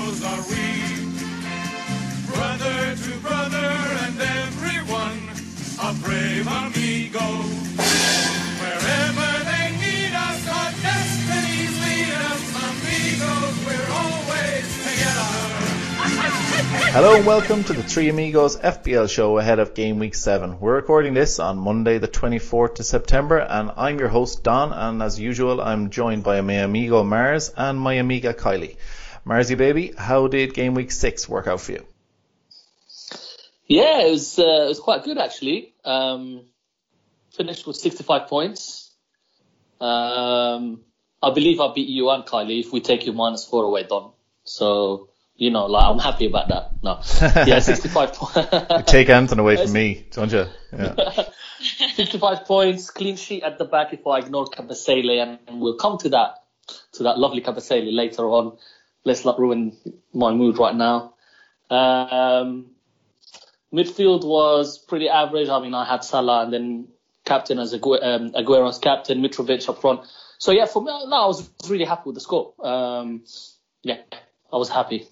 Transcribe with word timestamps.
amigos 0.00 0.24
are 0.24 0.42
we. 0.48 0.64
Brother 2.32 2.96
to 2.96 3.18
brother 3.20 3.70
and 4.04 4.20
everyone, 4.20 5.18
a 5.82 5.92
brave 6.02 6.46
amigo. 6.46 7.26
Wherever 8.60 9.30
they 9.44 9.76
need 9.76 10.12
us, 10.14 10.48
our 10.48 10.72
destinies 10.80 11.74
lead 11.84 12.12
us, 12.32 12.44
amigos, 12.66 13.56
we're 13.66 13.90
always 13.92 14.66
together. 14.84 15.40
Hello 16.92 17.16
and 17.16 17.26
welcome 17.26 17.64
to 17.64 17.72
the 17.72 17.82
Three 17.82 18.08
Amigos 18.08 18.56
FPL 18.56 19.08
show 19.10 19.38
ahead 19.38 19.58
of 19.58 19.74
game 19.74 19.98
week 19.98 20.14
7. 20.14 20.60
We're 20.60 20.76
recording 20.76 21.14
this 21.14 21.38
on 21.38 21.58
Monday 21.58 21.98
the 21.98 22.08
24th 22.08 22.80
of 22.80 22.86
September 22.86 23.38
and 23.38 23.70
I'm 23.76 23.98
your 23.98 24.08
host 24.08 24.42
Don 24.42 24.72
and 24.72 25.02
as 25.02 25.20
usual 25.20 25.60
I'm 25.60 25.90
joined 25.90 26.24
by 26.24 26.40
my 26.40 26.54
amigo 26.54 27.04
Mars 27.04 27.52
and 27.56 27.78
my 27.78 27.94
amiga 27.94 28.32
Kylie. 28.32 28.76
Marsy 29.24 29.56
baby, 29.56 29.92
how 29.96 30.28
did 30.28 30.54
game 30.54 30.74
week 30.74 30.90
6 30.90 31.28
work 31.28 31.46
out 31.46 31.60
for 31.60 31.72
you? 31.72 31.86
Yeah, 33.66 34.00
it 34.00 34.10
was 34.10 34.38
uh, 34.38 34.64
it 34.64 34.68
was 34.68 34.80
quite 34.80 35.04
good 35.04 35.16
actually. 35.16 35.74
Um, 35.84 36.46
finished 37.36 37.66
with 37.66 37.76
65 37.76 38.26
points. 38.26 38.90
Um, 39.80 40.80
I 41.22 41.30
believe 41.32 41.60
I 41.60 41.72
beat 41.72 41.88
you 41.88 42.10
and 42.10 42.24
Kylie 42.24 42.60
if 42.60 42.72
we 42.72 42.80
take 42.80 43.06
you 43.06 43.12
minus 43.12 43.44
four 43.44 43.64
away, 43.64 43.84
Don. 43.84 44.12
So 44.42 45.10
you 45.36 45.50
know, 45.50 45.66
like 45.66 45.84
I'm 45.84 46.00
happy 46.00 46.26
about 46.26 46.48
that. 46.48 46.72
No, 46.82 47.00
yeah, 47.46 47.60
65 47.60 48.12
points. 48.12 48.90
Take 48.90 49.08
Anton 49.08 49.38
away 49.38 49.56
from 49.56 49.72
me, 49.80 50.04
don't 50.10 50.32
you? 50.32 50.46
Yeah. 50.72 51.28
65 51.60 52.46
points, 52.46 52.90
clean 52.90 53.16
sheet 53.16 53.42
at 53.42 53.58
the 53.58 53.64
back 53.64 53.92
if 53.92 54.06
I 54.06 54.18
ignore 54.18 54.46
Kabasele, 54.46 55.22
and, 55.22 55.38
and 55.46 55.60
we'll 55.60 55.76
come 55.76 55.98
to 55.98 56.08
that 56.10 56.42
to 56.94 57.04
that 57.04 57.18
lovely 57.18 57.40
Kabasele 57.40 57.94
later 57.94 58.24
on. 58.28 58.58
Let's 59.04 59.24
not 59.24 59.38
ruin 59.38 59.76
my 60.12 60.32
mood 60.32 60.58
right 60.58 60.74
now. 60.74 61.14
Um, 61.70 62.72
midfield 63.72 64.24
was 64.24 64.78
pretty 64.78 65.08
average. 65.08 65.48
I 65.48 65.60
mean, 65.60 65.74
I 65.74 65.84
had 65.84 66.04
Salah 66.04 66.44
and 66.44 66.52
then 66.52 66.88
captain 67.24 67.58
as 67.58 67.72
Agu- 67.74 68.02
um, 68.02 68.32
Aguero's 68.34 68.78
captain, 68.78 69.22
Mitrovic 69.22 69.68
up 69.68 69.80
front. 69.80 70.00
So 70.38 70.52
yeah, 70.52 70.66
for 70.66 70.82
me, 70.82 70.90
no, 71.06 71.16
I 71.16 71.26
was 71.26 71.48
really 71.68 71.84
happy 71.84 72.02
with 72.06 72.14
the 72.14 72.20
score. 72.20 72.54
Um, 72.62 73.24
yeah, 73.82 73.98
I 74.52 74.56
was 74.56 74.68
happy. 74.68 75.08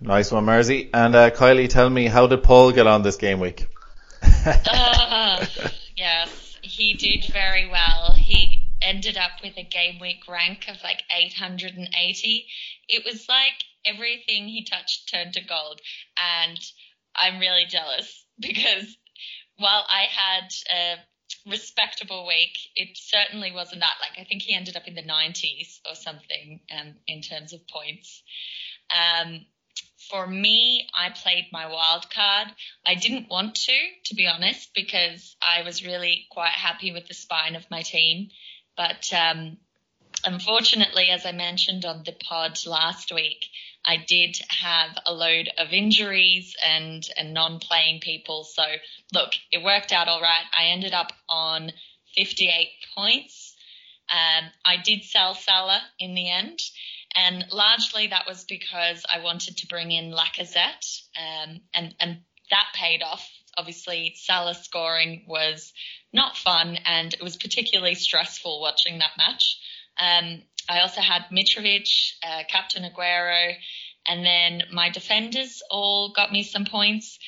Nice 0.00 0.30
one, 0.30 0.44
Marsy. 0.44 0.90
And 0.92 1.14
uh, 1.14 1.30
Kylie, 1.30 1.68
tell 1.68 1.88
me, 1.88 2.06
how 2.06 2.26
did 2.26 2.42
Paul 2.42 2.72
get 2.72 2.86
on 2.86 3.02
this 3.02 3.16
game 3.16 3.40
week? 3.40 3.66
Ah, 4.22 5.48
yes, 5.96 6.56
he 6.62 6.94
did 6.94 7.24
very 7.32 7.68
well. 7.68 8.15
Ended 8.86 9.16
up 9.16 9.42
with 9.42 9.56
a 9.56 9.64
game 9.64 9.98
week 9.98 10.28
rank 10.28 10.68
of 10.68 10.76
like 10.84 11.02
880. 11.10 12.46
It 12.88 13.04
was 13.04 13.28
like 13.28 13.64
everything 13.84 14.46
he 14.46 14.64
touched 14.64 15.10
turned 15.12 15.32
to 15.34 15.44
gold. 15.44 15.80
And 16.16 16.58
I'm 17.16 17.40
really 17.40 17.64
jealous 17.66 18.24
because 18.40 18.96
while 19.58 19.84
I 19.88 20.06
had 20.08 20.48
a 20.70 21.50
respectable 21.50 22.26
week, 22.28 22.56
it 22.76 22.96
certainly 22.96 23.50
wasn't 23.52 23.80
that. 23.80 23.96
Like, 24.00 24.20
I 24.20 24.24
think 24.28 24.42
he 24.42 24.54
ended 24.54 24.76
up 24.76 24.86
in 24.86 24.94
the 24.94 25.02
90s 25.02 25.80
or 25.88 25.96
something 25.96 26.60
um, 26.70 26.94
in 27.08 27.22
terms 27.22 27.52
of 27.52 27.66
points. 27.66 28.22
Um, 28.90 29.46
for 30.10 30.26
me, 30.26 30.88
I 30.94 31.10
played 31.10 31.46
my 31.52 31.66
wild 31.66 32.08
card. 32.10 32.48
I 32.84 32.94
didn't 32.94 33.28
want 33.28 33.56
to, 33.56 33.78
to 34.04 34.14
be 34.14 34.26
honest, 34.26 34.70
because 34.74 35.34
I 35.42 35.62
was 35.62 35.84
really 35.84 36.26
quite 36.30 36.52
happy 36.52 36.92
with 36.92 37.08
the 37.08 37.14
spine 37.14 37.56
of 37.56 37.68
my 37.70 37.82
team. 37.82 38.28
But 38.76 39.12
um, 39.12 39.58
unfortunately, 40.24 41.08
as 41.10 41.24
I 41.24 41.32
mentioned 41.32 41.84
on 41.84 42.02
the 42.04 42.12
pod 42.12 42.58
last 42.66 43.12
week, 43.12 43.46
I 43.84 43.96
did 43.96 44.36
have 44.48 44.98
a 45.06 45.12
load 45.12 45.48
of 45.58 45.72
injuries 45.72 46.56
and, 46.64 47.06
and 47.16 47.32
non-playing 47.32 48.00
people. 48.00 48.44
So 48.44 48.64
look, 49.12 49.30
it 49.52 49.62
worked 49.62 49.92
out 49.92 50.08
all 50.08 50.20
right. 50.20 50.44
I 50.52 50.66
ended 50.66 50.92
up 50.92 51.12
on 51.28 51.70
58 52.16 52.68
points. 52.96 53.54
Um, 54.10 54.50
I 54.64 54.76
did 54.82 55.04
sell 55.04 55.34
Salah 55.34 55.82
in 55.98 56.14
the 56.14 56.30
end. 56.30 56.60
And 57.14 57.46
largely 57.50 58.08
that 58.08 58.26
was 58.26 58.44
because 58.44 59.04
I 59.12 59.20
wanted 59.20 59.56
to 59.58 59.66
bring 59.68 59.90
in 59.90 60.12
Lacazette, 60.12 61.02
um, 61.16 61.60
and, 61.72 61.94
and 61.98 62.18
that 62.50 62.66
paid 62.74 63.02
off. 63.02 63.26
Obviously, 63.56 64.14
Salah 64.16 64.54
scoring 64.54 65.24
was 65.26 65.72
not 66.12 66.36
fun, 66.36 66.78
and 66.84 67.12
it 67.14 67.22
was 67.22 67.36
particularly 67.36 67.94
stressful 67.94 68.60
watching 68.60 68.98
that 68.98 69.12
match. 69.16 69.58
Um, 69.98 70.42
I 70.68 70.80
also 70.80 71.00
had 71.00 71.26
Mitrovic, 71.32 71.88
uh, 72.22 72.42
Captain 72.48 72.82
Aguero, 72.84 73.54
and 74.06 74.24
then 74.24 74.62
my 74.72 74.90
defenders 74.90 75.62
all 75.70 76.12
got 76.14 76.30
me 76.32 76.42
some 76.42 76.64
points. 76.64 77.18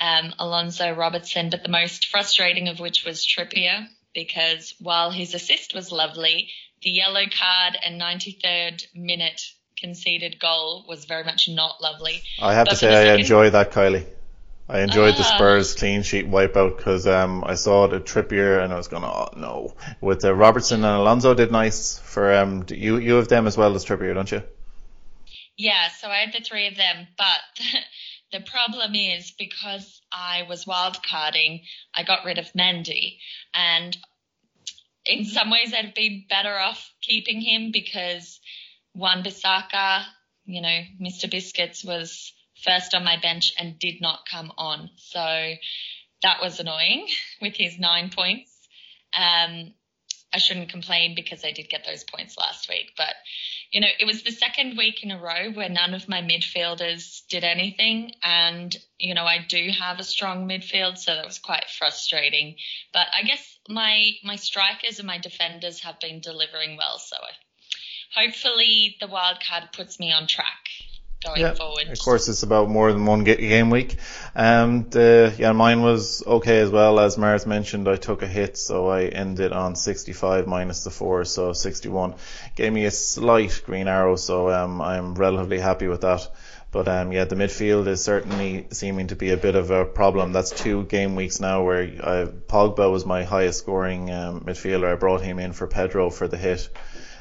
Um, 0.00 0.32
Alonso 0.38 0.92
Robertson, 0.92 1.50
but 1.50 1.62
the 1.64 1.68
most 1.68 2.06
frustrating 2.06 2.68
of 2.68 2.78
which 2.78 3.04
was 3.04 3.26
Trippier, 3.26 3.88
because 4.14 4.74
while 4.78 5.10
his 5.10 5.34
assist 5.34 5.74
was 5.74 5.90
lovely, 5.90 6.50
the 6.82 6.90
yellow 6.90 7.24
card 7.36 7.76
and 7.84 8.00
93rd 8.00 8.86
minute 8.94 9.40
conceded 9.76 10.38
goal 10.38 10.84
was 10.88 11.04
very 11.04 11.24
much 11.24 11.48
not 11.48 11.80
lovely. 11.80 12.22
I 12.40 12.54
have 12.54 12.66
But 12.66 12.70
to 12.72 12.76
say 12.76 12.88
I 12.88 13.04
second- 13.04 13.20
enjoyed 13.20 13.52
that, 13.54 13.72
Kylie. 13.72 14.06
I 14.70 14.80
enjoyed 14.80 15.14
the 15.14 15.20
Ah. 15.22 15.34
Spurs 15.34 15.74
clean 15.74 16.02
sheet 16.02 16.30
wipeout 16.30 16.76
because 16.76 17.06
um, 17.06 17.42
I 17.44 17.54
saw 17.54 17.86
the 17.86 18.00
Trippier 18.00 18.62
and 18.62 18.72
I 18.72 18.76
was 18.76 18.88
going, 18.88 19.04
oh 19.04 19.30
no. 19.34 19.74
With 20.00 20.24
uh, 20.24 20.34
Robertson 20.34 20.84
and 20.84 20.96
Alonso 21.00 21.32
did 21.34 21.50
nice 21.50 21.98
for 21.98 22.34
um, 22.34 22.66
you 22.68 22.98
you 22.98 23.14
have 23.14 23.28
them 23.28 23.46
as 23.46 23.56
well 23.56 23.74
as 23.74 23.84
Trippier, 23.84 24.14
don't 24.14 24.30
you? 24.30 24.42
Yeah, 25.56 25.88
so 25.88 26.08
I 26.08 26.18
had 26.18 26.32
the 26.32 26.44
three 26.44 26.68
of 26.68 26.76
them, 26.76 27.08
but 27.16 27.40
the 28.32 28.40
problem 28.40 28.94
is 28.94 29.32
because 29.32 30.00
I 30.12 30.42
was 30.48 30.66
wildcarding, 30.66 31.62
I 31.94 32.04
got 32.04 32.24
rid 32.24 32.38
of 32.38 32.52
Mendy, 32.52 33.18
and 33.54 33.96
in 35.04 35.24
some 35.24 35.50
ways 35.50 35.72
I'd 35.76 35.94
been 35.94 36.24
better 36.28 36.56
off 36.56 36.92
keeping 37.00 37.40
him 37.40 37.72
because 37.72 38.38
Wan-Bissaka, 38.94 40.04
you 40.44 40.60
know, 40.60 40.80
Mr. 41.00 41.28
Biscuits 41.30 41.82
was 41.84 42.32
first 42.64 42.94
on 42.94 43.04
my 43.04 43.18
bench 43.20 43.52
and 43.58 43.78
did 43.78 44.00
not 44.00 44.20
come 44.30 44.52
on, 44.56 44.90
so 44.96 45.54
that 46.22 46.42
was 46.42 46.60
annoying 46.60 47.06
with 47.42 47.54
his 47.54 47.78
nine 47.78 48.10
points. 48.10 48.52
Um, 49.14 49.74
I 50.32 50.38
shouldn't 50.38 50.68
complain 50.68 51.14
because 51.14 51.44
I 51.44 51.52
did 51.52 51.70
get 51.70 51.86
those 51.86 52.04
points 52.04 52.36
last 52.36 52.68
week, 52.68 52.92
but 52.96 53.14
you 53.70 53.80
know, 53.80 53.88
it 53.98 54.06
was 54.06 54.22
the 54.22 54.30
second 54.30 54.78
week 54.78 55.02
in 55.02 55.10
a 55.10 55.20
row 55.20 55.50
where 55.52 55.68
none 55.68 55.94
of 55.94 56.08
my 56.08 56.22
midfielders 56.22 57.26
did 57.28 57.44
anything. 57.44 58.12
And, 58.22 58.74
you 58.98 59.14
know, 59.14 59.24
I 59.24 59.44
do 59.46 59.70
have 59.78 59.98
a 59.98 60.04
strong 60.04 60.48
midfield, 60.48 60.96
so 60.96 61.14
that 61.14 61.24
was 61.24 61.38
quite 61.38 61.66
frustrating. 61.68 62.56
But 62.94 63.08
I 63.14 63.24
guess 63.24 63.58
my, 63.68 64.12
my 64.24 64.36
strikers 64.36 64.98
and 64.98 65.06
my 65.06 65.18
defenders 65.18 65.80
have 65.80 66.00
been 66.00 66.20
delivering 66.20 66.78
well. 66.78 66.98
So 66.98 67.16
I, 67.16 68.22
hopefully 68.22 68.96
the 69.00 69.06
wild 69.06 69.38
card 69.46 69.64
puts 69.74 70.00
me 70.00 70.12
on 70.12 70.26
track 70.26 70.64
going 71.24 71.40
Yeah, 71.40 71.54
forward. 71.54 71.88
Of 71.88 71.98
course, 71.98 72.28
it's 72.28 72.42
about 72.42 72.68
more 72.68 72.92
than 72.92 73.04
one 73.04 73.24
game 73.24 73.70
week. 73.70 73.96
Um, 74.34 74.88
the, 74.90 75.34
yeah, 75.38 75.52
mine 75.52 75.82
was 75.82 76.22
okay 76.26 76.60
as 76.60 76.70
well. 76.70 77.00
As 77.00 77.18
Mars 77.18 77.46
mentioned, 77.46 77.88
I 77.88 77.96
took 77.96 78.22
a 78.22 78.26
hit, 78.26 78.56
so 78.56 78.88
I 78.88 79.04
ended 79.04 79.52
on 79.52 79.74
65 79.74 80.46
minus 80.46 80.84
the 80.84 80.90
4, 80.90 81.24
so 81.24 81.52
61. 81.52 82.14
Gave 82.54 82.72
me 82.72 82.84
a 82.84 82.90
slight 82.90 83.62
green 83.64 83.88
arrow, 83.88 84.16
so 84.16 84.50
um, 84.50 84.80
I'm 84.80 85.14
relatively 85.14 85.58
happy 85.58 85.88
with 85.88 86.02
that. 86.02 86.28
But 86.70 86.86
um, 86.86 87.12
yeah, 87.12 87.24
the 87.24 87.34
midfield 87.34 87.86
is 87.86 88.04
certainly 88.04 88.66
seeming 88.72 89.06
to 89.06 89.16
be 89.16 89.30
a 89.30 89.38
bit 89.38 89.54
of 89.54 89.70
a 89.70 89.86
problem. 89.86 90.32
That's 90.32 90.50
two 90.50 90.84
game 90.84 91.16
weeks 91.16 91.40
now 91.40 91.64
where 91.64 91.82
I, 91.82 92.26
Pogba 92.26 92.92
was 92.92 93.06
my 93.06 93.24
highest 93.24 93.60
scoring 93.60 94.10
um, 94.10 94.42
midfielder. 94.42 94.92
I 94.92 94.96
brought 94.96 95.22
him 95.22 95.38
in 95.38 95.54
for 95.54 95.66
Pedro 95.66 96.10
for 96.10 96.28
the 96.28 96.36
hit 96.36 96.68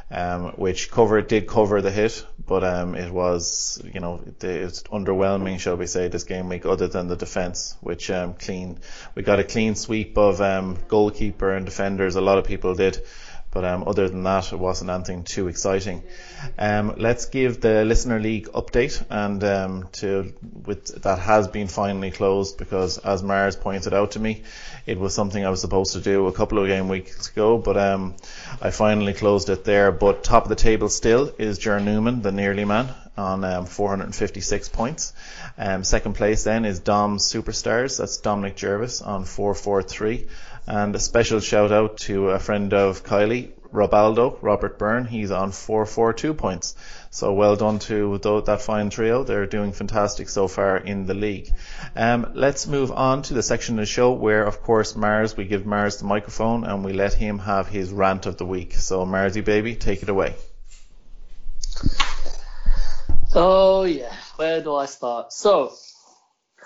um, 0.09 0.51
which 0.51 0.89
cover 0.89 1.21
did 1.21 1.47
cover 1.47 1.81
the 1.81 1.91
hit, 1.91 2.25
but 2.45 2.63
um, 2.63 2.95
it 2.95 3.11
was 3.11 3.81
you 3.93 3.99
know 3.99 4.21
it's 4.41 4.83
underwhelming, 4.83 5.59
shall 5.59 5.75
we 5.75 5.87
say, 5.87 6.07
this 6.07 6.23
game 6.23 6.47
week. 6.49 6.65
Other 6.65 6.87
than 6.87 7.07
the 7.07 7.17
defence, 7.17 7.75
which 7.81 8.09
um, 8.09 8.33
clean, 8.33 8.79
we 9.15 9.23
got 9.23 9.39
a 9.39 9.43
clean 9.43 9.75
sweep 9.75 10.17
of 10.17 10.39
um, 10.41 10.77
goalkeeper 10.87 11.51
and 11.51 11.65
defenders. 11.65 12.15
A 12.15 12.21
lot 12.21 12.37
of 12.37 12.45
people 12.45 12.73
did. 12.75 13.05
But 13.57 13.65
um, 13.65 13.85
other 13.87 14.07
than 14.07 14.21
that, 14.21 14.53
it 14.53 14.59
wasn't 14.59 14.91
anything 14.91 15.23
too 15.23 15.47
exciting. 15.47 16.03
Um, 16.59 16.93
let's 16.97 17.25
give 17.25 17.59
the 17.59 17.83
listener 17.83 18.19
league 18.19 18.49
update, 18.49 19.03
and 19.09 19.43
um, 19.43 19.89
to 19.93 20.31
with 20.67 21.01
that 21.01 21.17
has 21.17 21.47
been 21.47 21.67
finally 21.67 22.11
closed 22.11 22.59
because, 22.59 22.99
as 22.99 23.23
Mars 23.23 23.55
pointed 23.55 23.95
out 23.95 24.11
to 24.11 24.19
me, 24.19 24.43
it 24.85 24.99
was 24.99 25.15
something 25.15 25.43
I 25.43 25.49
was 25.49 25.59
supposed 25.59 25.93
to 25.93 26.01
do 26.01 26.27
a 26.27 26.31
couple 26.31 26.59
of 26.59 26.67
game 26.67 26.87
weeks 26.87 27.31
ago, 27.31 27.57
but 27.57 27.77
um, 27.77 28.15
I 28.61 28.69
finally 28.69 29.13
closed 29.13 29.49
it 29.49 29.63
there. 29.63 29.91
But 29.91 30.23
top 30.23 30.43
of 30.43 30.49
the 30.49 30.55
table 30.55 30.89
still 30.89 31.33
is 31.39 31.57
Jer 31.57 31.79
Newman, 31.79 32.21
the 32.21 32.31
nearly 32.31 32.63
man, 32.63 32.93
on 33.17 33.43
um, 33.43 33.65
456 33.65 34.69
points. 34.69 35.13
Um, 35.57 35.83
second 35.83 36.13
place 36.13 36.43
then 36.43 36.63
is 36.63 36.79
Dom 36.79 37.17
Superstars. 37.17 37.97
That's 37.97 38.17
Dominic 38.17 38.55
Jervis 38.55 39.01
on 39.01 39.25
443. 39.25 40.27
And 40.67 40.93
a 40.95 40.99
special 40.99 41.39
shout 41.39 41.71
out 41.71 41.97
to 42.07 42.31
a 42.31 42.39
friend 42.39 42.73
of 42.73 43.03
Kylie, 43.03 43.53
Robaldo, 43.71 44.37
Robert 44.41 44.77
Byrne, 44.77 45.05
he's 45.05 45.31
on 45.31 45.51
442 45.51 46.33
points. 46.33 46.75
So 47.09 47.33
well 47.33 47.55
done 47.55 47.79
to 47.79 48.17
that 48.17 48.61
fine 48.61 48.89
trio. 48.89 49.23
They're 49.23 49.45
doing 49.45 49.71
fantastic 49.71 50.29
so 50.29 50.47
far 50.47 50.77
in 50.77 51.05
the 51.05 51.13
league. 51.13 51.51
Um, 51.95 52.31
let's 52.33 52.67
move 52.67 52.91
on 52.91 53.21
to 53.23 53.33
the 53.33 53.43
section 53.43 53.75
of 53.75 53.83
the 53.83 53.85
show 53.85 54.11
where, 54.11 54.43
of 54.43 54.61
course, 54.61 54.95
Mars, 54.95 55.37
we 55.37 55.45
give 55.45 55.65
Mars 55.65 55.97
the 55.97 56.05
microphone 56.05 56.63
and 56.63 56.83
we 56.83 56.93
let 56.93 57.13
him 57.13 57.39
have 57.39 57.67
his 57.67 57.91
rant 57.91 58.25
of 58.25 58.37
the 58.37 58.45
week. 58.45 58.73
So 58.73 59.05
Marsy 59.05 59.41
baby, 59.41 59.75
take 59.75 60.03
it 60.03 60.09
away. 60.09 60.35
Oh 63.33 63.83
yeah, 63.83 64.13
where 64.35 64.61
do 64.61 64.75
I 64.75 64.85
start? 64.85 65.31
So, 65.31 65.73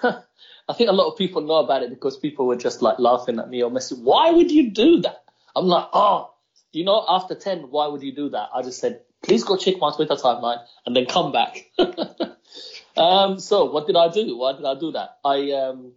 I 0.71 0.73
think 0.73 0.89
a 0.89 0.93
lot 0.93 1.11
of 1.11 1.17
people 1.17 1.41
know 1.41 1.55
about 1.55 1.83
it 1.83 1.89
because 1.89 2.15
people 2.15 2.47
were 2.47 2.55
just 2.55 2.81
like 2.81 2.97
laughing 2.97 3.39
at 3.39 3.49
me 3.49 3.61
or 3.61 3.69
messing. 3.69 4.05
Why 4.05 4.31
would 4.31 4.49
you 4.49 4.71
do 4.71 5.01
that? 5.01 5.25
I'm 5.53 5.65
like, 5.65 5.89
oh, 5.91 6.33
you 6.71 6.85
know, 6.85 7.05
after 7.09 7.35
10, 7.35 7.71
why 7.71 7.87
would 7.87 8.01
you 8.01 8.15
do 8.15 8.29
that? 8.29 8.47
I 8.55 8.61
just 8.61 8.79
said, 8.79 9.01
please 9.21 9.43
go 9.43 9.57
check 9.57 9.75
my 9.81 9.91
Twitter 9.93 10.15
timeline 10.15 10.59
and 10.85 10.95
then 10.95 11.07
come 11.07 11.33
back. 11.33 11.69
um, 12.95 13.37
so 13.39 13.65
what 13.65 13.85
did 13.85 13.97
I 13.97 14.07
do? 14.13 14.37
Why 14.37 14.53
did 14.53 14.63
I 14.63 14.79
do 14.79 14.93
that? 14.93 15.17
I, 15.25 15.51
um, 15.51 15.91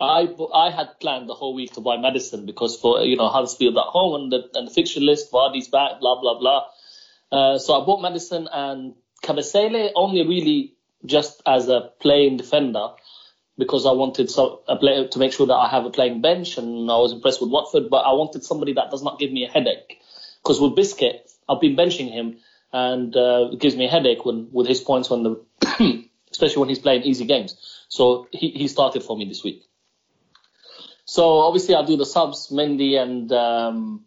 I, 0.00 0.34
I 0.54 0.70
had 0.70 0.98
planned 0.98 1.28
the 1.28 1.34
whole 1.34 1.54
week 1.54 1.74
to 1.74 1.82
buy 1.82 1.98
Maddison 1.98 2.46
because 2.46 2.74
for, 2.80 3.02
you 3.02 3.18
know, 3.18 3.28
Huddersfield 3.28 3.76
at 3.76 3.84
home 3.84 4.22
and 4.22 4.32
the, 4.32 4.58
and 4.58 4.68
the 4.68 4.72
fixture 4.72 5.00
list, 5.00 5.30
Vardy's 5.30 5.68
back, 5.68 6.00
blah, 6.00 6.18
blah, 6.22 6.38
blah. 6.38 6.64
Uh, 7.30 7.58
so 7.58 7.82
I 7.82 7.84
bought 7.84 8.00
Maddison 8.00 8.48
and 8.50 8.94
Kabasele 9.22 9.90
only 9.94 10.26
really 10.26 10.72
just 11.04 11.42
as 11.44 11.68
a 11.68 11.90
playing 12.00 12.38
defender 12.38 12.92
because 13.58 13.86
I 13.86 13.92
wanted 13.92 14.30
so 14.30 14.62
a 14.68 14.76
player 14.76 15.08
to 15.08 15.18
make 15.18 15.32
sure 15.32 15.46
that 15.46 15.54
I 15.54 15.68
have 15.68 15.84
a 15.84 15.90
playing 15.90 16.20
bench, 16.20 16.58
and 16.58 16.90
I 16.90 16.96
was 16.96 17.12
impressed 17.12 17.40
with 17.40 17.50
Watford. 17.50 17.88
But 17.90 18.02
I 18.02 18.12
wanted 18.12 18.44
somebody 18.44 18.74
that 18.74 18.90
does 18.90 19.02
not 19.02 19.18
give 19.18 19.32
me 19.32 19.44
a 19.44 19.48
headache, 19.48 20.00
because 20.42 20.60
with 20.60 20.74
Biscuit, 20.76 21.30
I've 21.48 21.60
been 21.60 21.76
benching 21.76 22.10
him, 22.10 22.38
and 22.72 23.16
uh, 23.16 23.50
it 23.52 23.58
gives 23.58 23.76
me 23.76 23.86
a 23.86 23.90
headache 23.90 24.24
when 24.24 24.48
with 24.52 24.66
his 24.66 24.80
points 24.80 25.08
when 25.08 25.22
the, 25.22 26.04
especially 26.30 26.60
when 26.60 26.68
he's 26.68 26.78
playing 26.78 27.02
easy 27.02 27.24
games. 27.24 27.56
So 27.88 28.28
he 28.32 28.50
he 28.50 28.68
started 28.68 29.02
for 29.02 29.16
me 29.16 29.26
this 29.26 29.42
week. 29.42 29.62
So 31.04 31.38
obviously 31.38 31.74
I 31.74 31.84
do 31.84 31.96
the 31.96 32.04
subs, 32.04 32.48
Mendy 32.50 33.00
and 33.00 33.30
um, 33.32 34.04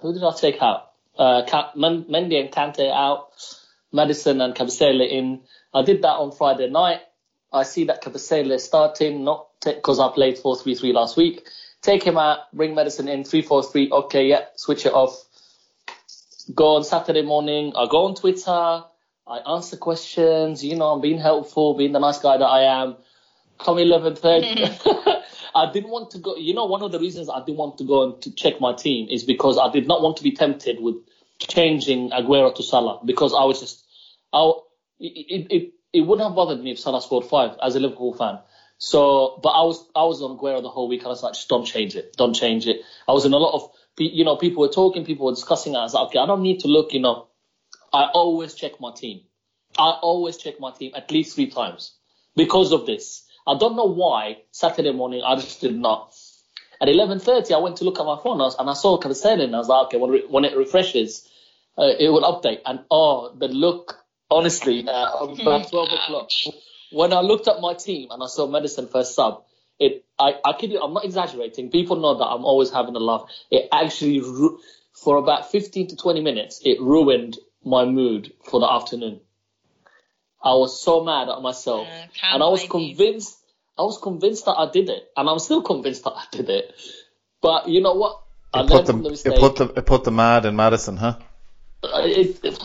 who 0.00 0.12
did 0.12 0.24
I 0.24 0.32
take 0.34 0.60
out? 0.60 0.90
Uh, 1.16 1.42
Mendy 1.76 2.40
and 2.40 2.50
Kante 2.50 2.90
out, 2.90 3.28
Maddison 3.92 4.40
and 4.40 4.54
Kabasele 4.54 5.08
in. 5.08 5.42
I 5.72 5.82
did 5.82 6.02
that 6.02 6.16
on 6.16 6.32
Friday 6.32 6.68
night. 6.68 7.00
I 7.52 7.64
see 7.64 7.84
that 7.84 8.02
Kabasele 8.02 8.52
is 8.52 8.64
starting, 8.64 9.24
not 9.24 9.48
because 9.64 10.00
I 10.00 10.08
played 10.08 10.38
4-3-3 10.38 10.94
last 10.94 11.16
week. 11.16 11.46
Take 11.82 12.02
him 12.02 12.16
out, 12.16 12.52
bring 12.52 12.74
Maddison 12.74 13.08
in, 13.08 13.24
3-4-3. 13.24 13.90
Okay, 13.90 14.28
yeah, 14.28 14.44
switch 14.56 14.86
it 14.86 14.92
off. 14.92 15.24
Go 16.54 16.76
on 16.76 16.84
Saturday 16.84 17.22
morning. 17.22 17.72
I 17.76 17.86
go 17.90 18.06
on 18.06 18.14
Twitter. 18.14 18.84
I 19.26 19.38
answer 19.54 19.76
questions. 19.76 20.64
You 20.64 20.76
know, 20.76 20.86
I'm 20.86 21.00
being 21.00 21.18
helpful, 21.18 21.74
being 21.74 21.92
the 21.92 22.00
nice 22.00 22.18
guy 22.18 22.36
that 22.36 22.44
I 22.44 22.82
am. 22.82 22.96
Come 23.58 23.76
11:30. 23.76 25.22
I 25.54 25.70
didn't 25.70 25.90
want 25.90 26.10
to 26.12 26.18
go. 26.18 26.36
You 26.36 26.54
know, 26.54 26.64
one 26.64 26.82
of 26.82 26.92
the 26.92 26.98
reasons 26.98 27.28
I 27.28 27.40
didn't 27.40 27.58
want 27.58 27.78
to 27.78 27.84
go 27.84 28.02
and 28.04 28.22
to 28.22 28.34
check 28.34 28.60
my 28.60 28.72
team 28.72 29.08
is 29.10 29.24
because 29.24 29.58
I 29.58 29.70
did 29.70 29.86
not 29.86 30.02
want 30.02 30.16
to 30.16 30.22
be 30.22 30.32
tempted 30.32 30.80
with 30.80 30.96
changing 31.38 32.10
Aguero 32.10 32.54
to 32.54 32.62
Salah 32.62 33.00
because 33.04 33.34
I 33.34 33.44
was 33.44 33.60
just, 33.60 33.84
I, 34.32 34.52
it, 34.98 35.46
it, 35.50 35.72
it 35.92 36.00
wouldn't 36.00 36.26
have 36.26 36.34
bothered 36.34 36.62
me 36.62 36.72
if 36.72 36.78
Salah 36.78 37.02
scored 37.02 37.26
five 37.26 37.56
as 37.62 37.74
a 37.74 37.80
Liverpool 37.80 38.14
fan. 38.14 38.38
So, 38.78 39.38
but 39.42 39.50
I 39.50 39.62
was 39.62 39.84
I 39.94 40.04
was 40.04 40.22
on 40.22 40.36
Aguero 40.36 40.62
the 40.62 40.68
whole 40.68 40.88
week. 40.88 41.04
I 41.04 41.08
was 41.08 41.22
like, 41.22 41.34
just 41.34 41.48
don't 41.48 41.64
change 41.64 41.94
it, 41.94 42.16
don't 42.16 42.34
change 42.34 42.66
it. 42.66 42.80
I 43.06 43.12
was 43.12 43.24
in 43.24 43.32
a 43.32 43.38
lot 43.38 43.54
of, 43.54 43.70
you 43.98 44.24
know, 44.24 44.36
people 44.36 44.62
were 44.62 44.72
talking, 44.72 45.04
people 45.04 45.26
were 45.26 45.32
discussing. 45.32 45.76
I 45.76 45.82
was 45.82 45.94
like, 45.94 46.08
okay, 46.08 46.18
I 46.18 46.26
don't 46.26 46.42
need 46.42 46.60
to 46.60 46.68
look. 46.68 46.92
You 46.92 47.00
know, 47.00 47.28
I 47.92 48.06
always 48.12 48.54
check 48.54 48.80
my 48.80 48.92
team. 48.92 49.20
I 49.78 49.98
always 50.02 50.36
check 50.36 50.58
my 50.58 50.72
team 50.72 50.92
at 50.96 51.10
least 51.10 51.36
three 51.36 51.48
times 51.48 51.94
because 52.34 52.72
of 52.72 52.86
this. 52.86 53.24
I 53.46 53.56
don't 53.56 53.76
know 53.76 53.92
why. 53.92 54.38
Saturday 54.50 54.92
morning, 54.92 55.22
I 55.24 55.36
just 55.36 55.60
did 55.60 55.76
not. 55.76 56.14
At 56.80 56.88
11:30, 56.88 57.54
I 57.54 57.58
went 57.58 57.76
to 57.76 57.84
look 57.84 58.00
at 58.00 58.06
my 58.06 58.18
phone 58.20 58.40
and 58.40 58.68
I 58.68 58.74
saw 58.74 58.98
Kabasele 58.98 59.44
and 59.44 59.54
I 59.54 59.58
was 59.58 59.68
like, 59.68 59.86
okay, 59.86 59.98
when, 59.98 60.12
when 60.28 60.44
it 60.44 60.56
refreshes, 60.56 61.28
uh, 61.78 61.92
it 61.98 62.08
will 62.08 62.22
update. 62.22 62.60
And 62.66 62.80
oh, 62.90 63.32
the 63.38 63.46
look 63.46 64.01
honestly, 64.32 64.86
uh, 64.88 65.24
about 65.24 65.68
12 65.70 65.88
o'clock, 65.92 66.30
when 66.90 67.12
I 67.12 67.20
looked 67.20 67.48
at 67.48 67.60
my 67.60 67.74
team 67.74 68.10
and 68.10 68.22
I 68.22 68.26
saw 68.26 68.46
Maddison 68.46 68.88
first 68.88 69.14
sub, 69.14 69.44
it, 69.78 70.04
I, 70.18 70.34
I 70.44 70.52
kid 70.54 70.72
you, 70.72 70.80
I'm 70.80 70.94
not 70.94 71.04
exaggerating. 71.04 71.70
People 71.70 71.96
know 71.96 72.18
that 72.18 72.24
I'm 72.24 72.44
always 72.44 72.70
having 72.70 72.94
a 72.96 73.00
laugh. 73.00 73.24
It 73.50 73.68
actually, 73.72 74.20
ru- 74.20 74.58
for 74.92 75.16
about 75.16 75.50
15 75.50 75.88
to 75.88 75.96
20 75.96 76.20
minutes, 76.20 76.60
it 76.64 76.80
ruined 76.80 77.38
my 77.64 77.84
mood 77.84 78.32
for 78.44 78.60
the 78.60 78.70
afternoon. 78.70 79.20
I 80.42 80.54
was 80.54 80.82
so 80.82 81.04
mad 81.04 81.28
at 81.28 81.40
myself, 81.40 81.86
uh, 81.86 82.34
and 82.34 82.42
I 82.42 82.46
was 82.48 82.64
convinced. 82.64 83.38
You. 83.38 83.38
I 83.78 83.82
was 83.82 83.98
convinced 84.02 84.44
that 84.46 84.54
I 84.54 84.70
did 84.70 84.88
it, 84.88 85.08
and 85.16 85.28
I'm 85.28 85.38
still 85.38 85.62
convinced 85.62 86.04
that 86.04 86.14
I 86.14 86.24
did 86.32 86.50
it. 86.50 86.74
But 87.40 87.68
you 87.68 87.80
know 87.80 87.94
what? 87.94 88.22
I 88.52 88.60
it 88.62 88.68
put 88.68 88.86
the, 88.86 88.92
the 88.92 89.34
it 89.34 89.40
put 89.40 89.56
the 89.56 89.64
it 89.76 89.86
put 89.86 90.04
the 90.04 90.10
mad 90.10 90.44
in 90.44 90.56
Maddison, 90.56 90.96
huh? 90.96 91.16
Uh, 91.82 92.02
it, 92.04 92.44
it, 92.44 92.58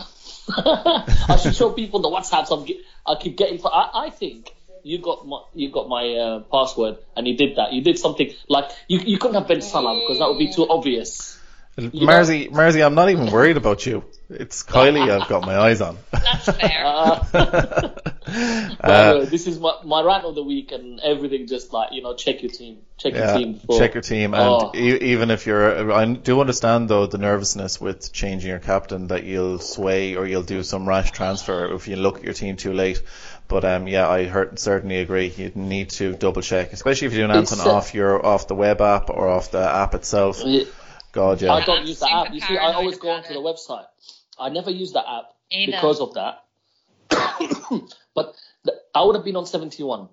I 0.56 1.38
should 1.42 1.54
show 1.54 1.70
people 1.70 2.00
the 2.00 2.08
WhatsApps 2.08 2.56
I'm 2.56 2.64
get, 2.64 2.78
I 3.06 3.16
keep 3.20 3.36
getting. 3.36 3.60
I, 3.64 3.90
I 4.06 4.10
think 4.10 4.50
you 4.82 4.98
got 4.98 5.26
my 5.26 5.42
you 5.54 5.70
got 5.70 5.88
my 5.88 6.14
uh, 6.14 6.40
password 6.40 6.98
and 7.16 7.26
you 7.26 7.36
did 7.36 7.56
that. 7.56 7.72
You 7.72 7.82
did 7.82 7.98
something 7.98 8.32
like 8.48 8.70
you 8.88 9.00
you 9.00 9.18
couldn't 9.18 9.34
have 9.34 9.48
been 9.48 9.60
Salah 9.60 10.00
because 10.00 10.18
that 10.18 10.28
would 10.28 10.38
be 10.38 10.52
too 10.52 10.66
obvious. 10.68 11.37
Marzi, 11.78 12.50
Marzi, 12.50 12.84
I'm 12.84 12.94
not 12.94 13.10
even 13.10 13.30
worried 13.30 13.56
about 13.56 13.86
you. 13.86 14.04
It's 14.30 14.62
Kylie 14.62 15.08
I've 15.08 15.28
got 15.28 15.46
my 15.46 15.56
eyes 15.56 15.80
on. 15.80 15.96
That's 16.10 16.44
fair. 16.58 16.84
Uh, 16.84 18.76
uh, 18.80 19.24
this 19.24 19.46
is 19.46 19.58
my, 19.58 19.72
my 19.84 20.02
rant 20.02 20.24
of 20.24 20.34
the 20.34 20.42
week 20.42 20.72
and 20.72 21.00
everything 21.00 21.46
just 21.46 21.72
like, 21.72 21.92
you 21.92 22.02
know, 22.02 22.14
check 22.14 22.42
your 22.42 22.50
team. 22.50 22.78
Check 22.98 23.14
yeah, 23.14 23.30
your 23.30 23.38
team. 23.38 23.52
Before. 23.54 23.78
Check 23.78 23.94
your 23.94 24.02
team. 24.02 24.34
And 24.34 24.42
oh. 24.42 24.72
e- 24.74 25.12
even 25.12 25.30
if 25.30 25.46
you're, 25.46 25.90
I 25.92 26.04
do 26.04 26.40
understand 26.40 26.90
though 26.90 27.06
the 27.06 27.16
nervousness 27.16 27.80
with 27.80 28.12
changing 28.12 28.50
your 28.50 28.58
captain 28.58 29.06
that 29.06 29.24
you'll 29.24 29.60
sway 29.60 30.16
or 30.16 30.26
you'll 30.26 30.42
do 30.42 30.62
some 30.62 30.86
rash 30.86 31.12
transfer 31.12 31.72
if 31.72 31.88
you 31.88 31.96
look 31.96 32.18
at 32.18 32.24
your 32.24 32.34
team 32.34 32.56
too 32.56 32.74
late. 32.74 33.00
But 33.46 33.64
um, 33.64 33.88
yeah, 33.88 34.08
I 34.08 34.26
heard, 34.26 34.58
certainly 34.58 34.98
agree. 34.98 35.28
You 35.28 35.52
need 35.54 35.90
to 35.90 36.14
double 36.14 36.42
check, 36.42 36.74
especially 36.74 37.06
if 37.06 37.14
you're 37.14 37.26
doing 37.26 37.36
anything 37.36 37.60
uh, 37.60 37.70
off 37.70 37.94
your 37.94 38.24
off 38.24 38.46
the 38.46 38.54
web 38.54 38.82
app 38.82 39.08
or 39.08 39.26
off 39.28 39.52
the 39.52 39.60
app 39.60 39.94
itself. 39.94 40.42
Yeah. 40.44 40.64
God, 41.12 41.42
yeah. 41.42 41.52
I 41.52 41.64
don't 41.64 41.86
use 41.86 42.00
the 42.00 42.12
app. 42.12 42.32
You 42.32 42.40
see, 42.40 42.56
I 42.56 42.72
always 42.72 42.98
go 42.98 43.10
onto 43.10 43.32
the 43.32 43.40
website. 43.40 43.86
I 44.38 44.50
never 44.50 44.70
use 44.70 44.92
the 44.92 45.00
app 45.00 45.32
Either. 45.50 45.72
because 45.72 46.00
of 46.00 46.14
that. 46.14 46.44
but 48.14 48.34
I 48.94 49.04
would 49.04 49.16
have 49.16 49.24
been 49.24 49.36
on 49.36 49.46
71. 49.46 50.08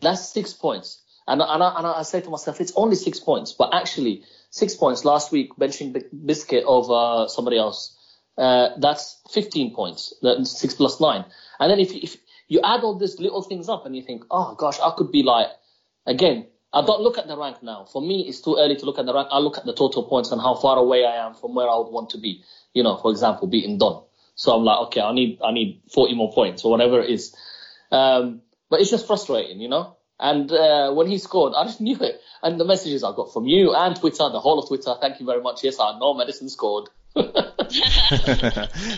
That's 0.00 0.28
six 0.28 0.52
points. 0.52 1.00
And, 1.26 1.40
and, 1.40 1.62
I, 1.62 1.78
and 1.78 1.86
I 1.86 2.02
say 2.02 2.20
to 2.20 2.30
myself, 2.30 2.60
it's 2.60 2.72
only 2.76 2.96
six 2.96 3.20
points. 3.20 3.52
But 3.52 3.74
actually, 3.74 4.24
six 4.50 4.74
points 4.74 5.04
last 5.04 5.32
week, 5.32 5.50
benching 5.58 6.02
Biscuit 6.24 6.64
over 6.66 7.28
somebody 7.28 7.58
else. 7.58 7.96
Uh, 8.36 8.70
that's 8.78 9.20
15 9.30 9.74
points. 9.74 10.14
That's 10.22 10.58
six 10.58 10.74
plus 10.74 11.00
nine. 11.00 11.24
And 11.60 11.70
then 11.70 11.78
if, 11.78 11.92
if 11.92 12.16
you 12.48 12.60
add 12.62 12.80
all 12.80 12.98
these 12.98 13.18
little 13.18 13.42
things 13.42 13.68
up 13.68 13.86
and 13.86 13.94
you 13.94 14.02
think, 14.02 14.24
oh 14.30 14.54
gosh, 14.54 14.78
I 14.80 14.92
could 14.96 15.12
be 15.12 15.22
like, 15.22 15.48
again, 16.06 16.46
I 16.74 16.84
don't 16.84 17.02
look 17.02 17.18
at 17.18 17.28
the 17.28 17.36
rank 17.36 17.62
now. 17.62 17.84
For 17.84 18.00
me, 18.00 18.26
it's 18.28 18.40
too 18.40 18.56
early 18.58 18.76
to 18.76 18.86
look 18.86 18.98
at 18.98 19.04
the 19.04 19.12
rank. 19.12 19.28
I 19.30 19.38
look 19.38 19.58
at 19.58 19.66
the 19.66 19.74
total 19.74 20.04
points 20.04 20.32
and 20.32 20.40
how 20.40 20.54
far 20.54 20.78
away 20.78 21.04
I 21.04 21.26
am 21.26 21.34
from 21.34 21.54
where 21.54 21.68
I 21.68 21.76
would 21.76 21.90
want 21.90 22.10
to 22.10 22.18
be. 22.18 22.42
You 22.72 22.82
know, 22.82 22.96
for 22.96 23.10
example, 23.10 23.46
beating 23.46 23.76
Don. 23.78 24.04
So 24.34 24.52
I'm 24.52 24.64
like, 24.64 24.78
okay, 24.86 25.00
I 25.02 25.12
need 25.12 25.40
I 25.44 25.52
need 25.52 25.82
40 25.92 26.14
more 26.14 26.32
points 26.32 26.64
or 26.64 26.70
whatever 26.70 27.00
it 27.00 27.10
is. 27.10 27.36
Um, 27.90 28.40
but 28.70 28.80
it's 28.80 28.90
just 28.90 29.06
frustrating, 29.06 29.60
you 29.60 29.68
know. 29.68 29.96
And 30.18 30.50
uh, 30.50 30.92
when 30.92 31.08
he 31.08 31.18
scored, 31.18 31.52
I 31.56 31.64
just 31.64 31.80
knew 31.80 31.96
it. 32.00 32.20
And 32.42 32.58
the 32.58 32.64
messages 32.64 33.04
I 33.04 33.14
got 33.14 33.32
from 33.32 33.46
you 33.46 33.74
and 33.74 33.94
Twitter, 33.94 34.30
the 34.30 34.40
whole 34.40 34.58
of 34.58 34.68
Twitter, 34.68 34.94
thank 35.00 35.20
you 35.20 35.26
very 35.26 35.42
much. 35.42 35.62
Yes, 35.62 35.78
I 35.78 35.98
know 35.98 36.14
Maddison 36.14 36.48
scored. 36.48 36.88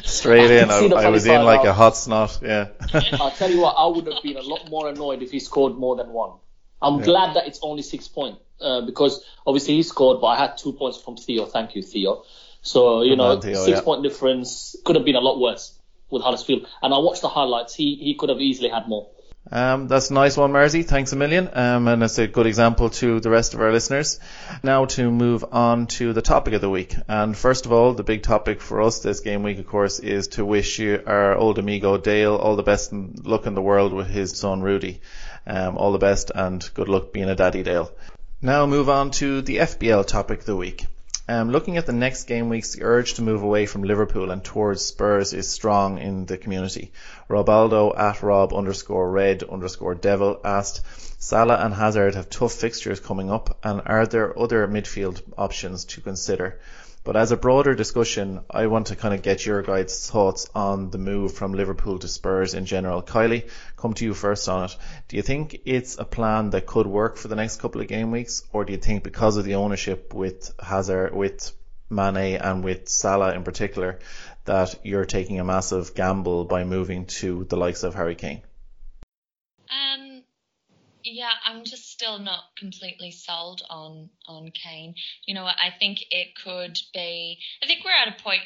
Straight 0.04 0.50
in. 0.52 0.70
I, 0.70 0.88
I 0.94 1.08
was 1.08 1.26
in 1.26 1.42
like 1.42 1.60
out. 1.60 1.66
a 1.66 1.72
hot 1.72 1.96
snot. 1.96 2.38
Yeah. 2.42 2.68
I'll 3.14 3.32
tell 3.32 3.50
you 3.50 3.60
what, 3.60 3.74
I 3.76 3.86
would 3.88 4.06
have 4.06 4.22
been 4.22 4.36
a 4.36 4.42
lot 4.42 4.70
more 4.70 4.88
annoyed 4.88 5.22
if 5.22 5.32
he 5.32 5.40
scored 5.40 5.74
more 5.76 5.96
than 5.96 6.10
one. 6.10 6.38
I'm 6.84 6.98
yeah. 7.00 7.04
glad 7.06 7.36
that 7.36 7.46
it's 7.46 7.60
only 7.62 7.82
six 7.82 8.08
points 8.08 8.40
uh, 8.60 8.82
because 8.82 9.24
obviously 9.46 9.74
he 9.74 9.82
scored, 9.82 10.20
but 10.20 10.28
I 10.28 10.36
had 10.38 10.56
two 10.58 10.72
points 10.72 11.00
from 11.00 11.16
Theo. 11.16 11.46
Thank 11.46 11.74
you, 11.74 11.82
Theo. 11.82 12.24
So 12.62 13.02
you 13.02 13.16
know, 13.16 13.40
Theo, 13.40 13.64
six 13.64 13.78
yeah. 13.78 13.84
point 13.84 14.02
difference 14.02 14.76
could 14.84 14.96
have 14.96 15.04
been 15.04 15.16
a 15.16 15.20
lot 15.20 15.40
worse 15.40 15.78
with 16.10 16.22
Huddersfield. 16.22 16.66
And 16.82 16.94
I 16.94 16.98
watched 16.98 17.22
the 17.22 17.28
highlights. 17.28 17.74
He 17.74 17.96
he 17.96 18.14
could 18.14 18.28
have 18.28 18.40
easily 18.40 18.68
had 18.68 18.88
more. 18.88 19.08
Um, 19.50 19.88
that's 19.88 20.10
a 20.10 20.14
nice 20.14 20.38
one, 20.38 20.52
Marzi. 20.52 20.84
Thanks 20.84 21.12
a 21.12 21.16
million. 21.16 21.50
Um, 21.52 21.86
and 21.86 22.02
it's 22.02 22.18
a 22.18 22.26
good 22.26 22.46
example 22.46 22.88
to 22.90 23.20
the 23.20 23.28
rest 23.28 23.52
of 23.52 23.60
our 23.60 23.72
listeners. 23.72 24.18
Now 24.62 24.86
to 24.86 25.10
move 25.10 25.44
on 25.52 25.86
to 25.98 26.14
the 26.14 26.22
topic 26.22 26.54
of 26.54 26.62
the 26.62 26.70
week. 26.70 26.96
And 27.08 27.36
first 27.36 27.66
of 27.66 27.72
all, 27.72 27.92
the 27.92 28.02
big 28.02 28.22
topic 28.22 28.62
for 28.62 28.80
us 28.80 29.00
this 29.00 29.20
game 29.20 29.42
week, 29.42 29.58
of 29.58 29.66
course, 29.66 29.98
is 29.98 30.28
to 30.28 30.44
wish 30.46 30.78
you 30.78 31.02
our 31.06 31.36
old 31.36 31.58
amigo 31.58 31.98
Dale 31.98 32.36
all 32.36 32.56
the 32.56 32.62
best 32.62 32.92
luck 32.92 33.46
in 33.46 33.54
the 33.54 33.62
world 33.62 33.92
with 33.92 34.06
his 34.06 34.36
son 34.38 34.62
Rudy. 34.62 35.02
Um, 35.46 35.76
all 35.76 35.92
the 35.92 35.98
best 35.98 36.30
and 36.34 36.68
good 36.74 36.88
luck 36.88 37.12
being 37.12 37.28
a 37.28 37.34
daddy 37.34 37.62
Dale. 37.62 37.90
Now 38.40 38.66
move 38.66 38.88
on 38.88 39.10
to 39.12 39.42
the 39.42 39.58
FPL 39.58 40.06
topic 40.06 40.40
of 40.40 40.46
the 40.46 40.56
week. 40.56 40.86
Um, 41.26 41.50
looking 41.50 41.78
at 41.78 41.86
the 41.86 41.92
next 41.94 42.24
game 42.24 42.50
weeks, 42.50 42.74
the 42.74 42.82
urge 42.82 43.14
to 43.14 43.22
move 43.22 43.42
away 43.42 43.64
from 43.64 43.82
Liverpool 43.82 44.30
and 44.30 44.44
towards 44.44 44.84
Spurs 44.84 45.32
is 45.32 45.48
strong 45.48 45.96
in 45.96 46.26
the 46.26 46.36
community. 46.36 46.92
Robaldo 47.30 47.98
at 47.98 48.22
Rob 48.22 48.52
underscore 48.52 49.10
red 49.10 49.42
underscore 49.42 49.94
devil 49.94 50.38
asked, 50.44 50.82
Salah 51.18 51.56
and 51.64 51.72
Hazard 51.72 52.14
have 52.16 52.28
tough 52.28 52.52
fixtures 52.52 53.00
coming 53.00 53.30
up 53.30 53.56
and 53.64 53.80
are 53.86 54.06
there 54.06 54.38
other 54.38 54.68
midfield 54.68 55.22
options 55.38 55.86
to 55.86 56.02
consider? 56.02 56.60
But 57.04 57.16
as 57.16 57.32
a 57.32 57.36
broader 57.36 57.74
discussion, 57.74 58.40
I 58.50 58.66
want 58.66 58.86
to 58.86 58.96
kind 58.96 59.12
of 59.12 59.20
get 59.20 59.44
your 59.44 59.60
guys' 59.60 60.08
thoughts 60.08 60.48
on 60.54 60.88
the 60.90 60.96
move 60.96 61.34
from 61.34 61.52
Liverpool 61.52 61.98
to 61.98 62.08
Spurs 62.08 62.54
in 62.54 62.64
general. 62.64 63.02
Kylie, 63.02 63.50
come 63.76 63.92
to 63.94 64.06
you 64.06 64.14
first 64.14 64.48
on 64.48 64.64
it. 64.64 64.76
Do 65.08 65.16
you 65.16 65.22
think 65.22 65.60
it's 65.66 65.98
a 65.98 66.06
plan 66.06 66.48
that 66.50 66.64
could 66.64 66.86
work 66.86 67.18
for 67.18 67.28
the 67.28 67.36
next 67.36 67.60
couple 67.60 67.82
of 67.82 67.88
game 67.88 68.10
weeks, 68.10 68.42
or 68.54 68.64
do 68.64 68.72
you 68.72 68.78
think 68.78 69.02
because 69.02 69.36
of 69.36 69.44
the 69.44 69.56
ownership 69.56 70.14
with 70.14 70.50
Hazard, 70.58 71.14
with 71.14 71.52
Mane, 71.90 72.36
and 72.36 72.64
with 72.64 72.88
Salah 72.88 73.34
in 73.34 73.44
particular, 73.44 73.98
that 74.46 74.74
you're 74.82 75.04
taking 75.04 75.38
a 75.38 75.44
massive 75.44 75.94
gamble 75.94 76.46
by 76.46 76.64
moving 76.64 77.04
to 77.20 77.44
the 77.44 77.58
likes 77.58 77.82
of 77.82 77.94
Harry 77.94 78.14
Kane? 78.14 78.40
Um, 79.70 80.03
Yeah, 81.04 81.30
I'm 81.44 81.64
just 81.64 81.90
still 81.90 82.18
not 82.18 82.44
completely 82.58 83.10
sold 83.10 83.62
on 83.68 84.08
on 84.26 84.50
Kane. 84.50 84.94
You 85.26 85.34
know, 85.34 85.44
I 85.44 85.72
think 85.78 85.98
it 86.10 86.34
could 86.42 86.78
be. 86.94 87.38
I 87.62 87.66
think 87.66 87.84
we're 87.84 87.90
at 87.92 88.18
a 88.18 88.22
point 88.22 88.40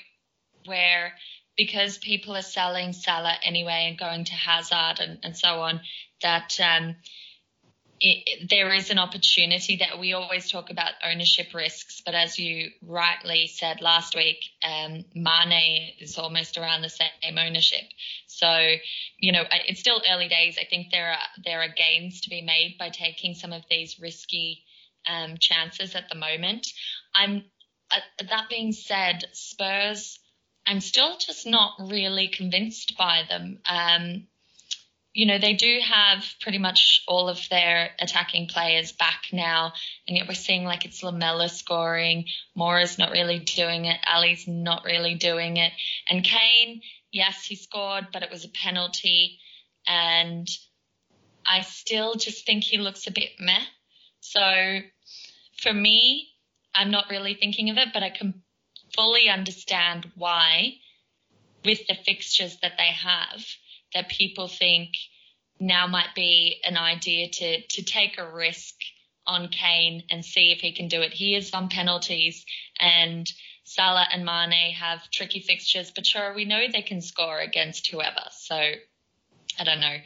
where 0.65 1.15
because 1.57 1.99
people 1.99 2.37
are 2.37 2.43
selling 2.43 2.93
Salah 2.93 3.37
anyway 3.45 3.87
and 3.89 3.99
going 3.99 4.25
to 4.25 4.35
Hazard 4.35 5.01
and, 5.01 5.19
and 5.23 5.37
so 5.37 5.61
on, 5.61 5.81
that 6.23 6.59
um, 6.61 6.97
it, 8.01 8.49
there 8.51 8.73
is 8.75 8.91
an 8.91 8.99
opportunity 8.99 9.77
that 9.77 9.99
we 9.99 10.13
always 10.13 10.51
talk 10.51 10.71
about 10.71 10.93
ownership 11.05 11.53
risks, 11.55 12.03
but 12.05 12.15
as 12.15 12.39
you 12.39 12.71
rightly 12.83 13.47
said 13.47 13.81
last 13.81 14.15
week, 14.15 14.39
um, 14.63 15.05
Mane 15.15 15.93
is 15.99 16.19
almost 16.19 16.59
around 16.59 16.83
the 16.83 16.89
same 16.89 17.39
ownership. 17.39 17.85
So, 18.27 18.49
you 19.19 19.33
know, 19.33 19.43
it's 19.67 19.81
still 19.81 20.01
early 20.11 20.29
days. 20.29 20.59
I 20.61 20.65
think 20.65 20.89
there 20.91 21.11
are 21.11 21.43
there 21.45 21.63
are 21.63 21.69
gains 21.69 22.23
to 22.23 22.31
be 22.31 22.43
made 22.43 22.77
by 22.79 22.91
taking 22.91 23.35
some 23.35 23.53
of 23.53 23.63
these 23.71 23.99
risky 24.01 24.65
um, 25.07 25.37
chances 25.41 25.95
at 25.95 26.09
the 26.09 26.17
moment. 26.17 26.67
I'm 27.15 27.45
uh, 27.91 28.01
that 28.29 28.49
being 28.49 28.73
said, 28.73 29.25
Spurs. 29.33 30.19
I'm 30.67 30.81
still 30.81 31.17
just 31.19 31.47
not 31.47 31.73
really 31.81 32.29
convinced 32.29 32.95
by 32.99 33.23
them. 33.27 33.59
Um, 33.65 34.27
you 35.19 35.27
know, 35.27 35.39
they 35.41 35.55
do 35.55 35.81
have 35.85 36.25
pretty 36.41 36.59
much 36.59 37.03
all 37.09 37.29
of 37.29 37.41
their 37.51 37.91
attacking 37.99 38.47
players 38.47 38.93
back 38.93 39.25
now, 39.33 39.73
and 40.07 40.17
yet 40.17 40.29
we're 40.29 40.35
seeing 40.35 40.63
like 40.63 40.85
it's 40.85 41.03
Lamela 41.03 41.49
scoring, 41.49 42.27
Moura's 42.55 43.01
not 43.01 43.11
really 43.11 43.41
doing 43.41 43.87
it, 43.87 43.99
Alli's 44.07 44.47
not 44.47 44.85
really 44.85 45.17
doing 45.17 45.57
it, 45.57 45.73
and 46.07 46.23
Kane, 46.23 46.83
yes, 47.11 47.45
he 47.45 47.57
scored, 47.57 48.07
but 48.13 48.23
it 48.23 48.31
was 48.31 48.45
a 48.45 48.49
penalty, 48.63 49.41
and 49.89 50.47
I 51.45 51.63
still 51.63 52.15
just 52.15 52.47
think 52.47 52.63
he 52.63 52.79
looks 52.79 53.09
a 53.09 53.11
bit 53.11 53.31
meh. 53.41 53.65
So 54.21 54.79
for 55.61 55.73
me, 55.73 56.29
I'm 56.73 56.93
not 56.93 57.11
really 57.11 57.35
thinking 57.35 57.71
of 57.71 57.77
it, 57.77 57.89
but 57.93 58.05
I 58.05 58.11
can 58.11 58.43
fully 58.95 59.29
understand 59.29 60.13
why, 60.15 60.75
with 61.65 61.89
the 61.89 61.97
fixtures 62.07 62.57
that 62.63 62.75
they 62.79 62.93
have 62.93 63.45
that 63.95 64.09
people 64.09 64.49
think 64.49 64.91
now 65.61 65.87
might 65.87 66.15
be 66.15 66.61
an 66.65 66.77
idea 66.77 67.29
to 67.31 67.63
to 67.63 67.83
take 67.83 68.19
a 68.19 68.31
risk 68.31 68.75
on 69.27 69.49
Kane 69.49 70.05
and 70.11 70.25
see 70.25 70.53
if 70.53 70.61
he 70.61 70.73
can 70.73 70.89
do 70.89 71.03
it. 71.03 71.13
He 71.13 71.35
is 71.35 71.53
on 71.53 71.69
penalties 71.69 72.45
and 72.81 73.27
Salah 73.65 74.07
and 74.11 74.25
Mane 74.25 74.73
have 74.73 75.11
tricky 75.11 75.41
fixtures, 75.41 75.93
but 75.95 76.07
sure, 76.07 76.35
we 76.35 76.47
know 76.47 76.65
they 76.73 76.81
can 76.81 77.03
score 77.03 77.39
against 77.39 77.89
whoever. 77.89 78.25
So 78.31 78.55
I 78.57 79.65
don't 79.65 79.81
know. 79.81 79.99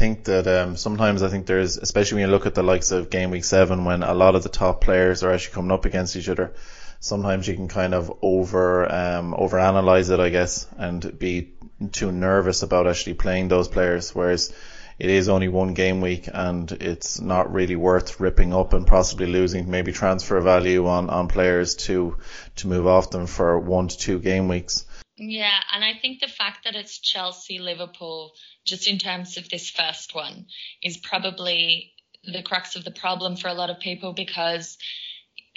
I 0.00 0.02
think 0.02 0.24
that 0.24 0.46
um, 0.46 0.78
sometimes 0.78 1.22
I 1.22 1.28
think 1.28 1.44
there's, 1.44 1.76
especially 1.76 2.16
when 2.16 2.30
you 2.30 2.32
look 2.32 2.46
at 2.46 2.54
the 2.54 2.62
likes 2.62 2.90
of 2.90 3.10
game 3.10 3.30
week 3.30 3.44
seven, 3.44 3.84
when 3.84 4.02
a 4.02 4.14
lot 4.14 4.34
of 4.34 4.42
the 4.42 4.48
top 4.48 4.80
players 4.80 5.22
are 5.22 5.30
actually 5.30 5.52
coming 5.52 5.72
up 5.72 5.84
against 5.84 6.16
each 6.16 6.30
other. 6.30 6.54
Sometimes 7.00 7.46
you 7.46 7.52
can 7.52 7.68
kind 7.68 7.92
of 7.92 8.10
over 8.22 8.90
um, 8.90 9.34
over 9.34 9.58
analyze 9.58 10.08
it, 10.08 10.18
I 10.18 10.30
guess, 10.30 10.66
and 10.78 11.18
be 11.18 11.52
too 11.92 12.12
nervous 12.12 12.62
about 12.62 12.86
actually 12.86 13.12
playing 13.12 13.48
those 13.48 13.68
players, 13.68 14.14
whereas 14.14 14.54
it 14.98 15.10
is 15.10 15.28
only 15.28 15.48
one 15.48 15.74
game 15.74 16.00
week 16.00 16.30
and 16.32 16.72
it's 16.72 17.20
not 17.20 17.52
really 17.52 17.76
worth 17.76 18.20
ripping 18.20 18.54
up 18.54 18.72
and 18.72 18.86
possibly 18.86 19.26
losing 19.26 19.70
maybe 19.70 19.92
transfer 19.92 20.40
value 20.40 20.86
on, 20.86 21.10
on 21.10 21.28
players 21.28 21.74
to 21.74 22.16
to 22.56 22.68
move 22.68 22.86
off 22.86 23.10
them 23.10 23.26
for 23.26 23.58
one 23.58 23.88
to 23.88 23.98
two 23.98 24.18
game 24.18 24.48
weeks. 24.48 24.86
Yeah, 25.22 25.60
and 25.74 25.84
I 25.84 25.92
think 26.00 26.20
the 26.20 26.28
fact 26.28 26.64
that 26.64 26.74
it's 26.74 26.98
Chelsea 26.98 27.58
Liverpool, 27.58 28.32
just 28.64 28.88
in 28.88 28.96
terms 28.96 29.36
of 29.36 29.50
this 29.50 29.68
first 29.68 30.14
one, 30.14 30.46
is 30.82 30.96
probably 30.96 31.92
the 32.24 32.42
crux 32.42 32.74
of 32.74 32.84
the 32.84 32.90
problem 32.90 33.36
for 33.36 33.48
a 33.48 33.54
lot 33.54 33.68
of 33.68 33.80
people 33.80 34.14
because 34.14 34.78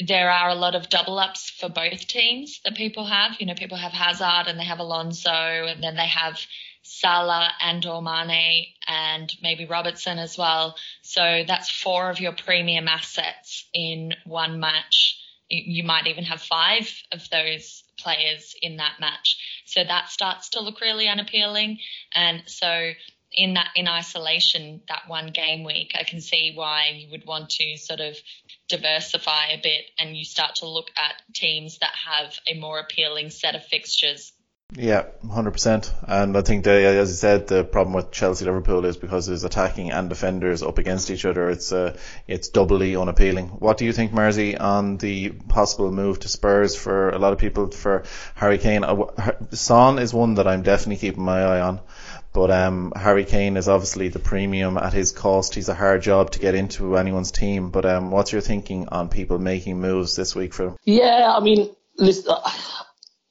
there 0.05 0.29
are 0.29 0.49
a 0.49 0.55
lot 0.55 0.75
of 0.75 0.89
double 0.89 1.17
ups 1.17 1.49
for 1.49 1.69
both 1.69 2.07
teams 2.07 2.59
that 2.65 2.75
people 2.75 3.05
have. 3.05 3.39
You 3.39 3.45
know, 3.45 3.53
people 3.53 3.77
have 3.77 3.93
Hazard 3.93 4.47
and 4.47 4.59
they 4.59 4.65
have 4.65 4.79
Alonso, 4.79 5.29
and 5.29 5.81
then 5.81 5.95
they 5.95 6.07
have 6.07 6.37
Salah 6.81 7.49
and 7.61 7.81
Ormane 7.83 8.67
and 8.85 9.33
maybe 9.41 9.65
Robertson 9.65 10.19
as 10.19 10.37
well. 10.37 10.75
So 11.03 11.45
that's 11.47 11.69
four 11.69 12.09
of 12.09 12.19
your 12.19 12.33
premium 12.33 12.89
assets 12.89 13.65
in 13.73 14.13
one 14.25 14.59
match. 14.59 15.22
You 15.53 15.83
might 15.83 16.07
even 16.07 16.23
have 16.25 16.41
five 16.41 16.91
of 17.11 17.29
those 17.29 17.83
players 17.97 18.55
in 18.61 18.77
that 18.77 18.99
match. 18.99 19.37
So 19.65 19.83
that 19.83 20.09
starts 20.09 20.49
to 20.49 20.61
look 20.61 20.81
really 20.81 21.07
unappealing. 21.07 21.79
And 22.13 22.43
so 22.47 22.91
in 23.35 23.55
that 23.55 23.69
in 23.75 23.87
isolation 23.87 24.81
that 24.87 25.03
one 25.07 25.31
game 25.31 25.63
week, 25.63 25.93
I 25.99 26.03
can 26.03 26.21
see 26.21 26.53
why 26.53 26.89
you 26.95 27.11
would 27.11 27.25
want 27.25 27.49
to 27.51 27.77
sort 27.77 27.99
of 27.99 28.15
diversify 28.69 29.47
a 29.47 29.61
bit 29.61 29.85
and 29.99 30.15
you 30.15 30.25
start 30.25 30.55
to 30.55 30.67
look 30.67 30.89
at 30.95 31.21
teams 31.33 31.79
that 31.79 31.93
have 32.07 32.37
a 32.47 32.59
more 32.59 32.79
appealing 32.79 33.29
set 33.29 33.55
of 33.55 33.65
fixtures. 33.65 34.32
Yeah, 34.75 35.05
100%. 35.23 35.93
And 36.07 36.35
I 36.35 36.41
think, 36.41 36.63
that, 36.63 36.83
as 36.83 37.09
you 37.09 37.15
said, 37.15 37.47
the 37.47 37.63
problem 37.63 37.93
with 37.93 38.11
Chelsea 38.11 38.45
Liverpool 38.45 38.85
is 38.85 38.97
because 38.97 39.27
there's 39.27 39.43
attacking 39.43 39.91
and 39.91 40.09
defenders 40.09 40.63
up 40.63 40.79
against 40.79 41.11
each 41.11 41.25
other. 41.25 41.49
It's 41.49 41.71
uh, 41.71 41.95
it's 42.27 42.49
doubly 42.49 42.95
unappealing. 42.95 43.49
What 43.49 43.77
do 43.77 43.85
you 43.85 43.93
think, 43.93 44.13
Marzi, 44.13 44.59
on 44.59 44.97
the 44.97 45.29
possible 45.29 45.91
move 45.91 46.19
to 46.21 46.27
Spurs 46.27 46.75
for 46.75 47.09
a 47.09 47.19
lot 47.19 47.33
of 47.33 47.39
people 47.39 47.69
for 47.69 48.03
Harry 48.33 48.57
Kane? 48.57 48.83
Uh, 48.83 49.33
Son 49.51 49.99
is 49.99 50.11
one 50.13 50.35
that 50.35 50.47
I'm 50.47 50.63
definitely 50.63 50.97
keeping 50.97 51.23
my 51.23 51.43
eye 51.43 51.61
on. 51.61 51.79
But 52.33 52.49
um, 52.49 52.93
Harry 52.95 53.25
Kane 53.25 53.57
is 53.57 53.69
obviously 53.69 54.07
the 54.07 54.17
premium 54.17 54.79
at 54.79 54.91
his 54.91 55.11
cost. 55.11 55.53
He's 55.53 55.69
a 55.69 55.75
hard 55.75 56.01
job 56.01 56.31
to 56.31 56.39
get 56.39 56.55
into 56.55 56.97
anyone's 56.97 57.31
team. 57.31 57.69
But 57.69 57.85
um, 57.85 58.09
what's 58.09 58.31
your 58.31 58.41
thinking 58.41 58.89
on 58.89 59.09
people 59.09 59.37
making 59.37 59.79
moves 59.79 60.15
this 60.15 60.35
week 60.35 60.55
for 60.55 60.69
him? 60.69 60.77
Yeah, 60.83 61.31
I 61.37 61.41
mean, 61.41 61.69
listen, 61.95 62.33
uh, 62.35 62.49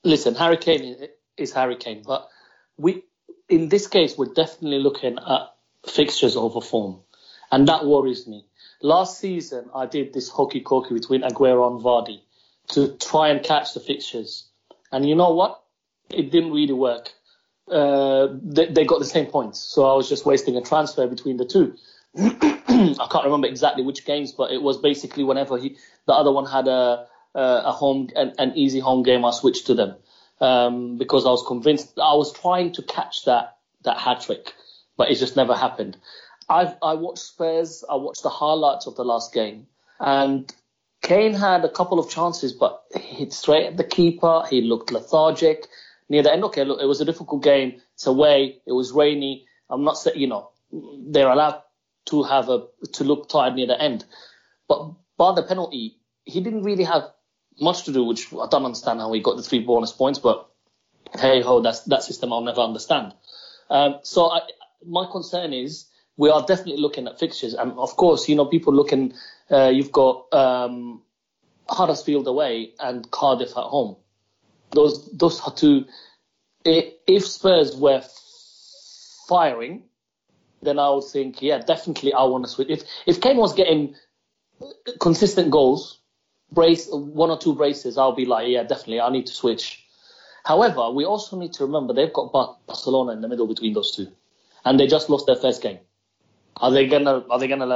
listen 0.04 0.36
Harry 0.36 0.56
Kane 0.56 1.08
is 1.36 1.52
Harry 1.52 1.76
Kane, 1.76 2.02
but 2.06 2.28
we, 2.76 3.04
in 3.48 3.68
this 3.68 3.86
case, 3.86 4.16
we're 4.16 4.32
definitely 4.32 4.78
looking 4.78 5.18
at 5.18 5.54
fixtures 5.88 6.36
over 6.36 6.60
form, 6.60 7.00
and 7.50 7.68
that 7.68 7.84
worries 7.84 8.26
me. 8.26 8.46
Last 8.80 9.18
season, 9.18 9.70
I 9.74 9.86
did 9.86 10.12
this 10.12 10.28
hokey 10.28 10.62
cokey 10.62 10.94
between 10.94 11.22
Aguero 11.22 11.70
and 11.70 11.80
Vardy 11.80 12.20
to 12.70 12.96
try 12.96 13.28
and 13.28 13.44
catch 13.44 13.74
the 13.74 13.80
fixtures, 13.80 14.48
and 14.90 15.08
you 15.08 15.14
know 15.14 15.34
what? 15.34 15.62
It 16.10 16.30
didn't 16.30 16.52
really 16.52 16.74
work 16.74 17.12
uh, 17.70 18.28
they, 18.42 18.66
they, 18.66 18.84
got 18.84 18.98
the 18.98 19.06
same 19.06 19.26
points. 19.26 19.60
So 19.60 19.84
I 19.84 19.94
was 19.94 20.08
just 20.08 20.26
wasting 20.26 20.56
a 20.56 20.62
transfer 20.62 21.06
between 21.06 21.36
the 21.36 21.44
two. 21.44 21.74
I 22.16 23.08
can't 23.10 23.24
remember 23.24 23.46
exactly 23.46 23.84
which 23.84 24.04
games, 24.04 24.32
but 24.32 24.50
it 24.50 24.60
was 24.60 24.78
basically 24.78 25.24
whenever 25.24 25.56
he, 25.58 25.76
the 26.06 26.12
other 26.12 26.32
one 26.32 26.46
had 26.46 26.68
a, 26.68 27.06
a 27.34 27.72
home, 27.72 28.08
an, 28.16 28.34
an 28.38 28.52
easy 28.56 28.80
home 28.80 29.02
game, 29.02 29.24
I 29.24 29.30
switched 29.30 29.66
to 29.66 29.74
them. 29.74 29.96
Um, 30.42 30.98
because 30.98 31.24
I 31.24 31.30
was 31.30 31.44
convinced 31.46 31.92
I 31.98 32.14
was 32.14 32.32
trying 32.32 32.72
to 32.72 32.82
catch 32.82 33.26
that, 33.26 33.58
that 33.84 33.96
hat 33.96 34.22
trick, 34.22 34.52
but 34.96 35.08
it 35.08 35.14
just 35.14 35.36
never 35.36 35.54
happened. 35.54 35.96
I've, 36.48 36.74
I 36.82 36.94
watched 36.94 37.22
Spurs, 37.22 37.84
I 37.88 37.94
watched 37.94 38.24
the 38.24 38.28
highlights 38.28 38.88
of 38.88 38.96
the 38.96 39.04
last 39.04 39.32
game, 39.32 39.68
and 40.00 40.52
Kane 41.00 41.34
had 41.34 41.64
a 41.64 41.68
couple 41.68 41.98
of 41.98 42.10
chances, 42.10 42.52
but 42.52 42.82
he 42.94 43.16
hit 43.16 43.32
straight 43.32 43.66
at 43.66 43.76
the 43.76 43.84
keeper. 43.84 44.42
He 44.50 44.62
looked 44.62 44.92
lethargic 44.92 45.66
near 46.08 46.22
the 46.22 46.32
end. 46.32 46.44
Okay, 46.44 46.64
look, 46.64 46.80
it 46.80 46.86
was 46.86 47.00
a 47.00 47.04
difficult 47.04 47.42
game. 47.42 47.80
It's 47.94 48.06
away. 48.06 48.60
It 48.66 48.72
was 48.72 48.92
rainy. 48.92 49.46
I'm 49.68 49.84
not 49.84 49.98
saying, 49.98 50.18
you 50.18 50.28
know, 50.28 50.50
they're 50.72 51.28
allowed 51.28 51.62
to 52.06 52.22
have 52.22 52.48
a, 52.48 52.66
to 52.94 53.04
look 53.04 53.28
tired 53.28 53.54
near 53.54 53.66
the 53.66 53.80
end. 53.80 54.04
But 54.68 54.92
by 55.16 55.34
the 55.34 55.42
penalty, 55.42 55.98
he 56.24 56.40
didn't 56.40 56.62
really 56.62 56.84
have 56.84 57.10
much 57.60 57.84
to 57.84 57.92
do, 57.92 58.04
which 58.04 58.32
I 58.32 58.46
don't 58.50 58.64
understand 58.64 59.00
how 59.00 59.12
he 59.12 59.20
got 59.20 59.36
the 59.36 59.42
three 59.42 59.60
bonus 59.60 59.92
points, 59.92 60.18
but 60.18 60.48
hey 61.18 61.42
ho, 61.42 61.60
that's 61.60 61.80
that 61.84 62.02
system 62.02 62.32
I'll 62.32 62.40
never 62.40 62.60
understand. 62.60 63.14
Um, 63.70 63.98
so 64.02 64.30
I, 64.30 64.40
my 64.84 65.06
concern 65.10 65.52
is 65.52 65.86
we 66.16 66.30
are 66.30 66.44
definitely 66.44 66.80
looking 66.80 67.06
at 67.06 67.18
fixtures, 67.18 67.54
and 67.54 67.72
of 67.72 67.96
course, 67.96 68.28
you 68.28 68.36
know, 68.36 68.46
people 68.46 68.74
looking. 68.74 69.14
Uh, 69.50 69.68
you've 69.68 69.92
got 69.92 70.32
um, 70.32 71.02
Huddersfield 71.68 72.26
away 72.26 72.72
and 72.80 73.10
Cardiff 73.10 73.50
at 73.50 73.64
home. 73.64 73.96
Those 74.70 75.10
those 75.12 75.40
are 75.40 75.54
two. 75.54 75.86
If 76.64 77.26
Spurs 77.26 77.76
were 77.76 78.02
firing, 79.28 79.84
then 80.62 80.78
I 80.78 80.90
would 80.90 81.04
think, 81.04 81.42
yeah, 81.42 81.58
definitely 81.58 82.12
I 82.12 82.24
want 82.24 82.44
to 82.44 82.50
switch. 82.50 82.68
If 82.70 82.84
if 83.06 83.20
Kane 83.20 83.36
was 83.36 83.54
getting 83.54 83.94
consistent 85.00 85.50
goals, 85.50 85.98
brace 86.52 86.88
one 86.90 87.30
or 87.30 87.38
two 87.38 87.54
braces, 87.54 87.98
I'll 87.98 88.14
be 88.14 88.26
like, 88.26 88.48
yeah, 88.48 88.62
definitely 88.62 89.00
I 89.00 89.10
need 89.10 89.26
to 89.26 89.32
switch. 89.32 89.84
However, 90.44 90.90
we 90.90 91.04
also 91.04 91.38
need 91.38 91.52
to 91.54 91.66
remember 91.66 91.92
they've 91.92 92.12
got 92.12 92.32
Barcelona 92.32 93.12
in 93.12 93.20
the 93.20 93.28
middle 93.28 93.46
between 93.46 93.74
those 93.74 93.94
two, 93.94 94.08
and 94.64 94.78
they 94.78 94.86
just 94.86 95.08
lost 95.08 95.26
their 95.26 95.36
first 95.36 95.62
game. 95.62 95.78
Are 96.56 96.70
they 96.70 96.86
gonna 96.86 97.24
Are 97.30 97.38
they 97.38 97.48
gonna 97.48 97.66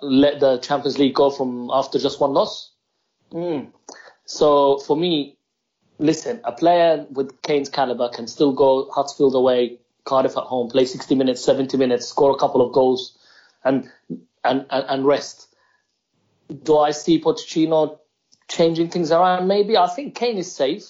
let 0.00 0.40
the 0.40 0.58
Champions 0.58 0.98
League 0.98 1.14
go 1.14 1.30
from 1.30 1.70
after 1.72 1.98
just 1.98 2.20
one 2.20 2.32
loss? 2.32 2.72
Mm. 3.32 3.72
So 4.24 4.78
for 4.78 4.96
me, 4.96 5.36
listen, 5.98 6.40
a 6.44 6.52
player 6.52 7.06
with 7.10 7.40
Kane's 7.42 7.68
caliber 7.68 8.08
can 8.08 8.26
still 8.26 8.52
go 8.52 8.90
Huddersfield 8.90 9.34
away, 9.34 9.78
Cardiff 10.04 10.36
at 10.36 10.44
home, 10.44 10.68
play 10.68 10.84
60 10.84 11.14
minutes, 11.14 11.44
70 11.44 11.76
minutes, 11.76 12.08
score 12.08 12.30
a 12.30 12.38
couple 12.38 12.66
of 12.66 12.72
goals, 12.72 13.16
and 13.64 13.90
and 14.42 14.66
and, 14.70 14.84
and 14.88 15.06
rest. 15.06 15.54
Do 16.62 16.78
I 16.78 16.92
see 16.92 17.20
Pochettino 17.20 17.98
changing 18.48 18.90
things 18.90 19.12
around? 19.12 19.46
Maybe. 19.46 19.76
I 19.76 19.86
think 19.88 20.14
Kane 20.14 20.38
is 20.38 20.54
safe. 20.54 20.84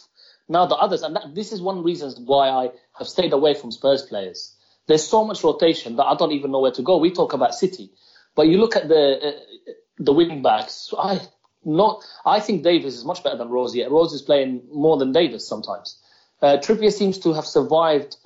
Now 0.49 0.67
the 0.67 0.77
others, 0.77 1.03
and 1.03 1.15
that, 1.17 1.35
this 1.35 1.53
is 1.53 1.61
one 1.61 1.83
reason 1.83 2.11
why 2.25 2.49
I 2.49 2.71
have 2.99 3.09
stayed 3.09 3.33
away 3.33 3.55
from 3.55 3.71
Spurs 3.71 4.03
players. 4.03 4.55
There's 4.87 5.07
so 5.07 5.25
much 5.25 5.45
rotation 5.45 5.97
that 5.97 6.05
I 6.05 6.15
don't 6.17 6.33
even 6.33 6.51
know 6.51 6.61
where 6.61 6.73
to 6.73 6.83
go. 6.83 6.97
We 6.97 7.11
talk 7.11 7.35
about 7.35 7.55
City, 7.55 7.91
but 8.35 8.49
you 8.49 8.59
look 8.59 8.75
at 8.75 8.89
the 8.89 9.29
uh, 9.29 9.73
the 9.99 10.13
wing 10.13 10.41
backs. 10.43 10.95
I 10.99 11.21
not. 11.65 12.03
I 12.25 12.41
think 12.41 12.63
Davies 12.63 12.97
is 12.97 13.05
much 13.05 13.23
better 13.23 13.37
than 13.37 13.51
Rose. 13.51 13.75
Yet 13.75 13.91
Rose 13.91 14.15
is 14.15 14.23
playing 14.23 14.63
more 14.73 14.97
than 14.97 15.13
Davies 15.13 15.47
sometimes. 15.47 15.99
Uh, 16.41 16.57
Trippier 16.57 16.93
seems 16.93 17.19
to 17.19 17.35
have 17.35 17.45
survived 17.45 18.17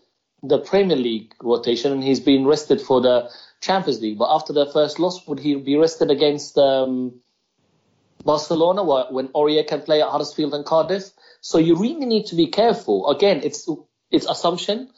the 0.42 0.58
Premier 0.58 0.96
League 0.96 1.34
rotation, 1.42 1.92
and 1.92 2.04
he's 2.04 2.20
been 2.20 2.46
rested 2.46 2.80
for 2.80 3.00
the 3.00 3.30
Champions 3.60 4.00
League. 4.00 4.18
But 4.18 4.34
after 4.34 4.52
the 4.52 4.66
first 4.66 5.00
loss, 5.00 5.26
would 5.26 5.40
he 5.40 5.54
be 5.56 5.76
rested 5.76 6.10
against 6.10 6.58
um, 6.58 7.20
Barcelona 8.25 8.85
when 9.11 9.29
Aurier 9.29 9.67
can 9.67 9.83
play 9.83 10.02
at 10.02 10.09
Huddersfield 10.09 10.55
and 10.55 10.64
Cardiff? 10.64 11.11
So 11.41 11.59
you 11.59 11.76
really 11.76 12.07
need 12.07 12.26
to 12.26 12.37
be 12.37 12.47
careful. 12.47 13.09
Again, 13.09 13.41
it's 13.43 13.69
it's 14.11 14.26
assumption. 14.26 14.91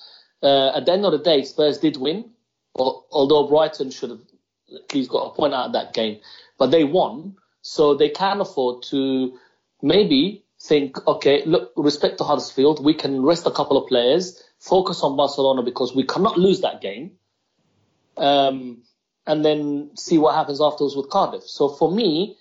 Uh, 0.43 0.76
at 0.76 0.87
the 0.87 0.93
end 0.93 1.04
of 1.07 1.12
the 1.12 1.19
day, 1.19 1.43
Spurs 1.45 1.78
did 1.78 1.97
win, 1.97 2.31
although 2.76 3.49
Brighton 3.49 3.90
should 3.90 4.11
have 4.11 4.21
at 4.75 4.95
least 4.95 5.11
got 5.11 5.31
a 5.31 5.35
point 5.35 5.54
out 5.54 5.66
of 5.66 5.73
that 5.73 5.95
game. 5.95 6.21
But 6.59 6.71
they 6.71 6.85
won, 6.85 7.37
so 7.62 7.95
they 7.95 8.11
can 8.11 8.40
afford 8.40 8.83
to 8.90 9.38
maybe 9.81 10.45
think, 10.61 11.07
okay, 11.07 11.45
look, 11.47 11.73
respect 11.76 12.19
to 12.19 12.25
Huddersfield, 12.25 12.85
we 12.85 12.95
can 12.95 13.23
rest 13.23 13.47
a 13.47 13.50
couple 13.50 13.76
of 13.76 13.88
players, 13.88 14.43
focus 14.59 15.02
on 15.02 15.16
Barcelona 15.16 15.62
because 15.62 15.95
we 15.95 16.04
cannot 16.04 16.38
lose 16.38 16.61
that 16.61 16.81
game, 16.81 17.12
um, 18.16 18.83
and 19.26 19.45
then 19.45 19.90
see 19.97 20.19
what 20.19 20.35
happens 20.35 20.61
afterwards 20.61 20.97
with 20.97 21.11
Cardiff. 21.11 21.45
So 21.45 21.69
for 21.69 21.90
me, 21.90 22.37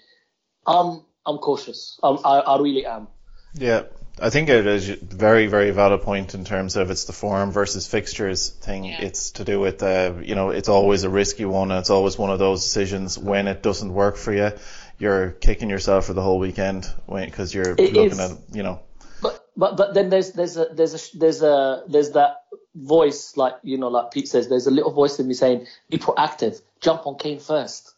I'm 0.66 1.02
I'm 1.26 1.38
cautious. 1.38 2.00
I, 2.04 2.10
I 2.10 2.60
really 2.60 2.86
am. 2.86 3.08
Yeah, 3.56 3.84
I 4.20 4.30
think 4.30 4.50
it 4.50 4.68
is 4.68 4.90
a 4.90 4.96
very, 4.96 5.48
very 5.48 5.72
valid 5.72 6.02
point 6.02 6.36
in 6.36 6.46
terms 6.46 6.76
of 6.76 6.92
it's 6.92 7.06
the 7.06 7.14
form 7.14 7.52
versus 7.52 7.88
fixtures 7.88 8.50
thing. 8.50 8.86
Yeah. 8.86 9.02
It's 9.02 9.32
to 9.32 9.44
do 9.44 9.60
with, 9.60 9.82
uh, 9.82 10.14
you 10.22 10.36
know, 10.36 10.52
it's 10.52 10.70
always 10.70 11.04
a 11.04 11.10
risky 11.10 11.46
one. 11.46 11.72
And 11.72 11.80
it's 11.80 11.90
always 11.90 12.18
one 12.18 12.30
of 12.30 12.38
those 12.38 12.64
decisions 12.64 13.18
when 13.18 13.48
it 13.48 13.64
doesn't 13.64 13.92
work 13.92 14.18
for 14.18 14.32
you, 14.34 14.52
you're 15.00 15.32
kicking 15.32 15.70
yourself 15.70 16.06
for 16.06 16.14
the 16.14 16.22
whole 16.22 16.38
weekend 16.38 16.88
because 17.08 17.54
you're 17.54 17.72
it 17.72 17.94
looking 17.94 18.20
is. 18.20 18.20
at, 18.20 18.38
you 18.52 18.62
know. 18.62 18.82
But 19.22 19.48
but 19.58 19.78
but 19.78 19.94
then 19.94 20.10
there's 20.10 20.34
there's 20.34 20.58
a 20.58 20.66
there's 20.72 20.94
a 20.94 21.18
there's 21.18 21.42
a 21.42 21.84
there's 21.88 22.12
that 22.12 22.44
voice 22.76 23.36
like 23.38 23.54
you 23.64 23.78
know 23.78 23.88
like 23.88 24.12
Pete 24.12 24.28
says 24.28 24.50
there's 24.50 24.68
a 24.68 24.72
little 24.72 24.92
voice 24.92 25.20
in 25.20 25.28
me 25.28 25.34
saying 25.34 25.66
be 25.90 25.98
proactive, 25.98 26.62
jump 26.82 27.08
on 27.08 27.18
Kane 27.18 27.40
first. 27.40 27.93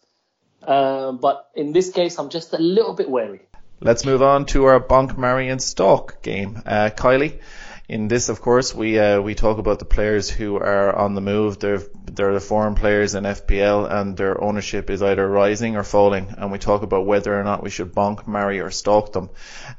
Uh, 0.68 1.12
but 1.14 1.50
in 1.56 1.74
this 1.74 1.92
case, 1.92 2.18
I'm 2.20 2.30
just 2.30 2.54
a 2.54 2.58
little 2.58 2.94
bit 2.94 3.10
wary. 3.10 3.42
Let's 3.82 4.06
move 4.06 4.22
on 4.22 4.46
to 4.48 4.66
our 4.66 4.80
Bonk, 4.80 5.18
Marion 5.18 5.60
Stalk 5.60 6.22
game. 6.22 6.62
Uh, 6.66 6.90
Kylie, 6.96 7.40
in 7.88 8.08
this, 8.08 8.30
of 8.30 8.42
course, 8.42 8.74
we 8.74 8.98
uh, 8.98 9.22
we 9.22 9.36
talk 9.36 9.60
about 9.60 9.78
the 9.78 9.86
players 9.86 10.30
who 10.30 10.56
are 10.56 10.96
on 10.96 11.14
the 11.14 11.22
move. 11.22 11.60
They're 11.60 11.84
they're 12.06 12.34
the 12.34 12.40
foreign 12.40 12.74
players 12.74 13.14
in 13.14 13.26
FPL, 13.26 13.92
and 13.92 14.18
their 14.18 14.42
ownership 14.42 14.90
is 14.90 15.04
either 15.04 15.28
rising 15.28 15.76
or 15.76 15.84
falling. 15.84 16.34
And 16.38 16.52
we 16.52 16.58
talk 16.58 16.82
about 16.82 17.06
whether 17.06 17.40
or 17.40 17.44
not 17.44 17.62
we 17.62 17.70
should 17.70 17.94
bonk, 17.94 18.28
marry, 18.28 18.60
or 18.60 18.72
stalk 18.72 19.14
them. 19.14 19.30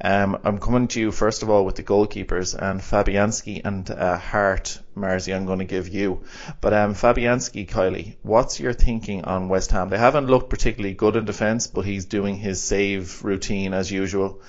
Um, 0.02 0.38
I'm 0.44 0.58
coming 0.58 0.86
to 0.88 1.00
you 1.00 1.10
first 1.10 1.42
of 1.42 1.50
all 1.50 1.64
with 1.64 1.76
the 1.76 1.82
goalkeepers 1.82 2.54
and 2.54 2.80
Fabianski 2.80 3.62
and 3.64 3.90
uh, 3.90 4.18
Hart. 4.18 4.80
Marzi, 4.96 5.36
I'm 5.36 5.44
going 5.44 5.58
to 5.58 5.66
give 5.66 5.88
you. 5.88 6.22
But 6.62 6.72
um, 6.72 6.94
Fabianski, 6.94 7.68
Kylie, 7.68 8.16
what's 8.22 8.58
your 8.58 8.72
thinking 8.72 9.24
on 9.24 9.50
West 9.50 9.70
Ham? 9.72 9.90
They 9.90 9.98
haven't 9.98 10.28
looked 10.28 10.48
particularly 10.48 10.94
good 10.94 11.16
in 11.16 11.26
defence, 11.26 11.66
but 11.66 11.84
he's 11.84 12.06
doing 12.06 12.36
his 12.36 12.62
save 12.62 13.22
routine 13.22 13.74
as 13.74 13.92
usual. 13.92 14.40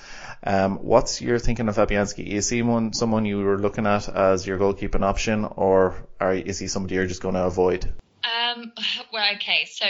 Um, 0.42 0.78
what's 0.78 1.20
your 1.20 1.38
thinking 1.38 1.68
of 1.68 1.76
Fabianski? 1.76 2.26
Is 2.26 2.48
he 2.48 2.62
one, 2.62 2.92
someone 2.92 3.24
you 3.24 3.38
were 3.38 3.58
looking 3.58 3.86
at 3.86 4.08
as 4.08 4.46
your 4.46 4.58
goalkeeping 4.58 5.02
option, 5.02 5.44
or 5.44 5.96
are, 6.20 6.34
is 6.34 6.58
he 6.58 6.68
somebody 6.68 6.94
you're 6.94 7.06
just 7.06 7.22
going 7.22 7.34
to 7.34 7.44
avoid? 7.44 7.92
Um, 8.24 8.72
well, 9.12 9.34
okay. 9.36 9.66
So 9.70 9.86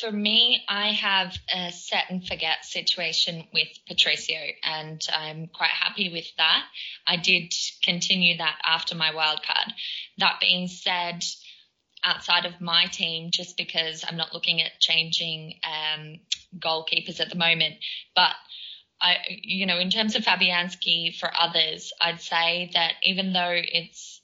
for 0.00 0.10
me, 0.10 0.62
I 0.68 0.88
have 0.88 1.36
a 1.54 1.72
set 1.72 2.04
and 2.10 2.26
forget 2.26 2.64
situation 2.64 3.44
with 3.52 3.68
Patricio, 3.86 4.38
and 4.62 5.00
I'm 5.12 5.46
quite 5.48 5.70
happy 5.70 6.10
with 6.12 6.26
that. 6.38 6.64
I 7.06 7.16
did 7.16 7.52
continue 7.82 8.38
that 8.38 8.58
after 8.64 8.94
my 8.94 9.14
wild 9.14 9.42
card. 9.42 9.72
That 10.18 10.38
being 10.40 10.68
said, 10.68 11.24
outside 12.04 12.46
of 12.46 12.60
my 12.60 12.86
team, 12.86 13.30
just 13.32 13.56
because 13.56 14.04
I'm 14.06 14.16
not 14.16 14.34
looking 14.34 14.60
at 14.60 14.80
changing 14.80 15.54
um, 15.64 16.20
goalkeepers 16.58 17.20
at 17.20 17.30
the 17.30 17.36
moment, 17.36 17.76
but 18.14 18.32
I, 19.02 19.16
you 19.28 19.66
know, 19.66 19.78
in 19.78 19.90
terms 19.90 20.14
of 20.14 20.22
Fabianski 20.22 21.18
for 21.18 21.28
others, 21.36 21.92
I'd 22.00 22.20
say 22.20 22.70
that 22.74 22.94
even 23.02 23.32
though 23.32 23.52
it's, 23.52 24.20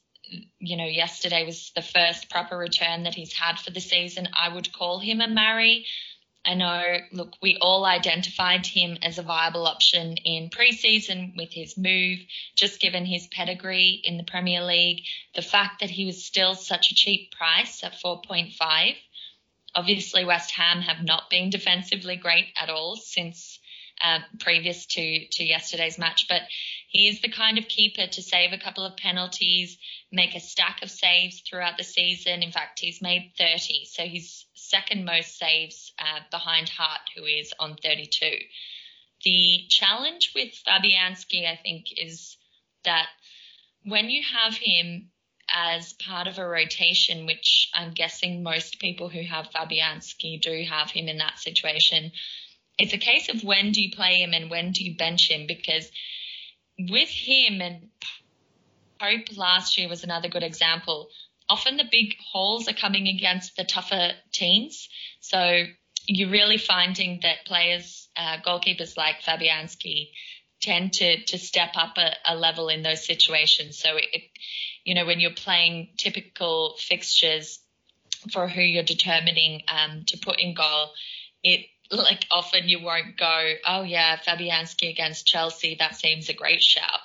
you 0.60 0.76
know, 0.76 0.86
yesterday 0.86 1.44
was 1.44 1.72
the 1.74 1.82
first 1.82 2.30
proper 2.30 2.56
return 2.56 3.02
that 3.02 3.14
he's 3.14 3.32
had 3.32 3.58
for 3.58 3.72
the 3.72 3.80
season, 3.80 4.28
I 4.32 4.54
would 4.54 4.72
call 4.72 5.00
him 5.00 5.20
a 5.20 5.26
marry. 5.26 5.84
I 6.44 6.54
know, 6.54 6.98
look, 7.12 7.34
we 7.42 7.58
all 7.60 7.84
identified 7.84 8.66
him 8.66 8.98
as 9.02 9.18
a 9.18 9.22
viable 9.22 9.66
option 9.66 10.16
in 10.16 10.48
preseason 10.48 11.36
with 11.36 11.52
his 11.52 11.76
move, 11.76 12.20
just 12.54 12.80
given 12.80 13.04
his 13.04 13.26
pedigree 13.26 14.00
in 14.04 14.16
the 14.16 14.22
Premier 14.24 14.64
League, 14.64 15.02
the 15.34 15.42
fact 15.42 15.80
that 15.80 15.90
he 15.90 16.06
was 16.06 16.24
still 16.24 16.54
such 16.54 16.92
a 16.92 16.94
cheap 16.94 17.32
price 17.32 17.82
at 17.82 18.00
4.5. 18.00 18.94
Obviously, 19.74 20.24
West 20.24 20.52
Ham 20.52 20.82
have 20.82 21.04
not 21.04 21.28
been 21.28 21.50
defensively 21.50 22.16
great 22.16 22.46
at 22.56 22.70
all 22.70 22.96
since 22.96 23.57
uh, 24.02 24.20
previous 24.40 24.86
to 24.86 25.26
to 25.32 25.44
yesterday's 25.44 25.98
match. 25.98 26.26
But 26.28 26.42
he 26.88 27.08
is 27.08 27.20
the 27.20 27.30
kind 27.30 27.58
of 27.58 27.68
keeper 27.68 28.06
to 28.06 28.22
save 28.22 28.52
a 28.52 28.58
couple 28.58 28.84
of 28.84 28.96
penalties, 28.96 29.76
make 30.10 30.34
a 30.34 30.40
stack 30.40 30.82
of 30.82 30.90
saves 30.90 31.40
throughout 31.40 31.76
the 31.76 31.84
season. 31.84 32.42
In 32.42 32.52
fact, 32.52 32.80
he's 32.80 33.02
made 33.02 33.32
30, 33.36 33.84
so 33.84 34.04
he's 34.04 34.46
second 34.54 35.04
most 35.04 35.38
saves 35.38 35.92
uh, 35.98 36.20
behind 36.30 36.68
Hart, 36.68 37.00
who 37.16 37.24
is 37.24 37.52
on 37.58 37.76
32. 37.76 38.26
The 39.24 39.64
challenge 39.68 40.32
with 40.34 40.54
Fabianski, 40.66 41.46
I 41.46 41.58
think, 41.62 41.86
is 41.96 42.36
that 42.84 43.08
when 43.84 44.10
you 44.10 44.22
have 44.22 44.54
him 44.54 45.10
as 45.52 45.94
part 45.94 46.26
of 46.26 46.38
a 46.38 46.46
rotation, 46.46 47.26
which 47.26 47.70
I'm 47.74 47.92
guessing 47.92 48.42
most 48.42 48.80
people 48.80 49.08
who 49.08 49.22
have 49.22 49.50
Fabianski 49.50 50.40
do 50.40 50.64
have 50.68 50.90
him 50.90 51.08
in 51.08 51.18
that 51.18 51.38
situation, 51.38 52.12
it's 52.78 52.92
a 52.92 52.98
case 52.98 53.28
of 53.28 53.42
when 53.42 53.72
do 53.72 53.82
you 53.82 53.90
play 53.90 54.22
him 54.22 54.32
and 54.32 54.50
when 54.50 54.72
do 54.72 54.84
you 54.84 54.96
bench 54.96 55.30
him 55.30 55.46
because 55.46 55.90
with 56.78 57.08
him 57.08 57.60
and 57.60 57.88
Pope 58.98 59.36
last 59.36 59.78
year 59.78 59.88
was 59.88 60.04
another 60.04 60.28
good 60.28 60.42
example. 60.42 61.08
Often 61.48 61.76
the 61.76 61.88
big 61.90 62.16
holes 62.32 62.68
are 62.68 62.74
coming 62.74 63.08
against 63.08 63.56
the 63.56 63.64
tougher 63.64 64.12
teams. 64.32 64.88
So 65.20 65.64
you're 66.06 66.30
really 66.30 66.58
finding 66.58 67.20
that 67.22 67.46
players, 67.46 68.08
uh, 68.16 68.38
goalkeepers 68.44 68.96
like 68.96 69.22
Fabianski, 69.22 70.10
tend 70.60 70.94
to 70.94 71.24
to 71.26 71.38
step 71.38 71.70
up 71.76 71.96
a, 71.96 72.14
a 72.26 72.34
level 72.34 72.68
in 72.68 72.82
those 72.82 73.06
situations. 73.06 73.78
So 73.78 73.90
it, 73.96 74.22
you 74.84 74.94
know, 74.94 75.06
when 75.06 75.20
you're 75.20 75.30
playing 75.30 75.90
typical 75.96 76.74
fixtures 76.78 77.60
for 78.32 78.48
who 78.48 78.60
you're 78.60 78.82
determining 78.82 79.62
um, 79.68 80.04
to 80.08 80.18
put 80.18 80.40
in 80.40 80.54
goal, 80.54 80.90
it 81.44 81.66
like 81.90 82.26
often 82.30 82.68
you 82.68 82.82
won't 82.82 83.16
go, 83.16 83.52
oh 83.66 83.82
yeah, 83.82 84.18
Fabianski 84.18 84.90
against 84.90 85.26
Chelsea, 85.26 85.76
that 85.78 85.96
seems 85.96 86.28
a 86.28 86.34
great 86.34 86.62
shout. 86.62 87.00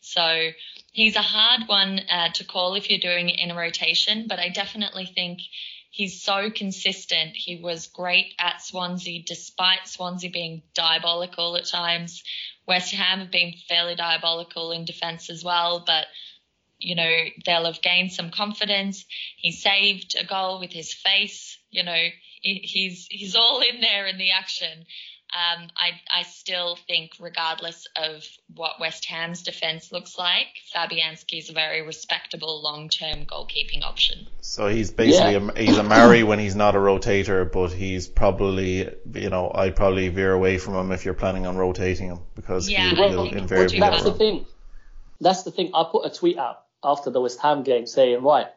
So 0.00 0.50
he's 0.92 1.16
a 1.16 1.22
hard 1.22 1.68
one 1.68 2.00
uh, 2.10 2.28
to 2.34 2.44
call 2.44 2.74
if 2.74 2.90
you're 2.90 2.98
doing 2.98 3.28
it 3.28 3.38
in 3.38 3.50
a 3.50 3.56
rotation, 3.56 4.26
but 4.28 4.38
I 4.38 4.48
definitely 4.48 5.06
think 5.06 5.40
he's 5.90 6.22
so 6.22 6.50
consistent. 6.50 7.36
He 7.36 7.56
was 7.56 7.88
great 7.88 8.34
at 8.38 8.62
Swansea, 8.62 9.22
despite 9.26 9.86
Swansea 9.86 10.30
being 10.30 10.62
diabolical 10.74 11.56
at 11.56 11.66
times. 11.66 12.22
West 12.66 12.92
Ham 12.94 13.18
have 13.18 13.30
been 13.30 13.54
fairly 13.68 13.96
diabolical 13.96 14.72
in 14.72 14.84
defence 14.84 15.28
as 15.28 15.44
well, 15.44 15.82
but 15.86 16.06
you 16.78 16.94
know 16.94 17.12
they'll 17.44 17.66
have 17.66 17.82
gained 17.82 18.12
some 18.12 18.30
confidence. 18.30 19.04
He 19.36 19.52
saved 19.52 20.16
a 20.18 20.24
goal 20.24 20.60
with 20.60 20.72
his 20.72 20.94
face. 20.94 21.58
You 21.70 21.84
know 21.84 22.02
he's 22.42 23.06
he's 23.10 23.36
all 23.36 23.60
in 23.60 23.80
there 23.80 24.06
in 24.06 24.18
the 24.18 24.32
action. 24.32 24.86
Um, 25.32 25.68
I, 25.76 25.92
I 26.12 26.22
still 26.24 26.76
think, 26.88 27.12
regardless 27.20 27.86
of 27.94 28.26
what 28.52 28.80
West 28.80 29.04
Ham's 29.04 29.44
defence 29.44 29.92
looks 29.92 30.18
like, 30.18 30.48
Fabianski 30.74 31.38
is 31.38 31.50
a 31.50 31.52
very 31.52 31.82
respectable 31.82 32.60
long-term 32.64 33.26
goalkeeping 33.26 33.84
option. 33.84 34.26
So 34.40 34.66
he's 34.66 34.90
basically 34.90 35.34
yeah. 35.34 35.50
a, 35.54 35.62
he's 35.62 35.78
a 35.78 35.84
Mari 35.84 36.24
when 36.24 36.40
he's 36.40 36.56
not 36.56 36.74
a 36.74 36.78
rotator, 36.78 37.50
but 37.50 37.72
he's 37.72 38.08
probably 38.08 38.90
you 39.14 39.30
know 39.30 39.52
I'd 39.54 39.76
probably 39.76 40.08
veer 40.08 40.32
away 40.32 40.58
from 40.58 40.74
him 40.74 40.90
if 40.90 41.04
you're 41.04 41.14
planning 41.14 41.46
on 41.46 41.56
rotating 41.56 42.08
him 42.08 42.18
because 42.34 42.68
yeah, 42.68 42.90
he 42.90 42.96
will 42.96 43.30
invariably. 43.30 43.78
That's 43.78 44.02
the 44.02 44.14
thing. 44.14 44.46
That's 45.20 45.44
the 45.44 45.52
thing. 45.52 45.70
I 45.74 45.84
put 45.88 46.06
a 46.06 46.10
tweet 46.10 46.38
out 46.38 46.64
after 46.82 47.10
the 47.10 47.20
West 47.20 47.40
Ham 47.40 47.62
game 47.62 47.86
saying, 47.86 48.20
right, 48.22 48.48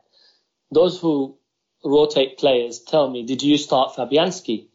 those 0.71 0.99
who 0.99 1.37
rotate 1.83 2.37
players 2.37 2.79
tell 2.79 3.09
me, 3.09 3.23
did 3.23 3.43
you 3.43 3.57
start 3.57 3.95
Fabianski? 3.95 4.67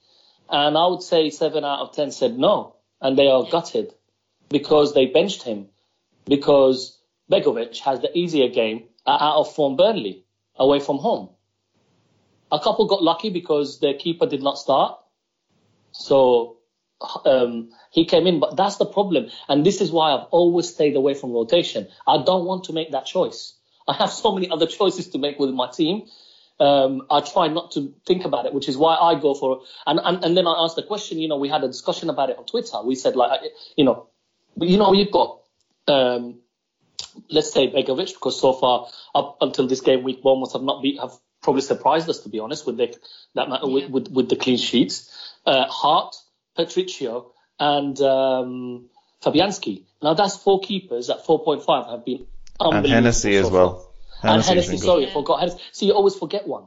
And 0.51 0.77
I 0.77 0.87
would 0.87 1.03
say 1.03 1.31
seven 1.31 1.65
out 1.65 1.81
of 1.81 1.95
ten 1.95 2.11
said 2.11 2.39
no, 2.39 2.77
and 3.01 3.19
they 3.19 3.29
are 3.29 3.45
gutted 3.45 3.93
because 4.49 4.95
they 4.95 5.07
benched 5.07 5.43
him 5.43 5.69
because 6.25 6.99
Begovic 7.31 7.79
has 7.81 8.01
the 8.01 8.17
easier 8.17 8.49
game 8.49 8.85
out 9.07 9.37
of 9.37 9.55
form 9.55 9.77
Burnley 9.77 10.25
away 10.57 10.81
from 10.81 10.99
home. 10.99 11.31
A 12.51 12.59
couple 12.59 12.87
got 12.87 13.03
lucky 13.03 13.31
because 13.31 13.81
their 13.81 13.95
keeper 13.95 14.27
did 14.27 14.43
not 14.43 14.59
start, 14.59 14.99
so 15.93 16.57
um, 17.27 17.71
he 17.91 18.07
came 18.07 18.27
in. 18.27 18.41
But 18.41 18.57
that's 18.57 18.77
the 18.77 18.87
problem, 18.87 19.29
and 19.49 19.67
this 19.67 19.83
is 19.83 19.93
why 19.93 20.13
I've 20.13 20.29
always 20.31 20.69
stayed 20.69 20.97
away 20.97 21.13
from 21.13 21.33
rotation. 21.33 21.89
I 22.07 22.23
don't 22.25 22.47
want 22.47 22.65
to 22.65 22.73
make 22.73 22.93
that 22.93 23.05
choice. 23.05 23.55
I 23.87 23.95
have 23.95 24.11
so 24.11 24.33
many 24.33 24.49
other 24.49 24.67
choices 24.79 25.09
to 25.11 25.19
make 25.19 25.39
with 25.39 25.51
my 25.51 25.69
team 25.71 26.07
um, 26.61 27.03
I 27.11 27.21
try 27.21 27.49
not 27.49 27.73
to 27.73 27.95
think 28.07 28.25
about 28.25 28.47
it, 28.47 28.53
which 28.53 28.69
is 28.69 28.77
why 28.77 28.97
I 28.97 29.15
go 29.15 29.35
for 29.35 29.63
and, 29.87 30.01
and 30.03 30.25
and 30.25 30.37
then 30.37 30.47
I 30.47 30.65
asked 30.65 30.77
the 30.77 30.83
question. 30.83 31.19
You 31.19 31.29
know, 31.29 31.37
we 31.37 31.49
had 31.49 31.63
a 31.65 31.69
discussion 31.69 32.11
about 32.11 32.31
it 32.31 32.39
on 32.39 32.47
Twitter. 32.47 32.83
We 32.85 32.95
said 32.95 33.17
like, 33.17 33.41
you 33.77 33.85
know, 33.85 34.09
you 34.57 34.77
know, 34.77 34.93
you've 34.93 35.13
got 35.13 35.41
um, 35.87 36.41
let's 37.31 37.53
say 37.53 37.71
Begovic 37.71 38.15
because 38.15 38.41
so 38.41 38.53
far 38.53 38.89
up 39.15 39.39
until 39.41 39.67
this 39.67 39.81
game 39.81 40.03
week, 40.03 40.23
Bournemouth 40.23 40.53
have 40.53 40.63
not 40.63 40.83
be 40.83 40.97
have 40.97 41.13
probably 41.43 41.63
surprised 41.63 42.09
us 42.09 42.21
to 42.21 42.29
be 42.29 42.41
honest 42.41 42.67
with 42.67 42.77
the, 42.77 42.97
that 43.35 43.49
matter 43.49 43.67
yeah. 43.67 43.75
with, 43.75 43.91
with, 43.91 44.09
with 44.09 44.29
the 44.29 44.37
clean 44.37 44.59
sheets. 44.59 45.15
Uh, 45.47 45.67
Hart, 45.67 46.17
Patricio, 46.57 47.33
and 47.59 47.99
um, 48.01 48.87
Fabianski. 49.23 49.85
Now 50.03 50.15
that's 50.15 50.37
four 50.37 50.61
keepers 50.61 51.11
at 51.11 51.25
4.5 51.25 51.91
have 51.91 52.05
been 52.05 52.27
unbelievable. 52.61 52.77
And 52.77 52.87
Hennessy 52.87 53.35
so 53.35 53.47
as 53.47 53.51
well. 53.51 53.88
And 54.23 54.43
Hennessy, 54.43 54.77
sorry, 54.79 55.09
I 55.09 55.13
forgot 55.13 55.41
Hennessy. 55.41 55.61
So 55.73 55.87
you 55.87 55.93
always 55.93 56.15
forget 56.15 56.47
one. 56.47 56.67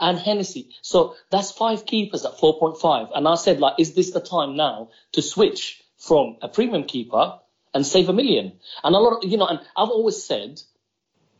And 0.00 0.18
Hennessy. 0.18 0.70
So 0.82 1.16
that's 1.30 1.50
five 1.50 1.84
keepers 1.84 2.24
at 2.24 2.38
4.5. 2.38 3.10
And 3.14 3.26
I 3.26 3.34
said, 3.34 3.58
like, 3.58 3.74
is 3.78 3.94
this 3.94 4.12
the 4.12 4.20
time 4.20 4.56
now 4.56 4.90
to 5.12 5.22
switch 5.22 5.82
from 5.98 6.36
a 6.40 6.48
premium 6.48 6.84
keeper 6.84 7.38
and 7.74 7.84
save 7.84 8.08
a 8.08 8.12
million? 8.12 8.52
And 8.84 8.94
a 8.94 8.98
lot 8.98 9.24
of, 9.24 9.30
you 9.30 9.36
know, 9.38 9.46
and 9.46 9.58
I've 9.76 9.88
always 9.88 10.22
said 10.22 10.60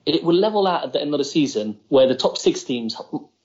it 0.07 0.25
will 0.25 0.35
level 0.35 0.67
out 0.67 0.85
at 0.85 0.93
the 0.93 1.01
end 1.01 1.15
of 1.15 1.19
the 1.19 1.25
season 1.25 1.79
where 1.89 2.09
the 2.09 2.17
top 2.17 2.37
six 2.39 2.65
teams 2.65 2.97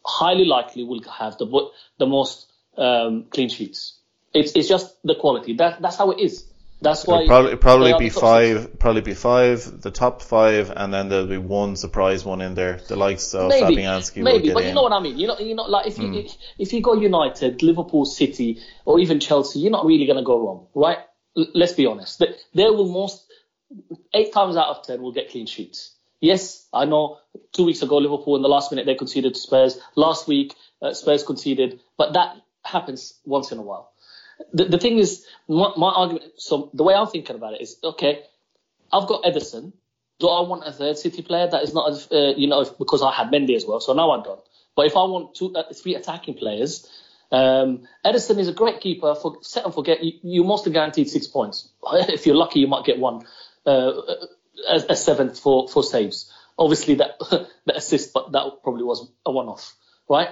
highly 0.05 0.45
likely 0.45 0.83
will 0.83 1.03
have 1.03 1.37
the, 1.37 1.69
the 1.99 2.07
most 2.07 2.51
um, 2.77 3.25
clean 3.29 3.49
sheets. 3.49 3.99
It's, 4.33 4.53
it's 4.53 4.67
just 4.67 4.95
the 5.03 5.15
quality. 5.15 5.53
That, 5.57 5.81
that's 5.81 5.97
how 5.97 6.11
it 6.11 6.19
is. 6.19 6.45
That's 6.83 7.07
why 7.07 7.23
it'll 7.23 7.27
probably 7.27 7.55
probably 7.55 7.93
be 7.97 8.09
five, 8.09 8.63
six. 8.63 8.75
probably 8.77 9.01
be 9.01 9.13
five, 9.13 9.81
the 9.81 9.89
top 9.89 10.21
five, 10.21 10.69
and 10.69 10.93
then 10.93 11.07
there'll 11.07 11.27
be 11.27 11.37
one 11.37 11.77
surprise 11.77 12.25
one 12.25 12.41
in 12.41 12.55
there, 12.55 12.81
the 12.89 12.97
likes 12.97 13.33
of 13.33 13.49
maybe, 13.49 13.77
Fabianski. 13.77 14.21
Maybe, 14.21 14.51
but 14.51 14.63
in. 14.63 14.69
you 14.69 14.75
know 14.75 14.83
what 14.83 14.91
I 14.91 14.99
mean. 14.99 15.17
You 15.17 15.27
know, 15.27 15.39
you 15.39 15.55
know, 15.55 15.63
like 15.63 15.87
if 15.87 15.97
you 15.97 16.09
mm. 16.09 16.37
if, 16.59 16.73
you 16.73 16.81
go 16.81 16.93
United, 16.93 17.63
Liverpool, 17.63 18.03
City, 18.03 18.59
or 18.83 18.99
even 18.99 19.21
Chelsea, 19.21 19.59
you're 19.59 19.71
not 19.71 19.85
really 19.85 20.05
going 20.05 20.17
to 20.17 20.23
go 20.23 20.45
wrong, 20.45 20.67
right? 20.75 20.97
L- 21.37 21.47
let's 21.55 21.71
be 21.71 21.85
honest. 21.85 22.21
They 22.53 22.65
will 22.65 22.91
most 22.91 23.25
eight 24.13 24.33
times 24.33 24.57
out 24.57 24.67
of 24.67 24.85
ten 24.85 25.01
will 25.01 25.13
get 25.13 25.31
clean 25.31 25.45
sheets. 25.45 25.95
Yes, 26.19 26.67
I 26.73 26.83
know. 26.83 27.19
Two 27.53 27.63
weeks 27.63 27.81
ago, 27.81 27.97
Liverpool 27.97 28.35
in 28.35 28.41
the 28.41 28.49
last 28.49 28.71
minute 28.71 28.85
they 28.85 28.95
conceded 28.95 29.35
to 29.35 29.39
Spurs. 29.39 29.79
Last 29.95 30.27
week, 30.27 30.53
uh, 30.81 30.93
Spurs 30.93 31.23
conceded, 31.23 31.79
but 31.97 32.13
that 32.13 32.35
happens 32.61 33.13
once 33.23 33.53
in 33.53 33.57
a 33.57 33.61
while 33.61 33.92
the, 34.53 34.65
the 34.65 34.77
thing 34.77 34.97
is, 34.99 35.25
my, 35.47 35.71
my, 35.77 35.89
argument, 35.89 36.31
so 36.37 36.69
the 36.73 36.83
way 36.83 36.93
I'm 36.93 37.07
thinking 37.07 37.35
about 37.35 37.53
it 37.53 37.61
is, 37.61 37.77
okay, 37.83 38.23
I've 38.91 39.07
got 39.07 39.23
Ederson. 39.23 39.73
Do 40.19 40.27
I 40.27 40.47
want 40.47 40.63
a 40.65 40.71
third 40.71 40.97
City 40.97 41.21
player 41.21 41.47
that 41.49 41.63
is 41.63 41.73
not, 41.73 41.89
uh, 42.11 42.33
you 42.37 42.47
know, 42.47 42.63
because 42.77 43.01
I 43.01 43.11
had 43.11 43.27
Mendy 43.27 43.55
as 43.55 43.65
well, 43.65 43.79
so 43.79 43.93
now 43.93 44.11
I 44.11 44.23
don't. 44.23 44.39
But 44.75 44.87
if 44.87 44.95
I 44.95 45.03
want 45.03 45.35
two, 45.35 45.53
uh, 45.55 45.73
three 45.73 45.95
attacking 45.95 46.35
players, 46.35 46.87
um, 47.31 47.87
Ederson 48.05 48.39
is 48.39 48.47
a 48.47 48.53
great 48.53 48.79
keeper. 48.79 49.15
For 49.15 49.37
set 49.41 49.65
and 49.65 49.73
forget, 49.73 50.03
you, 50.03 50.13
you're 50.21 50.45
mostly 50.45 50.71
guaranteed 50.71 51.09
six 51.09 51.27
points. 51.27 51.69
if 51.93 52.25
you're 52.25 52.35
lucky, 52.35 52.59
you 52.59 52.67
might 52.67 52.85
get 52.85 52.99
one, 52.99 53.25
uh, 53.65 53.91
a, 54.69 54.81
a 54.89 54.95
seventh 54.95 55.39
for, 55.39 55.67
for 55.67 55.83
saves. 55.83 56.31
Obviously, 56.57 56.95
that 56.95 57.19
the 57.65 57.75
assist, 57.75 58.13
but 58.13 58.31
that 58.31 58.43
probably 58.63 58.83
was 58.83 59.11
a 59.25 59.31
one-off, 59.31 59.75
right? 60.07 60.29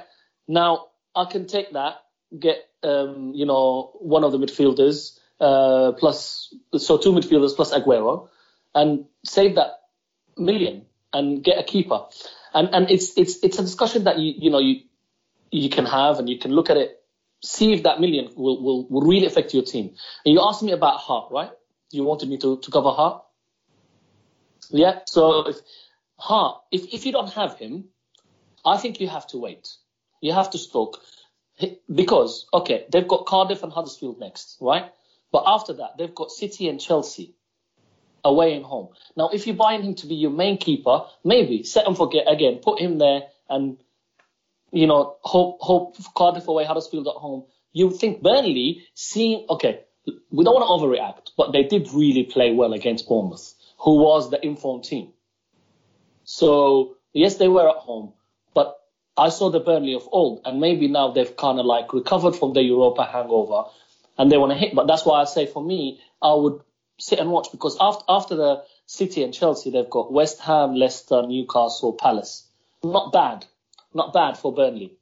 Now 0.48 0.88
I 1.16 1.26
can 1.26 1.48
take 1.48 1.74
that, 1.74 2.04
get 2.38 2.68
um, 2.84 3.34
you 3.34 3.46
know, 3.46 3.92
one 4.00 4.24
of 4.24 4.32
the 4.32 4.38
midfielders, 4.38 5.18
uh, 5.40 5.92
plus, 5.94 6.54
so 6.78 6.98
two 6.98 7.12
midfielders 7.12 7.56
plus 7.56 7.74
Aguero, 7.74 8.30
and 8.74 9.06
save 9.26 9.56
that 9.56 9.82
million 10.38 10.86
and 11.14 11.44
get 11.44 11.58
a 11.58 11.64
keeper. 11.64 12.02
And, 12.54 12.70
and 12.74 12.90
it's, 12.90 13.18
it's, 13.18 13.44
it's 13.44 13.60
a 13.60 13.62
discussion 13.62 14.06
that 14.06 14.20
you, 14.20 14.34
you 14.38 14.50
know, 14.50 14.60
you, 14.60 14.82
you 15.52 15.70
can 15.70 15.86
have 15.86 16.20
and 16.20 16.30
you 16.30 16.38
can 16.38 16.52
look 16.52 16.70
at 16.70 16.78
it, 16.78 17.02
see 17.44 17.74
if 17.74 17.84
that 17.84 18.00
million 18.00 18.30
will, 18.36 18.62
will, 18.64 18.88
will 18.88 19.02
really 19.02 19.26
affect 19.26 19.54
your 19.54 19.64
team. 19.64 19.96
And 20.26 20.34
you 20.34 20.42
asked 20.42 20.64
me 20.64 20.72
about 20.72 21.00
Hart, 21.00 21.32
right? 21.32 21.52
You 21.92 22.04
wanted 22.04 22.30
me 22.30 22.38
to, 22.38 22.58
to 22.58 22.72
cover 22.72 22.92
Hart? 22.92 23.24
Yeah. 24.70 25.00
So 25.06 25.48
if 25.50 25.58
Hart, 26.18 26.62
if, 26.72 26.94
if 26.94 27.06
you 27.06 27.12
don't 27.12 27.32
have 27.34 27.58
him, 27.58 27.86
I 28.66 28.78
think 28.78 29.02
you 29.02 29.08
have 29.08 29.28
to 29.28 29.38
wait. 29.38 29.70
You 30.22 30.34
have 30.34 30.52
to 30.52 30.58
stock 30.58 31.00
because 31.94 32.48
okay, 32.54 32.86
they've 32.92 33.08
got 33.08 33.26
Cardiff 33.26 33.64
and 33.64 33.72
Huddersfield 33.72 34.20
next, 34.20 34.58
right? 34.62 34.92
But 35.32 35.44
after 35.48 35.74
that, 35.74 35.98
they've 35.98 36.14
got 36.14 36.32
City 36.32 36.68
and 36.68 36.80
Chelsea 36.80 37.36
away 38.24 38.54
and 38.54 38.66
home. 38.66 38.90
Now, 39.16 39.30
if 39.30 39.48
you're 39.48 39.56
buying 39.56 39.82
him 39.82 39.96
to 39.96 40.08
be 40.08 40.16
your 40.16 40.32
main 40.32 40.58
keeper, 40.58 41.06
maybe 41.24 41.64
set 41.64 41.88
and 41.88 41.98
forget 41.98 42.26
again, 42.28 42.58
put 42.58 42.80
him 42.80 42.98
there, 42.98 43.24
and 43.50 43.78
you 44.72 44.88
know, 44.88 45.16
hope 45.22 45.58
hope 45.60 45.98
Cardiff 46.16 46.48
away, 46.48 46.66
Huddersfield 46.66 47.08
at 47.08 47.16
home. 47.16 47.46
You 47.74 47.92
think 47.92 48.22
Burnley, 48.22 48.86
seeing 48.94 49.46
okay, 49.50 49.82
we 50.06 50.44
don't 50.44 50.54
want 50.54 50.66
to 50.66 50.86
overreact, 50.86 51.32
but 51.38 51.52
they 51.52 51.64
did 51.64 51.90
really 51.94 52.24
play 52.24 52.52
well 52.52 52.74
against 52.74 53.08
Bournemouth, 53.08 53.54
who 53.80 53.98
was 53.98 54.30
the 54.30 54.44
informed 54.46 54.84
team. 54.84 55.14
So 56.24 56.98
yes, 57.14 57.36
they 57.36 57.48
were 57.48 57.70
at 57.70 57.78
home, 57.78 58.14
I 59.22 59.30
saw 59.30 59.52
the 59.52 59.60
Burnley 59.60 59.94
of 59.94 60.10
old, 60.12 60.42
and 60.46 60.60
maybe 60.60 60.88
now 60.88 61.12
they've 61.12 61.36
kind 61.38 61.60
of 61.60 61.66
like 61.68 61.94
recovered 61.94 62.36
from 62.36 62.54
the 62.54 62.64
Europa 62.64 63.06
hangover, 63.06 63.70
and 64.18 64.32
they 64.32 64.38
want 64.38 64.52
to 64.52 64.58
hit. 64.58 64.74
But 64.74 64.88
that's 64.88 65.06
why 65.06 65.22
I 65.22 65.26
say 65.26 65.46
for 65.46 65.64
me, 65.64 66.02
I 66.20 66.34
would 66.34 66.62
sit 66.98 67.20
and 67.20 67.30
watch 67.30 67.50
because 67.52 67.78
after 67.80 68.04
after 68.10 68.36
the 68.36 68.64
City 68.88 69.24
and 69.24 69.32
Chelsea, 69.32 69.70
they've 69.70 69.90
got 69.90 70.12
West 70.12 70.42
Ham, 70.42 70.74
Leicester, 70.74 71.22
Newcastle, 71.28 71.94
Palace. 71.94 72.48
Not 72.84 73.14
bad, 73.14 73.46
not 73.94 74.12
bad 74.12 74.40
for 74.40 74.56
Burnley. 74.56 74.98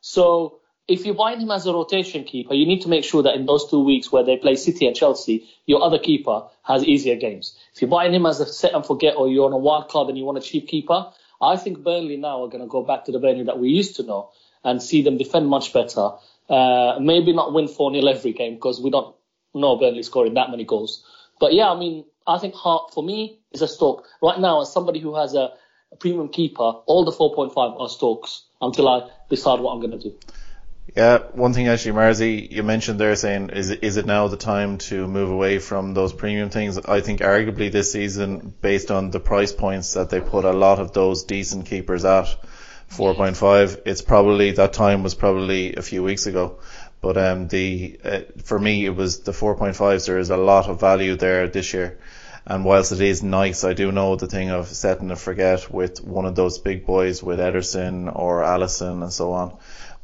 So 0.00 0.60
if 0.88 1.04
you're 1.04 1.14
buying 1.14 1.40
him 1.40 1.50
as 1.50 1.66
a 1.66 1.74
rotation 1.74 2.24
keeper, 2.24 2.54
you 2.54 2.66
need 2.66 2.82
to 2.82 2.88
make 2.88 3.04
sure 3.04 3.22
that 3.22 3.34
in 3.34 3.44
those 3.44 3.68
two 3.68 3.84
weeks 3.84 4.10
where 4.10 4.24
they 4.24 4.38
play 4.38 4.56
City 4.56 4.86
and 4.86 4.96
Chelsea, 4.96 5.46
your 5.66 5.82
other 5.82 5.98
keeper 5.98 6.44
has 6.62 6.84
easier 6.84 7.16
games. 7.16 7.54
If 7.74 7.82
you're 7.82 7.90
buying 7.90 8.14
him 8.14 8.24
as 8.24 8.40
a 8.40 8.46
set 8.46 8.72
and 8.72 8.84
forget 8.84 9.14
or 9.16 9.28
you're 9.28 9.44
on 9.44 9.52
a 9.52 9.58
wild 9.58 9.88
card 9.88 10.08
and 10.08 10.16
you 10.16 10.24
want 10.24 10.38
a 10.38 10.40
cheap 10.40 10.68
keeper, 10.68 11.12
I 11.42 11.56
think 11.56 11.82
Burnley 11.82 12.16
now 12.16 12.44
are 12.44 12.48
going 12.48 12.62
to 12.62 12.68
go 12.68 12.82
back 12.82 13.04
to 13.06 13.12
the 13.12 13.18
Burnley 13.18 13.44
that 13.44 13.58
we 13.58 13.70
used 13.70 13.96
to 13.96 14.04
know 14.04 14.30
and 14.62 14.80
see 14.80 15.02
them 15.02 15.18
defend 15.18 15.48
much 15.48 15.72
better. 15.72 16.10
Uh, 16.48 16.98
maybe 17.00 17.32
not 17.32 17.52
win 17.52 17.66
4 17.66 17.92
0 17.92 18.06
every 18.06 18.32
game 18.32 18.54
because 18.54 18.80
we 18.80 18.90
don't 18.90 19.14
know 19.52 19.76
Burnley 19.76 20.02
scoring 20.04 20.34
that 20.34 20.50
many 20.50 20.64
goals. 20.64 21.04
But 21.40 21.52
yeah, 21.52 21.70
I 21.70 21.78
mean, 21.78 22.04
I 22.26 22.38
think 22.38 22.54
Hart 22.54 22.92
for 22.94 23.02
me 23.02 23.40
is 23.50 23.62
a 23.62 23.68
Stoke. 23.68 24.06
Right 24.22 24.38
now, 24.38 24.62
as 24.62 24.72
somebody 24.72 25.00
who 25.00 25.16
has 25.16 25.34
a, 25.34 25.52
a 25.90 25.96
premium 25.98 26.28
keeper, 26.28 26.62
all 26.62 27.04
the 27.04 27.10
4.5 27.10 27.80
are 27.80 27.88
Stokes 27.88 28.44
until 28.60 28.88
I 28.88 29.10
decide 29.28 29.58
what 29.58 29.72
I'm 29.72 29.80
going 29.80 29.98
to 29.98 30.10
do. 30.10 30.16
Yeah, 30.94 31.18
one 31.32 31.54
thing 31.54 31.68
actually, 31.68 31.92
Marzi, 31.92 32.50
you 32.50 32.62
mentioned 32.62 33.00
there 33.00 33.16
saying, 33.16 33.48
is 33.50 33.70
is 33.70 33.96
it 33.96 34.04
now 34.04 34.28
the 34.28 34.36
time 34.36 34.76
to 34.88 35.06
move 35.06 35.30
away 35.30 35.58
from 35.58 35.94
those 35.94 36.12
premium 36.12 36.50
things? 36.50 36.76
I 36.76 37.00
think 37.00 37.20
arguably 37.20 37.72
this 37.72 37.92
season, 37.92 38.52
based 38.60 38.90
on 38.90 39.10
the 39.10 39.18
price 39.18 39.52
points 39.52 39.94
that 39.94 40.10
they 40.10 40.20
put 40.20 40.44
a 40.44 40.52
lot 40.52 40.78
of 40.80 40.92
those 40.92 41.24
decent 41.24 41.64
keepers 41.64 42.04
at, 42.04 42.26
4.5. 42.90 43.80
It's 43.86 44.02
probably 44.02 44.52
that 44.52 44.74
time 44.74 45.02
was 45.02 45.14
probably 45.14 45.74
a 45.76 45.82
few 45.82 46.02
weeks 46.02 46.26
ago. 46.26 46.58
But 47.00 47.16
um, 47.16 47.48
the 47.48 47.98
uh, 48.04 48.20
for 48.44 48.58
me 48.58 48.84
it 48.84 48.94
was 48.94 49.20
the 49.20 49.32
4.5s. 49.32 50.06
There 50.06 50.18
is 50.18 50.28
a 50.28 50.36
lot 50.36 50.68
of 50.68 50.78
value 50.78 51.16
there 51.16 51.48
this 51.48 51.72
year. 51.72 51.98
And 52.44 52.64
whilst 52.64 52.92
it 52.92 53.00
is 53.00 53.22
nice, 53.22 53.64
I 53.64 53.72
do 53.72 53.92
know 53.92 54.16
the 54.16 54.26
thing 54.26 54.50
of 54.50 54.66
setting 54.66 55.10
a 55.10 55.16
forget 55.16 55.70
with 55.72 56.04
one 56.04 56.26
of 56.26 56.34
those 56.34 56.58
big 56.58 56.84
boys 56.84 57.22
with 57.22 57.38
Ederson 57.38 58.14
or 58.14 58.42
Alisson 58.42 59.02
and 59.02 59.12
so 59.12 59.32
on. 59.32 59.56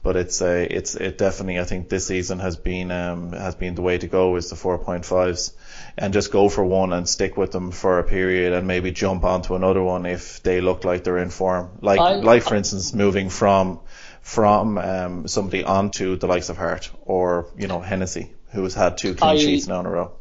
But 0.03 0.17
it's 0.17 0.41
a, 0.41 0.63
it's, 0.63 0.95
it 0.95 1.19
definitely, 1.19 1.59
I 1.59 1.65
think 1.65 1.89
this 1.89 2.07
season 2.07 2.39
has 2.39 2.57
been, 2.57 2.91
um, 2.93 3.33
has 3.33 3.57
been 3.57 3.75
the 3.75 3.83
way 3.83 3.99
to 3.99 4.07
go 4.07 4.37
is 4.37 4.49
the 4.49 4.57
4.5s 4.57 5.53
and 5.99 6.13
just 6.13 6.31
go 6.31 6.49
for 6.49 6.65
one 6.65 6.93
and 6.93 7.09
stick 7.09 7.37
with 7.37 7.51
them 7.51 7.73
for 7.73 7.99
a 7.99 8.05
period 8.05 8.53
and 8.53 8.67
maybe 8.69 8.93
jump 8.93 9.25
onto 9.25 9.57
another 9.57 9.83
one 9.83 10.07
if 10.07 10.41
they 10.45 10.61
look 10.61 10.85
like 10.85 11.03
they're 11.03 11.19
in 11.19 11.31
form. 11.31 11.71
Like, 11.81 11.99
I- 12.01 12.15
like 12.15 12.45
for 12.45 12.55
instance, 12.55 12.95
moving 12.95 13.29
from, 13.29 13.81
from, 14.23 14.79
um, 14.79 15.27
somebody 15.29 15.65
onto 15.65 16.17
the 16.17 16.29
likes 16.29 16.49
of 16.49 16.57
Hart 16.57 16.91
or, 17.05 17.47
you 17.59 17.67
know, 17.67 17.81
Hennessy, 17.81 18.33
who 18.53 18.63
has 18.63 18.75
had 18.75 18.99
two 18.99 19.15
clean 19.15 19.31
I- 19.33 19.39
sheets 19.39 19.67
now 19.67 19.81
in 19.81 19.87
a 19.87 19.91
row. 19.91 20.13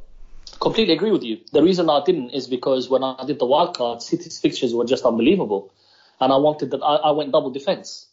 completely 0.60 0.96
agree 0.96 1.12
with 1.12 1.22
you. 1.24 1.38
The 1.54 1.62
reason 1.62 1.88
I 1.88 2.02
didn't 2.04 2.32
is 2.32 2.48
because 2.48 2.90
when 2.90 3.04
I 3.04 3.24
did 3.28 3.38
the 3.38 3.46
wild 3.46 3.78
card, 3.78 4.02
City's 4.02 4.40
fixtures 4.40 4.74
were 4.74 4.86
just 4.86 5.06
unbelievable, 5.06 5.72
and 6.20 6.34
I 6.34 6.38
wanted 6.38 6.72
that. 6.72 6.82
I, 6.82 6.96
I 6.96 7.12
went 7.12 7.32
double 7.32 7.52
defense. 7.52 8.07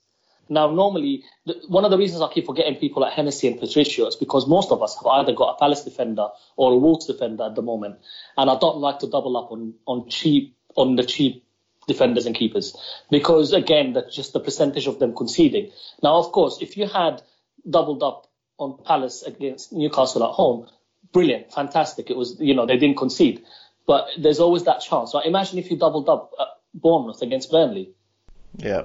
Now, 0.48 0.70
normally, 0.70 1.24
one 1.68 1.84
of 1.84 1.90
the 1.90 1.98
reasons 1.98 2.22
I 2.22 2.32
keep 2.32 2.46
forgetting 2.46 2.76
people 2.76 3.02
like 3.02 3.14
Hennessy 3.14 3.48
and 3.48 3.58
Patricio 3.58 4.06
is 4.06 4.16
because 4.16 4.46
most 4.46 4.70
of 4.70 4.82
us 4.82 4.96
have 4.96 5.06
either 5.06 5.32
got 5.32 5.54
a 5.54 5.58
Palace 5.58 5.82
defender 5.82 6.28
or 6.56 6.72
a 6.72 6.76
Wolves 6.76 7.06
defender 7.06 7.44
at 7.44 7.54
the 7.54 7.62
moment, 7.62 7.96
and 8.36 8.50
I 8.50 8.58
don't 8.58 8.78
like 8.78 9.00
to 9.00 9.06
double 9.08 9.36
up 9.36 9.52
on 9.52 9.74
on 9.86 10.08
cheap 10.08 10.56
on 10.76 10.96
the 10.96 11.04
cheap 11.04 11.44
defenders 11.86 12.26
and 12.26 12.34
keepers 12.34 12.76
because 13.10 13.52
again, 13.52 13.92
that's 13.92 14.14
just 14.14 14.32
the 14.32 14.40
percentage 14.40 14.86
of 14.86 14.98
them 14.98 15.14
conceding. 15.14 15.70
Now, 16.02 16.18
of 16.18 16.32
course, 16.32 16.58
if 16.60 16.76
you 16.76 16.86
had 16.86 17.22
doubled 17.68 18.02
up 18.02 18.26
on 18.58 18.78
Palace 18.84 19.22
against 19.22 19.72
Newcastle 19.72 20.24
at 20.24 20.30
home, 20.30 20.68
brilliant, 21.12 21.52
fantastic. 21.52 22.10
It 22.10 22.16
was, 22.16 22.36
you 22.40 22.54
know, 22.54 22.66
they 22.66 22.76
didn't 22.76 22.96
concede. 22.96 23.44
But 23.86 24.08
there's 24.18 24.40
always 24.40 24.64
that 24.64 24.80
chance. 24.80 25.12
Right? 25.14 25.26
Imagine 25.26 25.58
if 25.58 25.70
you 25.70 25.76
doubled 25.76 26.08
up 26.08 26.32
at 26.40 26.48
Bournemouth 26.72 27.20
against 27.22 27.50
Burnley. 27.50 27.90
Yeah. 28.56 28.84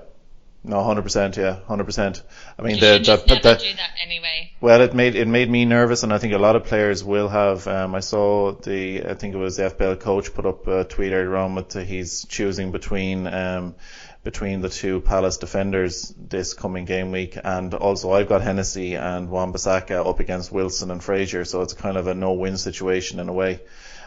No, 0.64 0.84
hundred 0.84 1.04
percent. 1.04 1.38
Yeah, 1.38 1.60
hundred 1.68 1.86
percent. 1.86 2.22
I 2.58 2.64
mean, 2.64 2.80
the, 2.80 3.00
the, 3.00 3.16
the, 3.26 3.36
do 3.36 3.42
that 3.42 3.92
anyway. 4.04 4.52
well, 4.60 4.82
it 4.82 4.94
made 4.94 5.16
it 5.16 5.28
made 5.28 5.50
me 5.50 5.64
nervous, 5.64 6.04
and 6.04 6.12
I 6.12 6.18
think 6.18 6.34
a 6.34 6.38
lot 6.38 6.58
of 6.58 6.66
players 6.66 7.02
will 7.02 7.30
have. 7.30 7.66
Um, 7.66 7.96
I 7.96 8.02
saw 8.02 8.52
the, 8.52 9.06
I 9.06 9.14
think 9.14 9.36
it 9.36 9.38
was 9.38 9.56
the 9.56 9.64
FPL 9.64 10.02
coach 10.02 10.34
put 10.34 10.46
up 10.46 10.68
a 10.68 10.84
tweet 10.84 11.14
earlier 11.14 11.38
on 11.38 11.56
with 11.56 11.70
the, 11.70 11.86
he's 11.86 12.26
choosing 12.26 12.74
between 12.74 13.26
um, 13.26 13.76
between 14.24 14.60
the 14.60 14.68
two 14.68 15.00
Palace 15.00 15.38
defenders 15.38 16.14
this 16.18 16.54
coming 16.54 16.84
game 16.84 17.12
week, 17.12 17.38
and 17.42 17.74
also 17.74 18.12
I've 18.12 18.28
got 18.28 18.42
Hennessy 18.42 18.96
and 18.96 19.30
Wan-Bissaka 19.30 20.06
up 20.06 20.20
against 20.20 20.52
Wilson 20.52 20.92
and 20.92 21.02
Fraser, 21.02 21.46
so 21.46 21.62
it's 21.62 21.74
kind 21.74 21.96
of 21.96 22.08
a 22.08 22.14
no-win 22.14 22.58
situation 22.58 23.20
in 23.20 23.30
a 23.30 23.34
way. 23.34 23.62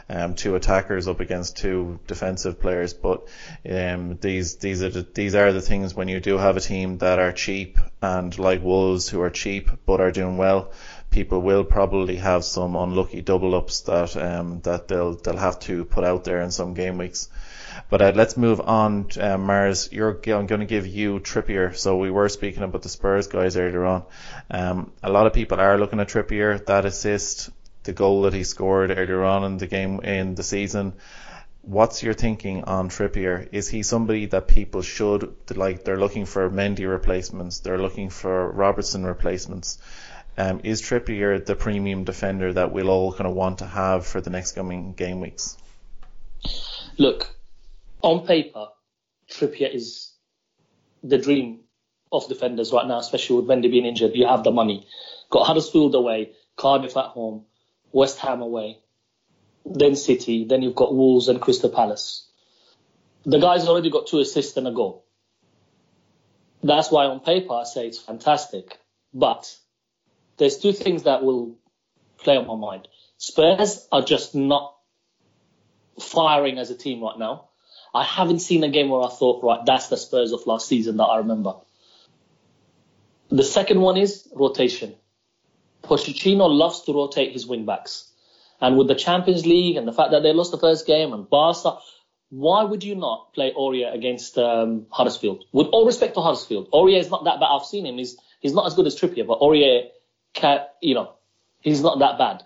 Um, 0.09 0.35
two 0.35 0.55
attackers 0.55 1.09
up 1.09 1.21
against 1.21 1.57
two 1.57 1.99
defensive 2.07 2.61
players, 2.61 2.93
but 2.93 3.29
um, 3.69 4.19
these 4.21 4.57
these 4.57 4.83
are 4.83 4.91
the, 4.91 5.07
these 5.15 5.35
are 5.35 5.53
the 5.53 5.61
things 5.61 5.95
when 5.95 6.09
you 6.09 6.21
do 6.21 6.39
have 6.39 6.57
a 6.57 6.61
team 6.61 6.99
that 6.99 7.19
are 7.19 7.33
cheap 7.33 7.79
and 8.01 8.37
like 8.39 8.63
Wolves 8.63 9.09
who 9.09 9.21
are 9.23 9.31
cheap 9.31 9.71
but 9.87 10.01
are 10.01 10.13
doing 10.13 10.37
well. 10.37 10.73
People 11.11 11.41
will 11.43 11.65
probably 11.65 12.17
have 12.17 12.45
some 12.45 12.75
unlucky 12.75 13.21
double 13.21 13.55
ups 13.55 13.83
that 13.83 14.17
um, 14.17 14.61
that 14.63 14.89
they'll 14.89 15.15
they'll 15.15 15.37
have 15.37 15.61
to 15.61 15.85
put 15.85 16.05
out 16.05 16.25
there 16.25 16.41
in 16.41 16.51
some 16.51 16.75
game 16.75 16.99
weeks. 16.99 17.29
But 17.89 18.03
uh, 18.03 18.13
let's 18.15 18.37
move 18.37 18.61
on. 18.61 19.09
Uh, 19.19 19.39
Mars, 19.39 19.91
you're, 19.93 20.19
I'm 20.27 20.47
going 20.47 20.61
to 20.61 20.67
give 20.67 20.87
you 20.87 21.21
Trippier. 21.21 21.77
So 21.77 21.97
we 21.97 22.11
were 22.11 22.29
speaking 22.29 22.63
about 22.63 22.83
the 22.83 22.89
Spurs 22.89 23.27
guys 23.27 23.57
earlier 23.57 23.85
on. 23.85 24.05
Um, 24.51 24.93
a 25.03 25.11
lot 25.11 25.27
of 25.27 25.33
people 25.33 25.61
are 25.61 25.79
looking 25.79 26.01
at 26.01 26.09
Trippier. 26.09 26.65
That 26.67 26.85
assist, 26.85 27.51
the 27.85 27.93
goal 27.93 28.23
that 28.23 28.35
he 28.35 28.45
scored 28.45 28.91
earlier 28.91 29.23
on 29.25 29.45
in 29.45 29.59
the 29.59 29.67
game 29.67 30.01
in 30.01 30.35
the 30.35 30.43
season. 30.43 30.95
What's 31.63 32.03
your 32.03 32.15
thinking 32.15 32.65
on 32.65 32.89
Trippier? 32.89 33.49
Is 33.53 33.69
he 33.69 33.83
somebody 33.83 34.27
that 34.27 34.49
people 34.49 34.83
should 34.83 35.35
like? 35.55 35.85
They're 35.85 35.99
looking 35.99 36.27
for 36.27 36.51
Mendy 36.51 36.89
replacements. 36.89 37.61
They're 37.61 37.79
looking 37.79 38.11
for 38.11 38.51
Robertson 38.51 39.05
replacements. 39.05 39.79
Um, 40.37 40.61
is 40.65 40.83
Trippier 40.83 41.45
the 41.45 41.55
premium 41.55 42.05
defender 42.05 42.53
that 42.53 42.73
we'll 42.73 42.89
all 42.89 43.13
kind 43.13 43.29
of 43.29 43.35
want 43.35 43.59
to 43.59 43.67
have 43.67 44.07
for 44.07 44.21
the 44.21 44.31
next 44.31 44.53
coming 44.53 44.95
game 44.95 45.21
weeks? 45.21 45.57
Look, 46.99 47.35
on 48.03 48.27
paper, 48.27 48.69
Trippier 49.31 49.73
is 49.73 50.13
the 51.03 51.19
dream 51.19 51.61
of 52.11 52.29
defenders 52.29 52.73
right 52.73 52.87
now, 52.87 52.99
especially 52.99 53.37
with 53.37 53.47
Mendy 53.47 53.71
being 53.71 53.87
injured. 53.87 54.15
You 54.15 54.27
have 54.27 54.45
the 54.45 54.51
money. 54.51 54.87
Got 55.31 55.47
Huddersfield 55.47 55.95
away, 55.95 56.33
Cardiff 56.57 56.97
at 56.97 57.07
home, 57.07 57.45
West 57.93 58.19
Ham 58.19 58.41
away, 58.41 58.79
then 59.65 59.95
City, 59.95 60.45
then 60.45 60.63
you've 60.63 60.75
got 60.75 60.95
Wolves 60.95 61.29
and 61.29 61.41
Crystal 61.41 61.71
Palace. 61.71 62.29
The 63.25 63.39
guy's 63.39 63.69
already 63.69 63.91
got 63.91 64.09
two 64.09 64.19
assists 64.19 64.57
and 64.57 64.67
a 64.67 64.73
goal. 64.73 65.05
That's 66.63 66.91
why 66.91 67.07
on 67.07 67.21
paper 67.21 67.55
I 67.55 67.65
say 67.65 67.87
it's 67.87 67.99
fantastic. 67.99 68.79
But 69.15 69.55
there's 70.39 70.59
two 70.59 70.73
things 70.73 71.05
that 71.05 71.23
will 71.23 71.57
play 72.19 72.37
on 72.37 72.47
my 72.47 72.57
mind. 72.57 72.89
Spurs 73.19 73.87
are 73.93 74.03
just 74.03 74.35
not 74.35 74.75
firing 76.01 76.59
as 76.59 76.71
a 76.71 76.77
team 76.77 77.03
right 77.03 77.19
now. 77.19 77.49
I 77.95 78.05
haven't 78.05 78.41
seen 78.41 78.65
a 78.65 78.71
game 78.71 78.89
where 78.89 79.03
I 79.03 79.11
thought, 79.11 79.45
right, 79.45 79.61
that's 79.67 79.89
the 79.89 79.97
Spurs 79.97 80.33
of 80.33 80.47
last 80.47 80.67
season 80.67 80.97
that 80.97 81.05
I 81.05 81.19
remember. 81.19 81.57
The 83.29 83.45
second 83.45 83.81
one 83.81 83.97
is 83.97 84.29
rotation. 84.35 84.95
Pochettino 85.83 86.49
loves 86.49 86.83
to 86.83 86.93
rotate 86.93 87.33
his 87.33 87.47
wing 87.47 87.67
backs. 87.67 88.09
And 88.61 88.79
with 88.79 88.87
the 88.87 88.95
Champions 88.95 89.45
League 89.45 89.77
and 89.77 89.87
the 89.87 89.93
fact 89.93 90.13
that 90.13 90.23
they 90.23 90.33
lost 90.33 90.53
the 90.53 90.59
first 90.59 90.87
game 90.87 91.13
and 91.13 91.29
Barca, 91.29 91.79
why 92.31 92.63
would 92.63 92.85
you 92.85 92.95
not 92.95 93.35
play 93.35 93.53
Aurier 93.53 93.93
against 93.93 94.39
um, 94.39 94.87
Huddersfield? 94.91 95.45
With 95.53 95.67
all 95.67 95.85
respect 95.85 96.15
to 96.15 96.21
Huddersfield, 96.21 96.71
Aurier 96.73 97.01
is 97.01 97.11
not 97.11 97.25
that 97.25 97.41
bad. 97.41 97.49
I've 97.51 97.67
seen 97.67 97.85
him. 97.85 97.99
He's 97.99 98.17
he's 98.41 98.55
not 98.55 98.67
as 98.67 98.75
good 98.75 98.87
as 98.87 98.99
Trippier, 98.99 99.27
but 99.27 99.41
Aurier, 99.41 99.89
can, 100.33 100.61
you 100.81 100.95
know, 100.95 101.13
he's 101.61 101.83
not 101.83 101.99
that 101.99 102.19
bad. 102.19 102.45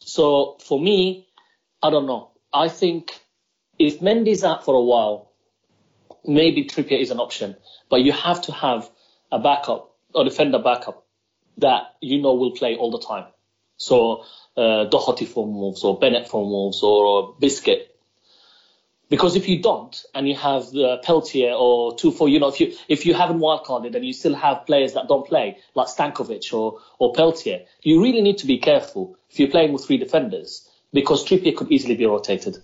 So 0.00 0.58
for 0.60 0.78
me, 0.78 1.28
I 1.82 1.90
don't 1.90 2.06
know. 2.06 2.32
I 2.52 2.68
think 2.68 3.18
if 3.78 4.00
Mendy's 4.00 4.44
out 4.44 4.64
for 4.64 4.74
a 4.74 4.82
while, 4.82 5.32
maybe 6.24 6.64
Trippier 6.64 7.00
is 7.00 7.10
an 7.10 7.20
option, 7.20 7.56
but 7.88 8.02
you 8.02 8.12
have 8.12 8.42
to 8.42 8.52
have 8.52 8.90
a 9.30 9.38
backup, 9.38 9.94
a 10.14 10.24
defender 10.24 10.58
backup 10.58 11.03
that 11.58 11.94
you 12.00 12.20
know 12.20 12.34
will 12.34 12.52
play 12.52 12.76
all 12.76 12.90
the 12.90 13.00
time. 13.00 13.26
So 13.76 14.24
uh, 14.56 14.84
Doherty 14.84 15.24
from 15.24 15.54
Wolves 15.54 15.82
or 15.84 15.98
Bennett 15.98 16.28
from 16.28 16.42
Wolves 16.42 16.82
or 16.82 17.34
Biscuit. 17.38 17.90
Because 19.10 19.36
if 19.36 19.48
you 19.48 19.60
don't, 19.60 20.02
and 20.14 20.26
you 20.26 20.34
have 20.34 20.70
the 20.70 20.98
Peltier 21.02 21.52
or 21.52 21.94
two 21.94 22.10
four, 22.10 22.28
you 22.28 22.40
know, 22.40 22.48
if 22.48 22.60
you 22.60 22.74
if 22.88 23.04
you 23.04 23.14
haven't 23.14 23.38
wildcarded 23.38 23.94
and 23.94 24.04
you 24.04 24.12
still 24.12 24.34
have 24.34 24.66
players 24.66 24.94
that 24.94 25.08
don't 25.08 25.26
play, 25.26 25.58
like 25.74 25.88
Stankovic 25.88 26.52
or 26.52 26.80
or 26.98 27.12
Peltier, 27.12 27.66
you 27.82 28.02
really 28.02 28.22
need 28.22 28.38
to 28.38 28.46
be 28.46 28.58
careful 28.58 29.16
if 29.30 29.38
you're 29.38 29.50
playing 29.50 29.72
with 29.72 29.84
three 29.84 29.98
defenders 29.98 30.68
because 30.92 31.24
Trippier 31.24 31.54
could 31.54 31.70
easily 31.70 31.96
be 31.96 32.06
rotated. 32.06 32.62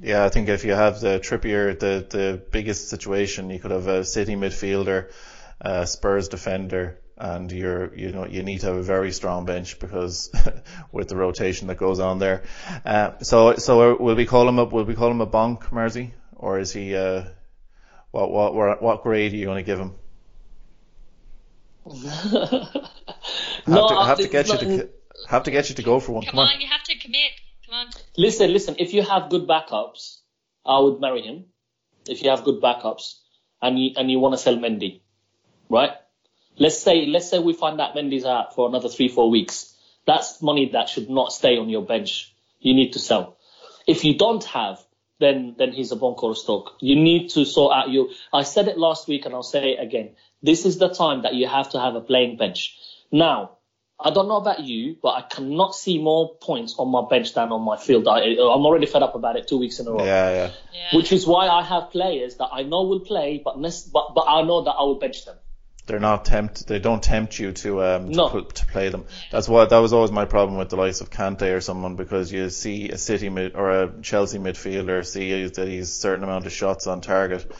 Yeah, 0.00 0.24
I 0.24 0.30
think 0.30 0.48
if 0.48 0.64
you 0.64 0.72
have 0.72 1.00
the 1.00 1.20
Trippier, 1.20 1.78
the 1.78 2.06
the 2.08 2.42
biggest 2.50 2.88
situation, 2.88 3.50
you 3.50 3.58
could 3.58 3.72
have 3.72 3.88
a 3.88 4.04
City 4.04 4.36
midfielder, 4.36 5.10
a 5.60 5.86
Spurs 5.86 6.28
defender, 6.28 6.98
and 7.18 7.50
you're 7.50 7.94
you 7.94 8.12
know 8.12 8.26
you 8.26 8.42
need 8.42 8.60
to 8.60 8.66
have 8.66 8.76
a 8.76 8.82
very 8.82 9.12
strong 9.12 9.46
bench 9.46 9.78
because 9.78 10.30
with 10.92 11.08
the 11.08 11.16
rotation 11.16 11.68
that 11.68 11.78
goes 11.78 12.00
on 12.00 12.18
there. 12.18 12.42
Uh, 12.84 13.18
so 13.20 13.56
so 13.56 13.96
will 13.96 14.14
we 14.14 14.26
call 14.26 14.48
him 14.48 14.58
a 14.58 14.64
will 14.64 14.84
we 14.84 14.94
call 14.94 15.10
him 15.10 15.20
a 15.20 15.26
bonk, 15.26 15.64
Marzi, 15.70 16.12
or 16.34 16.58
is 16.58 16.72
he 16.72 16.94
uh, 16.94 17.24
what 18.10 18.30
what 18.30 18.54
what 18.54 18.82
what 18.82 19.02
grade 19.02 19.32
are 19.32 19.36
you 19.36 19.46
going 19.46 19.64
to 19.64 19.66
give 19.66 19.78
him? 19.78 19.94
no, 23.66 23.88
to, 23.88 23.94
I 23.94 24.06
have 24.06 24.18
to 24.18 24.28
get 24.28 24.48
you 24.48 24.58
to 24.58 24.88
have 25.28 25.44
to 25.44 25.50
get 25.50 25.68
you 25.68 25.74
to 25.76 25.82
go 25.82 26.00
for 26.00 26.12
one. 26.12 26.24
Come, 26.24 26.32
Come 26.32 26.40
on. 26.40 26.54
on, 26.54 26.60
you 26.60 26.66
have 26.66 26.82
to 26.84 26.98
commit. 26.98 27.30
Come 27.66 27.74
on. 27.74 27.86
Listen, 28.16 28.52
listen. 28.52 28.76
If 28.78 28.92
you 28.92 29.02
have 29.02 29.30
good 29.30 29.46
backups, 29.46 30.18
I 30.64 30.78
would 30.80 31.00
marry 31.00 31.22
him. 31.22 31.46
If 32.08 32.22
you 32.22 32.30
have 32.30 32.44
good 32.44 32.60
backups, 32.60 33.14
and 33.62 33.78
you 33.78 33.90
and 33.96 34.10
you 34.10 34.18
want 34.18 34.34
to 34.34 34.38
sell 34.38 34.56
Mendy, 34.56 35.00
right? 35.68 35.92
Let's 36.58 36.78
say 36.78 37.06
let's 37.06 37.28
say 37.28 37.38
we 37.38 37.52
find 37.52 37.78
that 37.80 37.94
Mendy's 37.94 38.24
out 38.24 38.54
for 38.54 38.68
another 38.68 38.88
three 38.88 39.08
four 39.08 39.30
weeks. 39.30 39.74
That's 40.06 40.40
money 40.40 40.70
that 40.72 40.88
should 40.88 41.10
not 41.10 41.32
stay 41.32 41.58
on 41.58 41.68
your 41.68 41.84
bench. 41.84 42.32
You 42.60 42.74
need 42.74 42.92
to 42.92 42.98
sell. 42.98 43.36
If 43.86 44.04
you 44.04 44.16
don't 44.16 44.44
have, 44.44 44.78
then 45.18 45.54
then 45.58 45.72
he's 45.72 45.92
a 45.92 45.96
bonk 45.96 46.22
or 46.22 46.34
stock. 46.34 46.76
You 46.80 46.96
need 46.96 47.30
to 47.30 47.44
sort 47.44 47.74
out 47.76 47.90
your. 47.90 48.08
I 48.32 48.42
said 48.42 48.68
it 48.68 48.78
last 48.78 49.08
week 49.08 49.26
and 49.26 49.34
I'll 49.34 49.42
say 49.42 49.72
it 49.72 49.82
again. 49.82 50.14
This 50.42 50.64
is 50.64 50.78
the 50.78 50.88
time 50.88 51.22
that 51.22 51.34
you 51.34 51.46
have 51.46 51.70
to 51.70 51.80
have 51.80 51.94
a 51.94 52.00
playing 52.00 52.36
bench. 52.36 52.76
Now, 53.10 53.56
I 53.98 54.10
don't 54.10 54.28
know 54.28 54.36
about 54.36 54.60
you, 54.60 54.96
but 55.02 55.10
I 55.10 55.22
cannot 55.22 55.74
see 55.74 55.98
more 55.98 56.36
points 56.36 56.74
on 56.78 56.90
my 56.90 57.02
bench 57.08 57.32
than 57.32 57.50
on 57.50 57.62
my 57.62 57.78
field. 57.78 58.06
I, 58.06 58.20
I'm 58.20 58.66
already 58.66 58.86
fed 58.86 59.02
up 59.02 59.14
about 59.14 59.36
it 59.36 59.48
two 59.48 59.58
weeks 59.58 59.80
in 59.80 59.88
a 59.88 59.90
row. 59.90 60.04
Yeah, 60.04 60.30
yeah. 60.30 60.50
Yeah. 60.74 60.96
Which 60.96 61.12
is 61.12 61.26
why 61.26 61.48
I 61.48 61.62
have 61.62 61.90
players 61.90 62.36
that 62.36 62.50
I 62.52 62.62
know 62.62 62.82
will 62.82 63.00
play, 63.00 63.40
but 63.42 63.56
but 63.92 64.14
but 64.14 64.24
I 64.28 64.42
know 64.42 64.64
that 64.64 64.72
I 64.72 64.82
will 64.82 64.98
bench 64.98 65.24
them. 65.24 65.36
They're 65.86 66.00
not 66.00 66.24
tempt. 66.24 66.66
They 66.66 66.78
don't 66.80 67.02
tempt 67.02 67.38
you 67.38 67.52
to 67.52 67.82
um 67.82 68.10
to, 68.10 68.16
No. 68.16 68.28
pl- 68.28 68.44
to 68.44 68.66
play 68.66 68.88
them. 68.88 69.04
That's 69.30 69.48
what 69.48 69.70
that 69.70 69.78
was 69.78 69.92
always 69.92 70.10
my 70.10 70.24
problem 70.24 70.58
with 70.58 70.68
the 70.68 70.76
likes 70.76 71.00
of 71.00 71.10
Kante 71.10 71.54
or 71.56 71.60
someone 71.60 71.94
because 71.96 72.32
you 72.32 72.50
see 72.50 72.88
a 72.90 72.98
City 72.98 73.28
mid 73.28 73.54
or 73.54 73.70
a 73.70 74.02
Chelsea 74.02 74.38
midfielder 74.38 75.06
see 75.06 75.46
that 75.46 75.68
he's 75.68 75.88
a 75.88 75.92
certain 75.92 76.24
amount 76.24 76.46
of 76.46 76.52
shots 76.52 76.86
on 76.88 77.00
target, 77.02 77.50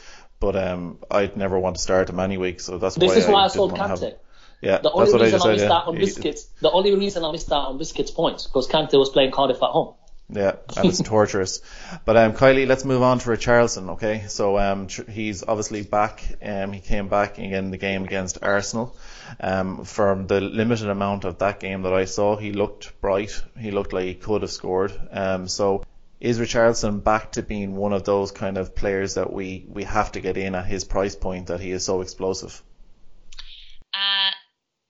but 0.41 0.55
um 0.57 0.99
I'd 1.09 1.37
never 1.37 1.57
want 1.57 1.77
to 1.77 1.81
start 1.81 2.09
him 2.09 2.19
any 2.19 2.37
week. 2.37 2.59
So 2.59 2.77
that's 2.77 2.95
This 2.95 3.11
why 3.11 3.17
is 3.17 3.27
why 3.27 3.33
I 3.39 3.43
didn't 3.47 3.53
sold 3.55 3.73
Kante. 3.77 4.15
Yeah, 4.61 4.79
The 4.79 4.91
only 4.91 5.13
I 5.13 5.23
reason 5.23 5.41
I 5.43 5.51
missed 5.53 5.65
Yeah. 5.65 5.73
out 5.73 5.87
on 5.87 5.95
biscuits, 5.95 6.47
the 6.61 6.71
only 6.71 6.95
reason 6.95 7.23
I 7.23 7.31
missed 7.31 7.51
out 7.51 7.67
on 7.69 7.77
biscuits 7.77 8.09
points 8.11 8.47
because 8.47 8.67
Kante 8.67 8.97
was 8.97 9.09
playing 9.09 9.31
Cardiff 9.31 9.57
at 9.61 9.69
home. 9.69 9.93
Yeah, 10.29 10.57
and 10.75 10.89
it's 10.89 11.01
torturous. 11.03 11.61
But 12.03 12.17
um, 12.17 12.33
Kylie, 12.33 12.67
let's 12.67 12.83
move 12.83 13.01
on 13.01 13.19
to 13.19 13.29
Richarlison. 13.29 13.91
Okay, 13.91 14.25
so 14.27 14.57
um, 14.57 14.87
tr- 14.87 15.09
he's 15.09 15.43
obviously 15.43 15.83
back. 15.83 16.21
Um, 16.41 16.73
he 16.73 16.81
came 16.81 17.07
back 17.07 17.39
in 17.39 17.71
the 17.71 17.77
game 17.77 18.03
against 18.03 18.39
Arsenal. 18.41 18.97
Um, 19.39 19.85
from 19.85 20.27
the 20.27 20.41
limited 20.41 20.89
amount 20.89 21.23
of 21.23 21.37
that 21.39 21.61
game 21.61 21.83
that 21.83 21.93
I 21.93 22.05
saw, 22.05 22.35
he 22.35 22.51
looked 22.51 22.99
bright. 22.99 23.41
He 23.57 23.71
looked 23.71 23.93
like 23.93 24.05
he 24.05 24.15
could 24.15 24.41
have 24.41 24.51
scored. 24.51 24.91
Um, 25.11 25.47
so 25.47 25.85
is 26.19 26.39
Richarlison 26.39 27.03
back 27.03 27.33
to 27.33 27.43
being 27.43 27.75
one 27.75 27.93
of 27.93 28.03
those 28.03 28.31
kind 28.31 28.57
of 28.57 28.75
players 28.75 29.13
that 29.13 29.31
we 29.31 29.65
we 29.69 29.83
have 29.83 30.11
to 30.13 30.19
get 30.19 30.35
in 30.35 30.55
at 30.55 30.65
his 30.65 30.83
price 30.83 31.15
point 31.15 31.47
that 31.47 31.61
he 31.61 31.71
is 31.71 31.85
so 31.85 32.01
explosive? 32.01 32.61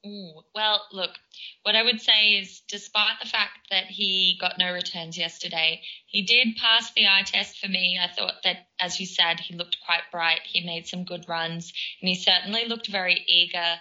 Ooh, 0.07 0.41
well, 0.55 0.81
look, 0.93 1.11
what 1.63 1.75
I 1.75 1.83
would 1.83 1.99
say 1.99 2.37
is, 2.39 2.61
despite 2.69 3.19
the 3.21 3.27
fact 3.27 3.67
that 3.71 3.85
he 3.85 4.37
got 4.39 4.57
no 4.57 4.71
returns 4.71 5.17
yesterday, 5.17 5.81
he 6.05 6.21
did 6.21 6.55
pass 6.55 6.91
the 6.91 7.07
eye 7.07 7.23
test 7.25 7.59
for 7.59 7.67
me. 7.67 7.99
I 8.01 8.07
thought 8.07 8.43
that, 8.43 8.67
as 8.79 8.99
you 9.01 9.05
said, 9.05 9.39
he 9.39 9.55
looked 9.55 9.77
quite 9.85 10.03
bright. 10.11 10.41
He 10.45 10.65
made 10.65 10.87
some 10.87 11.03
good 11.03 11.27
runs, 11.27 11.73
and 12.01 12.07
he 12.07 12.15
certainly 12.15 12.65
looked 12.65 12.87
very 12.87 13.21
eager, 13.27 13.75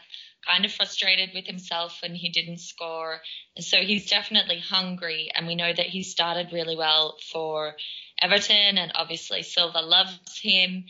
kind 0.45 0.65
of 0.65 0.73
frustrated 0.73 1.31
with 1.33 1.47
himself 1.47 1.99
when 2.03 2.15
he 2.15 2.29
didn't 2.29 2.59
score. 2.59 3.21
So 3.61 3.79
he's 3.79 4.11
definitely 4.11 4.59
hungry, 4.59 5.31
and 5.33 5.47
we 5.47 5.55
know 5.55 5.73
that 5.73 5.87
he 5.87 6.03
started 6.03 6.53
really 6.53 6.77
well 6.77 7.19
for 7.33 7.77
Everton, 8.21 8.79
and 8.79 8.93
obviously 8.97 9.43
Silva 9.43 9.81
loves 9.81 10.41
him. 10.41 10.87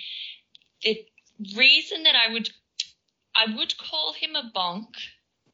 The 0.83 1.05
reason 1.55 2.05
that 2.05 2.14
I 2.16 2.33
would 2.33 2.49
I 3.38 3.55
would 3.55 3.77
call 3.77 4.14
him 4.14 4.35
a 4.35 4.51
bonk, 4.55 4.94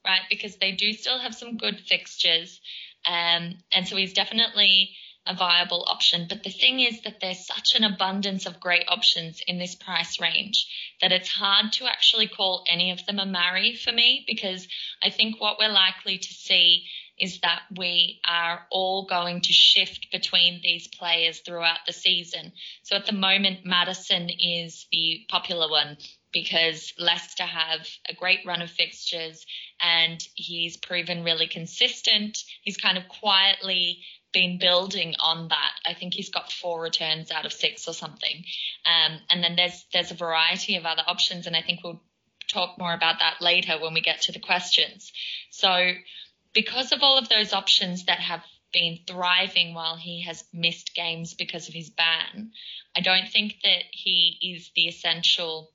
right? 0.04 0.22
Because 0.30 0.56
they 0.56 0.72
do 0.72 0.92
still 0.92 1.18
have 1.18 1.34
some 1.34 1.56
good 1.56 1.80
fixtures. 1.80 2.60
Um, 3.06 3.58
and 3.72 3.86
so 3.86 3.96
he's 3.96 4.12
definitely 4.12 4.90
a 5.26 5.34
viable 5.34 5.84
option. 5.88 6.26
But 6.28 6.42
the 6.42 6.50
thing 6.50 6.80
is 6.80 7.02
that 7.02 7.20
there's 7.20 7.46
such 7.46 7.74
an 7.76 7.84
abundance 7.84 8.46
of 8.46 8.58
great 8.58 8.84
options 8.88 9.40
in 9.46 9.58
this 9.58 9.74
price 9.74 10.20
range 10.20 10.66
that 11.00 11.12
it's 11.12 11.28
hard 11.28 11.72
to 11.74 11.86
actually 11.86 12.26
call 12.26 12.64
any 12.68 12.90
of 12.90 13.04
them 13.06 13.20
a 13.20 13.26
marry 13.26 13.76
for 13.76 13.92
me 13.92 14.24
because 14.26 14.66
I 15.02 15.10
think 15.10 15.40
what 15.40 15.58
we're 15.58 15.68
likely 15.68 16.18
to 16.18 16.32
see 16.32 16.86
is 17.18 17.40
that 17.40 17.62
we 17.76 18.20
are 18.28 18.66
all 18.70 19.06
going 19.06 19.42
to 19.42 19.52
shift 19.52 20.10
between 20.10 20.60
these 20.60 20.88
players 20.88 21.38
throughout 21.40 21.78
the 21.86 21.92
season. 21.92 22.52
So 22.82 22.96
at 22.96 23.06
the 23.06 23.12
moment, 23.12 23.64
Maddison 23.64 24.28
is 24.28 24.86
the 24.90 25.20
popular 25.28 25.70
one 25.70 25.98
because 26.32 26.92
Leicester 26.98 27.44
have 27.44 27.86
a 28.08 28.14
great 28.14 28.40
run 28.46 28.62
of 28.62 28.70
fixtures 28.70 29.44
and 29.80 30.22
he's 30.34 30.76
proven 30.76 31.24
really 31.24 31.46
consistent. 31.46 32.38
He's 32.62 32.76
kind 32.76 32.98
of 32.98 33.08
quietly 33.08 33.98
been 34.32 34.58
building 34.58 35.14
on 35.20 35.48
that. 35.48 35.72
I 35.84 35.94
think 35.94 36.14
he's 36.14 36.30
got 36.30 36.50
four 36.50 36.80
returns 36.80 37.30
out 37.30 37.44
of 37.44 37.52
six 37.52 37.86
or 37.86 37.94
something. 37.94 38.44
Um, 38.86 39.18
and 39.30 39.44
then 39.44 39.56
there's 39.56 39.84
there's 39.92 40.10
a 40.10 40.14
variety 40.14 40.76
of 40.76 40.86
other 40.86 41.02
options, 41.06 41.46
and 41.46 41.54
I 41.54 41.62
think 41.62 41.80
we'll 41.84 42.02
talk 42.48 42.78
more 42.78 42.94
about 42.94 43.18
that 43.20 43.40
later 43.40 43.78
when 43.80 43.94
we 43.94 44.00
get 44.00 44.22
to 44.22 44.32
the 44.32 44.40
questions. 44.40 45.12
So 45.50 45.92
because 46.52 46.92
of 46.92 47.02
all 47.02 47.18
of 47.18 47.28
those 47.28 47.52
options 47.52 48.06
that 48.06 48.18
have 48.18 48.42
been 48.72 49.00
thriving 49.06 49.74
while 49.74 49.96
he 49.96 50.22
has 50.22 50.44
missed 50.52 50.94
games 50.94 51.34
because 51.34 51.68
of 51.68 51.74
his 51.74 51.90
ban, 51.90 52.52
I 52.96 53.00
don't 53.00 53.28
think 53.28 53.56
that 53.64 53.84
he 53.90 54.56
is 54.56 54.70
the 54.74 54.88
essential 54.88 55.70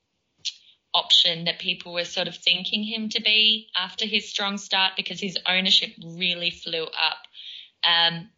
option 0.98 1.46
that 1.46 1.60
people 1.60 1.94
were 1.94 2.06
sort 2.06 2.28
of 2.28 2.36
thinking 2.36 2.84
him 2.84 3.10
to 3.10 3.22
be 3.22 3.68
after 3.76 4.06
his 4.06 4.30
strong 4.30 4.58
start 4.58 4.94
because 4.98 5.20
his 5.20 5.38
ownership 5.46 5.92
really 6.04 6.50
flew 6.50 6.84
up. 6.84 7.18
Um, 7.84 8.30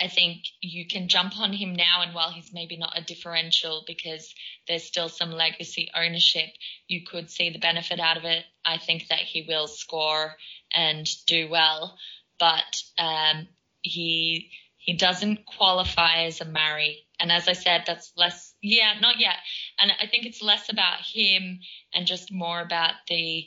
I 0.00 0.08
think 0.08 0.44
you 0.62 0.86
can 0.86 1.08
jump 1.08 1.38
on 1.38 1.52
him 1.52 1.74
now, 1.74 2.00
and 2.00 2.14
while 2.14 2.30
he's 2.30 2.52
maybe 2.54 2.76
not 2.78 2.96
a 2.96 3.04
differential 3.04 3.84
because 3.86 4.34
there's 4.66 4.84
still 4.84 5.10
some 5.10 5.30
legacy 5.30 5.90
ownership, 5.94 6.48
you 6.88 7.02
could 7.04 7.30
see 7.30 7.50
the 7.50 7.58
benefit 7.58 8.00
out 8.00 8.16
of 8.16 8.24
it. 8.24 8.44
I 8.64 8.78
think 8.78 9.08
that 9.08 9.18
he 9.18 9.44
will 9.46 9.66
score 9.66 10.36
and 10.72 11.06
do 11.26 11.48
well, 11.50 11.98
but 12.38 12.82
um, 12.98 13.48
he 13.82 14.50
he 14.78 14.94
doesn't 14.94 15.44
qualify 15.44 16.24
as 16.24 16.40
a 16.40 16.46
marry. 16.46 17.04
And 17.20 17.30
as 17.30 17.46
I 17.48 17.52
said, 17.52 17.84
that's 17.86 18.12
less, 18.16 18.54
yeah, 18.62 18.94
not 19.00 19.18
yet. 19.20 19.36
And 19.78 19.92
I 19.92 20.06
think 20.06 20.26
it's 20.26 20.42
less 20.42 20.70
about 20.70 21.00
him 21.00 21.60
and 21.94 22.06
just 22.06 22.32
more 22.32 22.60
about 22.60 22.94
the 23.08 23.46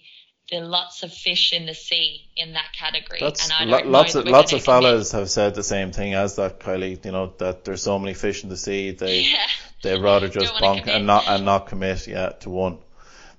the 0.52 0.60
lots 0.60 1.04
of 1.04 1.12
fish 1.14 1.54
in 1.54 1.66
the 1.66 1.74
sea 1.74 2.30
in 2.36 2.54
that 2.54 2.68
category. 2.78 3.18
That's 3.22 3.44
and 3.50 3.54
I 3.54 3.64
lo- 3.82 3.90
lots 3.90 4.14
of 4.16 4.26
lots 4.26 4.52
of 4.54 4.62
fellas 4.64 5.14
have 5.14 5.30
said 5.30 5.56
the 5.56 5.64
same 5.64 5.92
thing 5.94 6.14
as 6.14 6.36
that, 6.36 6.60
Kylie. 6.60 7.04
You 7.06 7.12
know 7.12 7.34
that 7.38 7.64
there's 7.64 7.82
so 7.82 7.98
many 7.98 8.14
fish 8.14 8.44
in 8.44 8.50
the 8.50 8.58
sea. 8.58 8.92
They 8.92 9.22
Yeah. 9.22 9.38
they'd 9.82 10.02
rather 10.02 10.28
just 10.40 10.54
bonk 10.56 10.88
and 10.88 11.08
not 11.08 11.28
and 11.28 11.46
not 11.46 11.68
commit 11.68 12.08
yeah 12.08 12.30
to 12.42 12.50
one. 12.50 12.78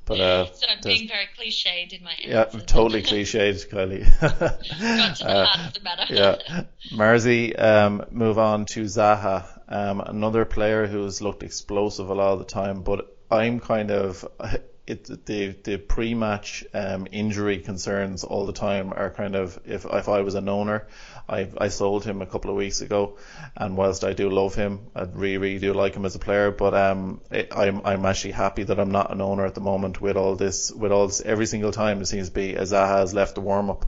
But 0.06 0.20
uh, 0.20 0.52
So 0.52 0.66
I'm 0.68 0.78
being 0.82 1.08
very 1.08 1.28
cliched 1.38 1.92
in 1.92 2.04
my 2.04 2.12
yeah, 2.22 2.44
totally 2.44 3.02
cliched, 3.10 3.68
Kylie. 3.68 4.04
Got 4.20 5.16
to 5.16 5.24
the 5.24 5.30
Uh, 5.30 5.46
heart 5.46 5.68
of 5.68 5.74
the 5.74 5.80
matter. 5.80 6.14
yeah. 6.14 6.62
Marzi, 6.92 7.58
um, 7.58 8.04
move 8.10 8.38
on 8.38 8.66
to 8.66 8.82
Zaha, 8.84 9.44
um, 9.68 10.00
another 10.00 10.44
player 10.44 10.86
who's 10.86 11.20
looked 11.20 11.42
explosive 11.42 12.10
a 12.10 12.14
lot 12.14 12.32
of 12.32 12.38
the 12.38 12.44
time, 12.44 12.82
but 12.82 13.16
I'm 13.30 13.60
kind 13.60 13.90
of, 13.90 14.26
it, 14.86 15.26
the, 15.26 15.56
the 15.64 15.78
pre-match, 15.78 16.64
um, 16.74 17.06
injury 17.10 17.58
concerns 17.58 18.24
all 18.24 18.44
the 18.44 18.52
time 18.52 18.92
are 18.92 19.10
kind 19.10 19.34
of, 19.34 19.58
if, 19.64 19.86
if 19.86 20.08
I 20.08 20.20
was 20.20 20.34
an 20.34 20.48
owner, 20.48 20.86
I, 21.26 21.48
I 21.56 21.68
sold 21.68 22.04
him 22.04 22.20
a 22.20 22.26
couple 22.26 22.50
of 22.50 22.56
weeks 22.56 22.82
ago, 22.82 23.16
and 23.56 23.76
whilst 23.76 24.04
I 24.04 24.12
do 24.12 24.28
love 24.28 24.54
him, 24.54 24.80
I 24.94 25.02
really, 25.04 25.38
really 25.38 25.58
do 25.58 25.72
like 25.72 25.94
him 25.94 26.04
as 26.04 26.14
a 26.14 26.18
player, 26.18 26.50
but, 26.50 26.74
um, 26.74 27.22
it, 27.30 27.48
I'm, 27.56 27.80
I'm 27.86 28.04
actually 28.04 28.32
happy 28.32 28.64
that 28.64 28.78
I'm 28.78 28.90
not 28.90 29.10
an 29.10 29.22
owner 29.22 29.46
at 29.46 29.54
the 29.54 29.62
moment 29.62 30.00
with 30.00 30.16
all 30.16 30.36
this, 30.36 30.70
with 30.70 30.92
all 30.92 31.06
this, 31.06 31.22
every 31.22 31.46
single 31.46 31.72
time 31.72 32.02
it 32.02 32.06
seems 32.06 32.28
to 32.28 32.34
be, 32.34 32.54
as 32.54 32.72
has 32.72 33.14
left 33.14 33.36
the 33.36 33.40
warm-up 33.40 33.86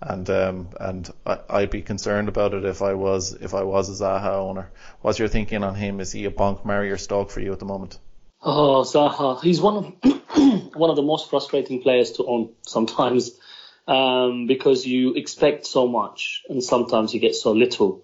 and 0.00 0.28
um, 0.30 0.68
and 0.78 1.10
I, 1.26 1.38
I'd 1.48 1.70
be 1.70 1.82
concerned 1.82 2.28
about 2.28 2.54
it 2.54 2.64
if 2.64 2.82
I 2.82 2.94
was 2.94 3.32
if 3.34 3.54
I 3.54 3.62
was 3.62 3.88
a 3.88 4.04
Zaha 4.04 4.34
owner. 4.34 4.70
What's 5.00 5.18
your 5.18 5.28
thinking 5.28 5.62
on 5.62 5.74
him? 5.74 6.00
Is 6.00 6.12
he 6.12 6.24
a 6.24 6.30
bonk, 6.30 6.64
marry 6.64 6.90
or 6.90 6.96
stalk 6.96 7.30
for 7.30 7.40
you 7.40 7.52
at 7.52 7.58
the 7.58 7.66
moment? 7.66 7.98
Oh, 8.42 8.82
Zaha. 8.82 9.42
He's 9.42 9.60
one 9.60 9.76
of 9.76 10.74
one 10.74 10.90
of 10.90 10.96
the 10.96 11.02
most 11.02 11.28
frustrating 11.28 11.82
players 11.82 12.12
to 12.12 12.24
own 12.24 12.50
sometimes 12.62 13.32
um, 13.86 14.46
because 14.46 14.86
you 14.86 15.14
expect 15.14 15.66
so 15.66 15.86
much 15.86 16.42
and 16.48 16.62
sometimes 16.62 17.12
you 17.12 17.20
get 17.20 17.34
so 17.34 17.52
little. 17.52 18.02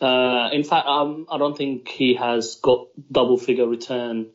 Uh, 0.00 0.50
in 0.52 0.62
fact, 0.62 0.86
um, 0.86 1.26
I 1.30 1.38
don't 1.38 1.56
think 1.56 1.88
he 1.88 2.14
has 2.14 2.56
got 2.56 2.86
double 3.10 3.36
figure 3.36 3.66
return 3.66 4.28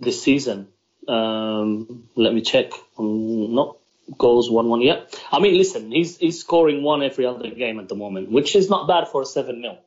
this 0.00 0.22
season. 0.22 0.68
Um, 1.06 2.08
let 2.16 2.32
me 2.32 2.40
check. 2.40 2.72
Um, 2.98 3.54
not 3.54 3.76
goals 4.18 4.50
one 4.50 4.68
one. 4.68 4.80
Yeah. 4.80 5.00
I 5.32 5.40
mean, 5.40 5.56
listen, 5.56 5.90
he's 5.90 6.16
he's 6.18 6.40
scoring 6.40 6.82
one 6.82 7.02
every 7.02 7.26
other 7.26 7.50
game 7.50 7.78
at 7.78 7.88
the 7.88 7.94
moment, 7.94 8.30
which 8.30 8.56
is 8.56 8.70
not 8.70 8.86
bad 8.88 9.08
for 9.08 9.22
a 9.22 9.26
seven 9.26 9.62
0 9.62 9.78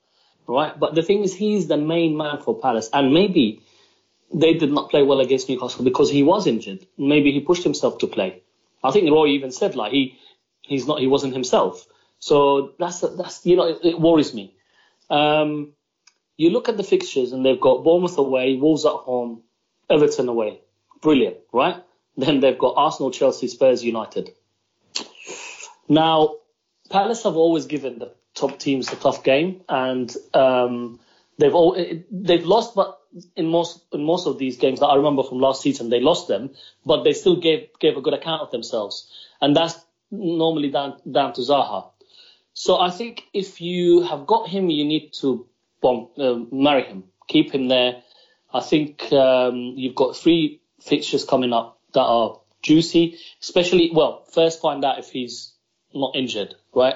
right? 0.48 0.80
But 0.80 0.96
the 0.96 1.04
thing 1.04 1.24
is, 1.24 1.36
he's 1.36 1.68
the 1.68 1.78
main 1.78 2.18
man 2.18 2.40
for 2.40 2.58
Palace, 2.60 2.90
and 2.92 3.14
maybe 3.14 3.62
they 4.34 4.54
did 4.54 4.72
not 4.72 4.90
play 4.90 5.04
well 5.04 5.20
against 5.20 5.50
Newcastle 5.50 5.84
because 5.84 6.10
he 6.10 6.24
was 6.24 6.48
injured. 6.48 6.86
Maybe 6.98 7.32
he 7.32 7.42
pushed 7.42 7.64
himself 7.64 8.00
to 8.00 8.08
play. 8.08 8.42
I 8.84 8.92
think 8.92 9.10
Roy 9.10 9.28
even 9.28 9.52
said 9.52 9.76
like 9.76 9.92
he 9.92 10.18
he's 10.62 10.88
not 10.88 11.00
he 11.00 11.08
wasn't 11.08 11.34
himself. 11.34 11.86
So 12.20 12.74
that's 12.80 13.02
that's 13.02 13.46
you 13.46 13.56
know 13.56 13.68
it, 13.68 13.80
it 13.84 14.00
worries 14.00 14.34
me. 14.34 14.54
Um, 15.10 15.74
you 16.36 16.52
look 16.52 16.70
at 16.70 16.78
the 16.78 16.84
fixtures 16.84 17.32
and 17.32 17.46
they've 17.46 17.60
got 17.60 17.84
Bournemouth 17.84 18.18
away, 18.18 18.56
Wolves 18.56 18.86
at 18.86 18.92
home, 18.92 19.44
Everton 19.90 20.30
away. 20.30 20.62
Brilliant, 21.02 21.38
right? 21.54 21.84
Then 22.18 22.40
they've 22.40 22.58
got 22.58 22.74
Arsenal, 22.78 23.12
Chelsea, 23.12 23.48
Spurs, 23.48 23.84
United. 23.84 24.32
Now, 25.88 26.38
Palace 26.90 27.24
have 27.24 27.38
always 27.38 27.68
given 27.68 28.00
the 28.00 28.12
top 28.34 28.60
teams 28.60 28.92
a 28.92 28.96
tough 28.96 29.24
game, 29.24 29.62
and 29.70 30.14
um, 30.34 31.00
they've 31.38 31.54
all 31.54 31.78
they've 32.12 32.46
lost, 32.46 32.76
but 32.76 33.00
in 33.36 33.48
most 33.48 33.84
in 33.94 34.04
most 34.04 34.28
of 34.28 34.38
these 34.38 34.58
games 34.58 34.80
that 34.80 34.88
I 34.88 34.96
remember 34.96 35.24
from 35.24 35.40
last 35.40 35.62
season, 35.62 35.90
they 35.90 36.00
lost 36.00 36.28
them, 36.28 36.52
but 36.86 37.04
they 37.04 37.14
still 37.14 37.40
gave 37.40 37.68
gave 37.80 37.98
a 37.98 38.02
good 38.02 38.14
account 38.14 38.42
of 38.42 38.52
themselves, 38.52 39.12
and 39.40 39.56
that's 39.56 39.78
normally 40.12 40.72
down 40.72 41.00
down 41.10 41.34
to 41.34 41.42
Zaha. 41.42 41.90
So 42.54 42.80
I 42.80 42.90
think 42.90 43.24
if 43.34 43.62
you 43.62 44.02
have 44.02 44.26
got 44.26 44.50
him, 44.50 44.70
you 44.70 44.86
need 44.86 45.14
to 45.22 45.46
bomb, 45.82 46.10
uh, 46.18 46.40
marry 46.52 46.84
him, 46.84 47.04
keep 47.28 47.52
him 47.54 47.68
there. 47.68 48.02
I 48.52 48.62
think 48.62 49.12
um, 49.14 49.74
you've 49.76 49.94
got 49.94 50.16
three 50.16 50.62
fixtures 50.80 51.24
coming 51.24 51.54
up 51.54 51.77
that 51.94 52.02
are 52.02 52.40
juicy, 52.62 53.18
especially 53.42 53.92
well, 53.94 54.26
first 54.32 54.62
find 54.62 54.84
out 54.84 55.00
if 55.00 55.10
he's 55.10 55.54
not 55.94 56.16
injured, 56.16 56.56
right? 56.74 56.96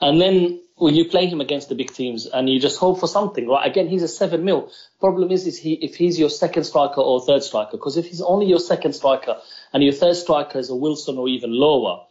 And 0.00 0.20
then 0.20 0.60
when 0.76 0.94
you 0.94 1.08
play 1.08 1.26
him 1.26 1.40
against 1.40 1.68
the 1.68 1.74
big 1.74 1.92
teams 1.92 2.26
and 2.26 2.48
you 2.48 2.58
just 2.58 2.78
hope 2.78 2.98
for 2.98 3.06
something, 3.06 3.48
right? 3.48 3.66
Again, 3.68 3.88
he's 3.88 4.02
a 4.02 4.08
seven 4.08 4.44
mil. 4.44 4.70
Problem 4.98 5.30
is, 5.30 5.46
is 5.46 5.58
he 5.58 5.74
if 5.74 5.94
he's 5.94 6.18
your 6.18 6.30
second 6.30 6.64
striker 6.64 7.00
or 7.00 7.20
third 7.20 7.42
striker? 7.42 7.72
Because 7.72 7.96
if 7.96 8.06
he's 8.06 8.20
only 8.20 8.46
your 8.46 8.58
second 8.58 8.94
striker 8.94 9.36
and 9.72 9.82
your 9.82 9.92
third 9.92 10.16
striker 10.16 10.58
is 10.58 10.70
a 10.70 10.74
Wilson 10.74 11.16
or 11.16 11.28
even 11.28 11.52
lower, 11.52 12.04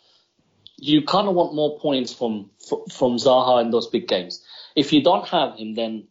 you 0.77 1.03
kind 1.03 1.27
of 1.27 1.35
want 1.35 1.53
more 1.53 1.77
points 1.79 2.13
from 2.13 2.49
from 2.91 3.17
Zaha 3.17 3.61
in 3.61 3.71
those 3.71 3.87
big 3.87 4.07
games. 4.07 4.43
If 4.75 4.93
you 4.93 5.03
don't 5.03 5.27
have 5.27 5.55
him, 5.57 5.75
then 5.75 6.07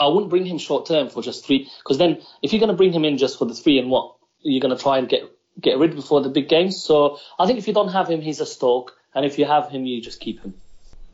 I 0.00 0.06
wouldn't 0.06 0.30
bring 0.30 0.46
him 0.46 0.58
short 0.58 0.86
term 0.86 1.08
for 1.08 1.22
just 1.22 1.46
three. 1.46 1.70
Because 1.78 1.98
then, 1.98 2.20
if 2.42 2.52
you're 2.52 2.60
going 2.60 2.70
to 2.70 2.76
bring 2.76 2.92
him 2.92 3.04
in 3.04 3.18
just 3.18 3.38
for 3.38 3.44
the 3.44 3.54
three 3.54 3.78
and 3.78 3.90
what, 3.90 4.14
you're 4.40 4.60
going 4.60 4.76
to 4.76 4.82
try 4.82 4.98
and 4.98 5.08
get 5.08 5.22
get 5.60 5.78
rid 5.78 5.94
before 5.94 6.20
the 6.20 6.28
big 6.28 6.48
games. 6.48 6.82
So 6.82 7.18
I 7.38 7.46
think 7.46 7.58
if 7.58 7.66
you 7.66 7.74
don't 7.74 7.88
have 7.88 8.08
him, 8.08 8.20
he's 8.20 8.40
a 8.40 8.46
Stoke. 8.46 8.96
And 9.14 9.24
if 9.24 9.38
you 9.38 9.46
have 9.46 9.70
him, 9.70 9.84
you 9.84 10.00
just 10.00 10.20
keep 10.20 10.40
him. 10.40 10.54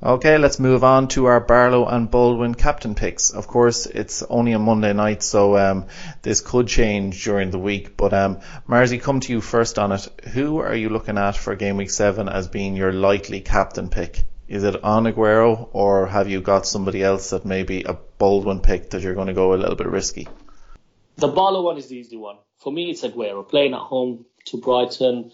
Okay, 0.02 0.36
let's 0.36 0.58
move 0.58 0.84
on 0.84 1.08
to 1.08 1.26
our 1.26 1.40
Barlow 1.40 1.86
and 1.86 2.10
Baldwin 2.10 2.54
captain 2.54 2.94
picks. 2.94 3.30
Of 3.30 3.46
course, 3.46 3.86
it's 3.86 4.22
only 4.22 4.52
a 4.52 4.58
Monday 4.58 4.92
night, 4.92 5.22
so 5.22 5.56
um, 5.56 5.86
this 6.20 6.42
could 6.42 6.68
change 6.68 7.24
during 7.24 7.50
the 7.50 7.58
week. 7.58 7.96
But 7.96 8.12
um, 8.12 8.40
Marzi, 8.68 9.00
come 9.00 9.20
to 9.20 9.32
you 9.32 9.40
first 9.40 9.78
on 9.78 9.92
it. 9.92 10.06
Who 10.34 10.58
are 10.58 10.74
you 10.74 10.90
looking 10.90 11.16
at 11.16 11.36
for 11.36 11.56
game 11.56 11.78
week 11.78 11.90
seven 11.90 12.28
as 12.28 12.48
being 12.48 12.76
your 12.76 12.92
likely 12.92 13.40
captain 13.40 13.88
pick? 13.88 14.24
Is 14.46 14.64
it 14.64 14.84
on 14.84 15.04
Aguero, 15.04 15.70
or 15.72 16.06
have 16.06 16.28
you 16.28 16.42
got 16.42 16.66
somebody 16.66 17.02
else 17.02 17.30
that 17.30 17.46
may 17.46 17.62
be 17.62 17.84
a 17.84 17.94
Baldwin 18.24 18.60
pick 18.60 18.88
that 18.88 19.02
you're 19.02 19.14
going 19.14 19.26
to 19.26 19.34
go 19.34 19.52
a 19.52 19.56
little 19.56 19.76
bit 19.76 19.86
risky? 19.86 20.26
The 21.16 21.28
Barlow 21.28 21.60
one 21.60 21.76
is 21.76 21.88
the 21.88 21.98
easy 21.98 22.16
one. 22.16 22.38
For 22.56 22.72
me, 22.72 22.90
it's 22.90 23.02
Aguero 23.02 23.46
playing 23.46 23.74
at 23.74 23.80
home 23.80 24.24
to 24.46 24.56
Brighton. 24.56 25.30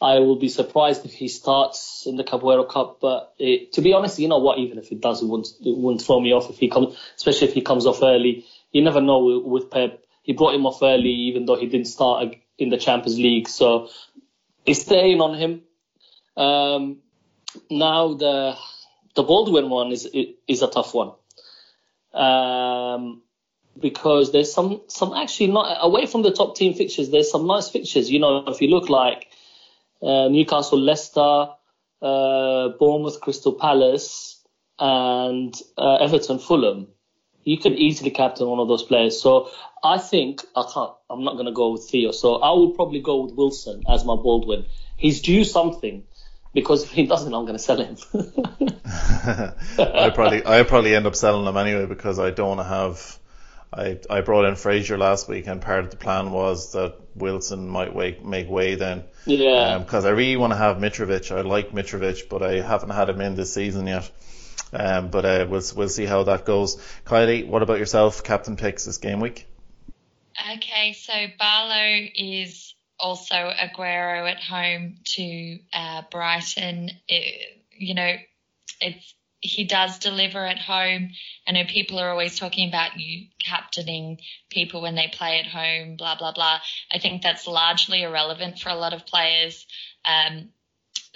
I 0.00 0.20
will 0.20 0.36
be 0.36 0.48
surprised 0.48 1.04
if 1.04 1.12
he 1.12 1.28
starts 1.28 2.04
in 2.06 2.16
the 2.16 2.24
Carabao 2.24 2.62
Cup. 2.62 2.96
But 2.98 3.34
it, 3.38 3.74
to 3.74 3.82
be 3.82 3.92
honest, 3.92 4.18
you 4.18 4.26
know 4.28 4.38
what? 4.38 4.56
Even 4.56 4.78
if 4.78 4.90
it 4.90 5.02
does, 5.02 5.20
it 5.20 5.26
wouldn't, 5.26 5.48
it 5.60 5.76
wouldn't 5.76 6.00
throw 6.00 6.18
me 6.18 6.32
off 6.32 6.48
if 6.48 6.56
he 6.56 6.70
comes, 6.70 6.96
especially 7.14 7.48
if 7.48 7.52
he 7.52 7.60
comes 7.60 7.84
off 7.84 8.02
early. 8.02 8.46
You 8.72 8.82
never 8.84 9.02
know 9.02 9.18
with, 9.18 9.44
with 9.44 9.70
Pep. 9.70 10.02
He 10.22 10.32
brought 10.32 10.54
him 10.54 10.64
off 10.64 10.82
early, 10.82 11.10
even 11.10 11.44
though 11.44 11.56
he 11.56 11.66
didn't 11.66 11.88
start 11.88 12.36
in 12.56 12.70
the 12.70 12.78
Champions 12.78 13.18
League. 13.18 13.50
So 13.50 13.90
it's 14.64 14.80
staying 14.80 15.20
on 15.20 15.36
him. 15.36 15.60
Um, 16.38 17.00
now 17.68 18.14
the 18.14 18.56
the 19.14 19.24
Baldwin 19.24 19.68
one 19.68 19.92
is 19.92 20.08
is 20.48 20.62
a 20.62 20.68
tough 20.68 20.94
one. 20.94 21.12
Um, 22.12 23.22
because 23.78 24.32
there's 24.32 24.52
some 24.52 24.82
some 24.88 25.12
actually 25.14 25.48
not 25.48 25.78
away 25.80 26.06
from 26.06 26.22
the 26.22 26.32
top 26.32 26.56
team 26.56 26.74
fixtures. 26.74 27.10
There's 27.10 27.30
some 27.30 27.46
nice 27.46 27.68
fixtures. 27.68 28.10
You 28.10 28.18
know, 28.18 28.44
if 28.48 28.60
you 28.60 28.68
look 28.68 28.88
like 28.88 29.28
uh, 30.02 30.28
Newcastle, 30.28 30.78
Leicester, 30.78 31.48
uh, 32.02 32.68
Bournemouth, 32.78 33.20
Crystal 33.20 33.52
Palace, 33.52 34.42
and 34.78 35.54
uh, 35.76 35.96
Everton, 35.96 36.38
Fulham. 36.38 36.88
You 37.42 37.56
could 37.58 37.72
easily 37.72 38.10
captain 38.10 38.46
one 38.48 38.58
of 38.58 38.68
those 38.68 38.82
players. 38.82 39.20
So 39.20 39.50
I 39.82 39.98
think 39.98 40.44
I 40.54 40.64
can't. 40.72 40.92
I'm 41.08 41.24
not 41.24 41.34
going 41.34 41.46
to 41.46 41.52
go 41.52 41.72
with 41.72 41.88
Theo. 41.88 42.10
So 42.10 42.34
I 42.36 42.50
will 42.50 42.72
probably 42.72 43.00
go 43.00 43.24
with 43.24 43.34
Wilson 43.34 43.82
as 43.88 44.04
my 44.04 44.14
Baldwin. 44.14 44.66
He's 44.96 45.22
due 45.22 45.44
something 45.44 46.04
because 46.52 46.84
if 46.84 46.90
he 46.90 47.06
doesn't, 47.06 47.32
I'm 47.32 47.44
going 47.44 47.56
to 47.56 47.58
sell 47.58 47.78
him. 47.78 47.96
I 49.78 50.10
probably 50.14 50.44
I 50.44 50.62
probably 50.64 50.94
end 50.94 51.06
up 51.06 51.14
selling 51.14 51.46
him 51.46 51.56
anyway 51.56 51.86
because 51.86 52.18
I 52.18 52.30
don't 52.30 52.56
want 52.56 52.60
to 52.60 52.64
have 52.64 53.20
I, 53.72 53.98
I 54.08 54.20
brought 54.22 54.46
in 54.46 54.56
Fraser 54.56 54.98
last 54.98 55.28
week, 55.28 55.46
and 55.46 55.62
part 55.62 55.84
of 55.84 55.90
the 55.90 55.96
plan 55.96 56.32
was 56.32 56.72
that 56.72 56.96
Wilson 57.14 57.68
might 57.68 57.94
wake, 57.94 58.24
make 58.24 58.48
way 58.48 58.74
then. 58.74 59.04
Yeah. 59.26 59.78
Because 59.78 60.04
um, 60.04 60.10
I 60.10 60.14
really 60.14 60.36
want 60.36 60.52
to 60.52 60.56
have 60.56 60.78
Mitrovic. 60.78 61.34
I 61.34 61.42
like 61.42 61.70
Mitrovic, 61.70 62.28
but 62.28 62.42
I 62.42 62.60
haven't 62.60 62.90
had 62.90 63.08
him 63.08 63.20
in 63.20 63.36
this 63.36 63.54
season 63.54 63.86
yet. 63.86 64.10
Um, 64.72 65.08
but 65.08 65.24
uh, 65.24 65.46
we'll 65.48 65.62
we'll 65.76 65.88
see 65.88 66.04
how 66.04 66.24
that 66.24 66.44
goes. 66.44 66.76
Kylie, 67.04 67.46
what 67.46 67.62
about 67.62 67.78
yourself? 67.78 68.22
Captain 68.22 68.56
picks 68.56 68.84
this 68.84 68.98
game 68.98 69.20
week. 69.20 69.46
Okay, 70.54 70.92
so 70.92 71.12
Barlow 71.38 72.06
is 72.14 72.74
also 73.00 73.34
Aguero 73.34 74.30
at 74.30 74.42
home 74.42 74.96
to 75.16 75.58
uh, 75.72 76.02
Brighton. 76.10 76.90
It, 77.08 77.58
you 77.76 77.94
know, 77.94 78.14
it's 78.80 79.14
he 79.40 79.64
does 79.64 79.98
deliver 79.98 80.44
at 80.44 80.58
home. 80.58 81.10
I 81.48 81.52
know 81.52 81.64
people 81.64 81.98
are 81.98 82.10
always 82.10 82.38
talking 82.38 82.68
about 82.68 82.98
you 82.98 83.28
captaining 83.38 84.20
people 84.50 84.82
when 84.82 84.94
they 84.94 85.10
play 85.12 85.40
at 85.40 85.46
home, 85.46 85.96
blah, 85.96 86.16
blah, 86.16 86.32
blah. 86.32 86.58
I 86.92 86.98
think 86.98 87.22
that's 87.22 87.46
largely 87.46 88.02
irrelevant 88.02 88.58
for 88.58 88.68
a 88.68 88.74
lot 88.74 88.92
of 88.92 89.06
players. 89.06 89.66
Um, 90.04 90.50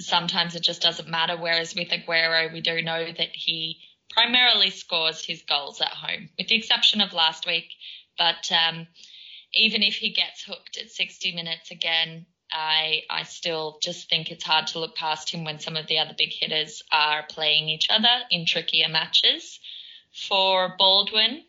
sometimes 0.00 0.54
it 0.54 0.62
just 0.62 0.80
doesn't 0.80 1.08
matter. 1.08 1.36
Whereas 1.36 1.74
with 1.74 1.88
Aguero, 1.88 2.50
we 2.52 2.62
do 2.62 2.80
know 2.80 3.04
that 3.04 3.30
he 3.34 3.78
primarily 4.10 4.70
scores 4.70 5.24
his 5.24 5.42
goals 5.42 5.80
at 5.82 5.88
home, 5.88 6.30
with 6.38 6.48
the 6.48 6.56
exception 6.56 7.02
of 7.02 7.12
last 7.12 7.46
week. 7.46 7.68
But 8.16 8.50
um, 8.52 8.86
even 9.54 9.82
if 9.82 9.94
he 9.94 10.12
gets 10.12 10.44
hooked 10.44 10.76
at 10.76 10.90
60 10.90 11.32
minutes 11.32 11.70
again, 11.70 12.26
I 12.52 13.02
I 13.10 13.24
still 13.24 13.78
just 13.82 14.08
think 14.08 14.30
it's 14.30 14.44
hard 14.44 14.68
to 14.68 14.78
look 14.78 14.94
past 14.94 15.30
him 15.30 15.44
when 15.44 15.58
some 15.58 15.76
of 15.76 15.86
the 15.86 15.98
other 15.98 16.14
big 16.16 16.32
hitters 16.32 16.82
are 16.92 17.24
playing 17.28 17.68
each 17.68 17.88
other 17.90 18.22
in 18.30 18.46
trickier 18.46 18.88
matches. 18.88 19.60
For 20.28 20.76
Baldwin, 20.78 21.44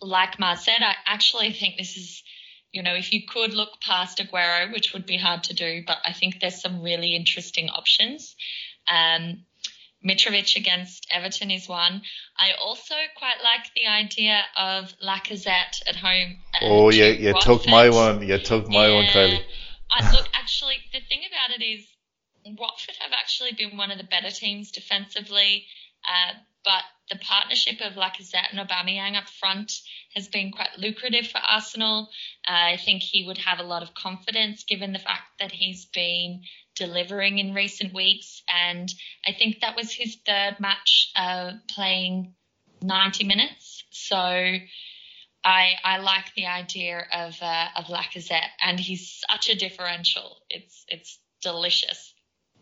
like 0.00 0.38
Mar 0.38 0.56
said, 0.56 0.80
I 0.80 0.94
actually 1.04 1.52
think 1.52 1.76
this 1.76 1.96
is, 1.96 2.22
you 2.72 2.82
know, 2.82 2.94
if 2.94 3.12
you 3.12 3.26
could 3.26 3.52
look 3.52 3.80
past 3.80 4.18
Aguero, 4.18 4.72
which 4.72 4.94
would 4.94 5.04
be 5.04 5.18
hard 5.18 5.44
to 5.44 5.54
do, 5.54 5.82
but 5.86 5.98
I 6.04 6.12
think 6.12 6.40
there's 6.40 6.62
some 6.62 6.80
really 6.80 7.14
interesting 7.14 7.68
options. 7.68 8.34
Um, 8.88 9.44
Mitrovic 10.04 10.56
against 10.56 11.06
Everton 11.10 11.50
is 11.50 11.68
one. 11.68 12.02
I 12.38 12.52
also 12.60 12.94
quite 13.16 13.42
like 13.42 13.70
the 13.74 13.86
idea 13.86 14.42
of 14.56 14.92
Lacazette 15.02 15.80
at 15.86 15.96
home. 15.96 16.36
Oh, 16.60 16.90
yeah, 16.90 17.06
you 17.06 17.34
took 17.40 17.66
my 17.66 17.88
one. 17.88 18.26
You 18.26 18.38
took 18.38 18.68
my 18.68 18.88
yeah. 18.88 18.94
one, 18.94 19.06
Kylie. 19.06 19.42
I, 19.90 20.12
look, 20.16 20.28
actually, 20.34 20.76
the 20.92 21.00
thing 21.00 21.22
about 21.26 21.58
it 21.58 21.64
is 21.64 21.86
Watford 22.58 22.96
have 23.00 23.12
actually 23.12 23.52
been 23.52 23.76
one 23.76 23.90
of 23.90 23.98
the 23.98 24.04
better 24.04 24.30
teams 24.30 24.70
defensively, 24.70 25.66
uh, 26.06 26.34
but 26.64 26.82
the 27.10 27.16
partnership 27.16 27.80
of 27.80 27.94
Lacazette 27.94 28.50
and 28.50 28.58
Aubameyang 28.58 29.16
up 29.16 29.28
front 29.28 29.72
has 30.14 30.28
been 30.28 30.50
quite 30.50 30.78
lucrative 30.78 31.26
for 31.26 31.38
Arsenal. 31.38 32.10
Uh, 32.46 32.72
I 32.74 32.76
think 32.76 33.02
he 33.02 33.26
would 33.26 33.38
have 33.38 33.58
a 33.58 33.64
lot 33.64 33.82
of 33.82 33.94
confidence 33.94 34.64
given 34.64 34.92
the 34.92 34.98
fact 34.98 35.38
that 35.38 35.52
he's 35.52 35.86
been 35.86 36.42
delivering 36.74 37.38
in 37.38 37.54
recent 37.54 37.92
weeks, 37.92 38.42
and 38.48 38.92
I 39.26 39.32
think 39.32 39.60
that 39.60 39.76
was 39.76 39.92
his 39.92 40.16
third 40.26 40.56
match 40.60 41.12
uh, 41.16 41.52
playing 41.68 42.34
90 42.82 43.24
minutes. 43.24 43.84
So 43.90 44.16
I 45.44 45.72
I 45.84 45.98
like 45.98 46.34
the 46.34 46.46
idea 46.46 47.04
of 47.12 47.36
uh, 47.40 47.66
of 47.76 47.86
Lacazette, 47.86 48.50
and 48.62 48.80
he's 48.80 49.22
such 49.30 49.50
a 49.50 49.54
differential. 49.54 50.38
It's 50.48 50.84
it's 50.88 51.18
delicious. 51.42 52.14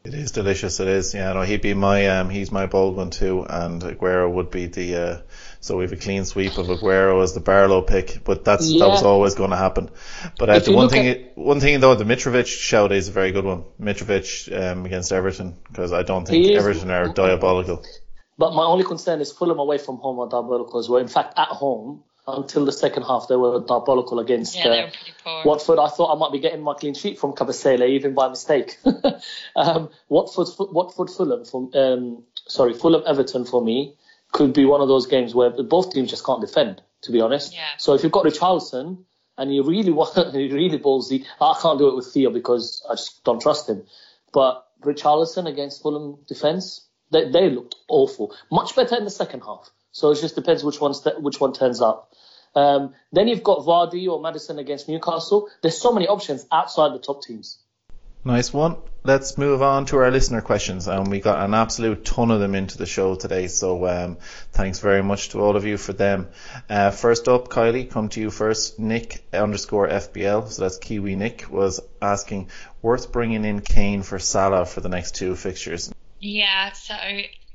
It 0.04 0.14
is 0.14 0.32
delicious. 0.32 0.80
It 0.80 0.88
is. 0.88 1.14
Yeah, 1.14 1.32
no, 1.32 1.42
he'd 1.42 1.62
be 1.62 1.74
my 1.74 2.08
um, 2.08 2.28
he's 2.28 2.50
my 2.50 2.66
bold 2.66 2.96
one 2.96 3.10
too, 3.10 3.46
and 3.48 3.80
Aguero 3.82 4.30
would 4.32 4.50
be 4.50 4.66
the. 4.66 4.96
Uh, 4.96 5.18
so 5.62 5.76
we 5.76 5.84
have 5.84 5.92
a 5.92 5.96
clean 5.96 6.24
sweep 6.24 6.58
of 6.58 6.66
Aguero 6.66 7.22
as 7.22 7.34
the 7.34 7.40
Barlow 7.40 7.82
pick, 7.82 8.24
but 8.24 8.44
that's 8.44 8.68
yeah. 8.68 8.80
that 8.80 8.88
was 8.88 9.04
always 9.04 9.36
going 9.36 9.50
to 9.50 9.56
happen. 9.56 9.90
But 10.36 10.50
uh, 10.50 10.58
the 10.58 10.72
one 10.72 10.88
thing, 10.88 11.06
at, 11.06 11.38
one 11.38 11.60
thing 11.60 11.78
though, 11.78 11.94
the 11.94 12.02
Mitrovic 12.02 12.46
shout 12.48 12.90
is 12.90 13.06
a 13.06 13.12
very 13.12 13.30
good 13.30 13.44
one. 13.44 13.62
Mitrovic 13.80 14.52
um, 14.60 14.84
against 14.84 15.12
Everton, 15.12 15.56
because 15.68 15.92
I 15.92 16.02
don't 16.02 16.26
think 16.26 16.50
Everton 16.50 16.90
are 16.90 17.12
diabolical. 17.12 17.84
But 18.36 18.54
my 18.54 18.64
only 18.64 18.82
concern 18.82 19.20
is 19.20 19.30
Fulham 19.30 19.60
away 19.60 19.78
from 19.78 19.98
home 19.98 20.18
are 20.18 20.28
diabolical 20.28 20.80
as 20.80 20.88
well. 20.88 21.00
In 21.00 21.06
fact, 21.06 21.38
at 21.38 21.48
home 21.48 22.02
until 22.26 22.64
the 22.64 22.72
second 22.72 23.04
half, 23.04 23.28
they 23.28 23.36
were 23.36 23.60
diabolical 23.60 24.18
against 24.18 24.56
yeah, 24.56 24.90
uh, 25.24 25.42
Watford. 25.44 25.78
I 25.78 25.86
thought 25.86 26.12
I 26.12 26.18
might 26.18 26.32
be 26.32 26.40
getting 26.40 26.60
my 26.60 26.74
clean 26.74 26.94
sheet 26.94 27.20
from 27.20 27.34
Kabasele, 27.34 27.88
even 27.90 28.14
by 28.14 28.28
mistake. 28.28 28.78
um, 29.56 29.90
Watford, 30.08 30.48
Watford, 30.58 31.08
Fulham, 31.08 31.44
from, 31.44 31.70
um, 31.74 32.24
sorry, 32.48 32.74
Fulham, 32.74 33.04
Everton 33.06 33.44
for 33.44 33.62
me 33.62 33.94
could 34.32 34.52
be 34.52 34.64
one 34.64 34.80
of 34.80 34.88
those 34.88 35.06
games 35.06 35.34
where 35.34 35.50
both 35.50 35.92
teams 35.92 36.10
just 36.10 36.24
can't 36.26 36.40
defend. 36.40 36.82
To 37.02 37.10
be 37.12 37.20
honest, 37.20 37.52
yeah. 37.52 37.64
so 37.78 37.94
if 37.94 38.04
you've 38.04 38.12
got 38.12 38.24
Richarlison 38.24 39.04
and 39.36 39.52
you 39.52 39.64
really 39.64 39.90
want, 39.90 40.16
you 40.34 40.54
really 40.54 40.78
ballsy, 40.78 41.24
I 41.40 41.58
can't 41.60 41.78
do 41.78 41.88
it 41.88 41.96
with 41.96 42.12
Theo 42.12 42.30
because 42.30 42.84
I 42.88 42.94
just 42.94 43.24
don't 43.24 43.42
trust 43.42 43.68
him. 43.68 43.82
But 44.32 44.64
Richarlison 44.82 45.48
against 45.48 45.82
Fulham 45.82 46.18
defense, 46.28 46.86
they, 47.10 47.28
they 47.28 47.50
looked 47.50 47.74
awful. 47.88 48.34
Much 48.52 48.76
better 48.76 48.96
in 48.96 49.04
the 49.04 49.10
second 49.10 49.40
half. 49.40 49.70
So 49.90 50.10
it 50.12 50.20
just 50.20 50.34
depends 50.34 50.62
which 50.64 50.80
one 50.80 50.94
which 51.18 51.40
one 51.40 51.52
turns 51.52 51.80
up. 51.80 52.12
Um, 52.54 52.94
then 53.12 53.28
you've 53.28 53.42
got 53.42 53.60
Vardy 53.60 54.08
or 54.08 54.20
Maddison 54.20 54.58
against 54.58 54.88
Newcastle. 54.88 55.48
There's 55.62 55.78
so 55.78 55.92
many 55.92 56.06
options 56.06 56.46
outside 56.52 56.94
the 56.94 56.98
top 56.98 57.22
teams. 57.22 57.58
Nice 58.24 58.52
one. 58.52 58.76
Let's 59.04 59.36
move 59.36 59.62
on 59.62 59.86
to 59.86 59.96
our 59.96 60.12
listener 60.12 60.40
questions. 60.40 60.86
And 60.86 61.06
um, 61.06 61.10
we 61.10 61.18
got 61.18 61.44
an 61.44 61.54
absolute 61.54 62.04
ton 62.04 62.30
of 62.30 62.38
them 62.38 62.54
into 62.54 62.78
the 62.78 62.86
show 62.86 63.16
today. 63.16 63.48
So 63.48 63.84
um, 63.88 64.16
thanks 64.52 64.78
very 64.78 65.02
much 65.02 65.30
to 65.30 65.40
all 65.40 65.56
of 65.56 65.64
you 65.64 65.76
for 65.76 65.92
them. 65.92 66.28
Uh, 66.70 66.92
first 66.92 67.26
up, 67.26 67.48
Kylie, 67.48 67.90
come 67.90 68.08
to 68.10 68.20
you 68.20 68.30
first. 68.30 68.78
Nick 68.78 69.24
underscore 69.32 69.88
FPL, 69.88 70.48
so 70.48 70.62
that's 70.62 70.78
Kiwi 70.78 71.16
Nick, 71.16 71.50
was 71.50 71.80
asking, 72.00 72.50
worth 72.80 73.10
bringing 73.10 73.44
in 73.44 73.60
Kane 73.60 74.04
for 74.04 74.20
Salah 74.20 74.66
for 74.66 74.80
the 74.80 74.88
next 74.88 75.16
two 75.16 75.34
fixtures? 75.34 75.92
Yeah, 76.20 76.70
so 76.70 76.94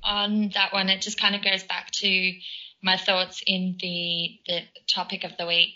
on 0.04 0.52
that 0.54 0.74
one, 0.74 0.90
it 0.90 1.02
just 1.02 1.20
kind 1.20 1.36
of 1.36 1.44
goes 1.44 1.64
back 1.64 1.92
to 1.92 2.34
my 2.82 2.98
thoughts 2.98 3.42
in 3.48 3.78
the 3.80 4.40
the 4.48 4.60
topic 4.94 5.24
of 5.24 5.38
the 5.38 5.46
week. 5.46 5.76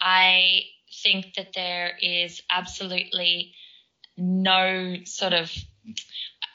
I 0.00 0.62
think 1.02 1.34
that 1.34 1.52
there 1.54 1.96
is 2.00 2.42
absolutely 2.50 3.54
no 4.16 4.96
sort 5.04 5.32
of 5.32 5.52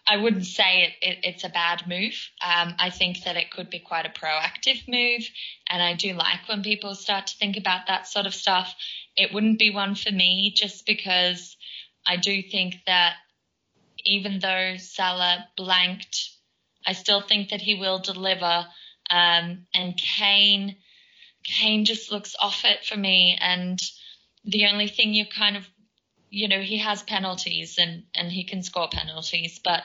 I 0.07 0.17
wouldn't 0.17 0.45
say 0.45 0.83
it, 0.83 0.93
it, 1.01 1.17
it's 1.23 1.43
a 1.43 1.49
bad 1.49 1.87
move. 1.87 2.13
Um, 2.43 2.73
I 2.79 2.89
think 2.89 3.23
that 3.23 3.37
it 3.37 3.51
could 3.51 3.69
be 3.69 3.79
quite 3.79 4.05
a 4.05 4.09
proactive 4.09 4.87
move, 4.87 5.21
and 5.69 5.81
I 5.81 5.93
do 5.93 6.13
like 6.13 6.47
when 6.47 6.63
people 6.63 6.95
start 6.95 7.27
to 7.27 7.37
think 7.37 7.55
about 7.55 7.87
that 7.87 8.07
sort 8.07 8.25
of 8.25 8.33
stuff. 8.33 8.75
It 9.15 9.33
wouldn't 9.33 9.59
be 9.59 9.69
one 9.69 9.95
for 9.95 10.11
me 10.11 10.53
just 10.55 10.85
because 10.85 11.55
I 12.05 12.17
do 12.17 12.41
think 12.41 12.75
that 12.87 13.13
even 14.03 14.39
though 14.39 14.75
Salah 14.77 15.47
blanked, 15.55 16.31
I 16.85 16.93
still 16.93 17.21
think 17.21 17.49
that 17.49 17.61
he 17.61 17.75
will 17.75 17.99
deliver. 17.99 18.65
Um, 19.09 19.67
and 19.73 19.95
Kane, 19.95 20.77
Kane 21.43 21.85
just 21.85 22.11
looks 22.11 22.35
off 22.39 22.65
it 22.65 22.83
for 22.83 22.97
me, 22.97 23.37
and 23.39 23.79
the 24.43 24.65
only 24.65 24.87
thing 24.87 25.13
you 25.13 25.25
kind 25.25 25.55
of 25.55 25.69
you 26.31 26.47
know, 26.47 26.61
he 26.61 26.79
has 26.79 27.03
penalties 27.03 27.77
and, 27.77 28.03
and 28.15 28.31
he 28.31 28.45
can 28.45 28.63
score 28.63 28.87
penalties, 28.89 29.59
but 29.63 29.83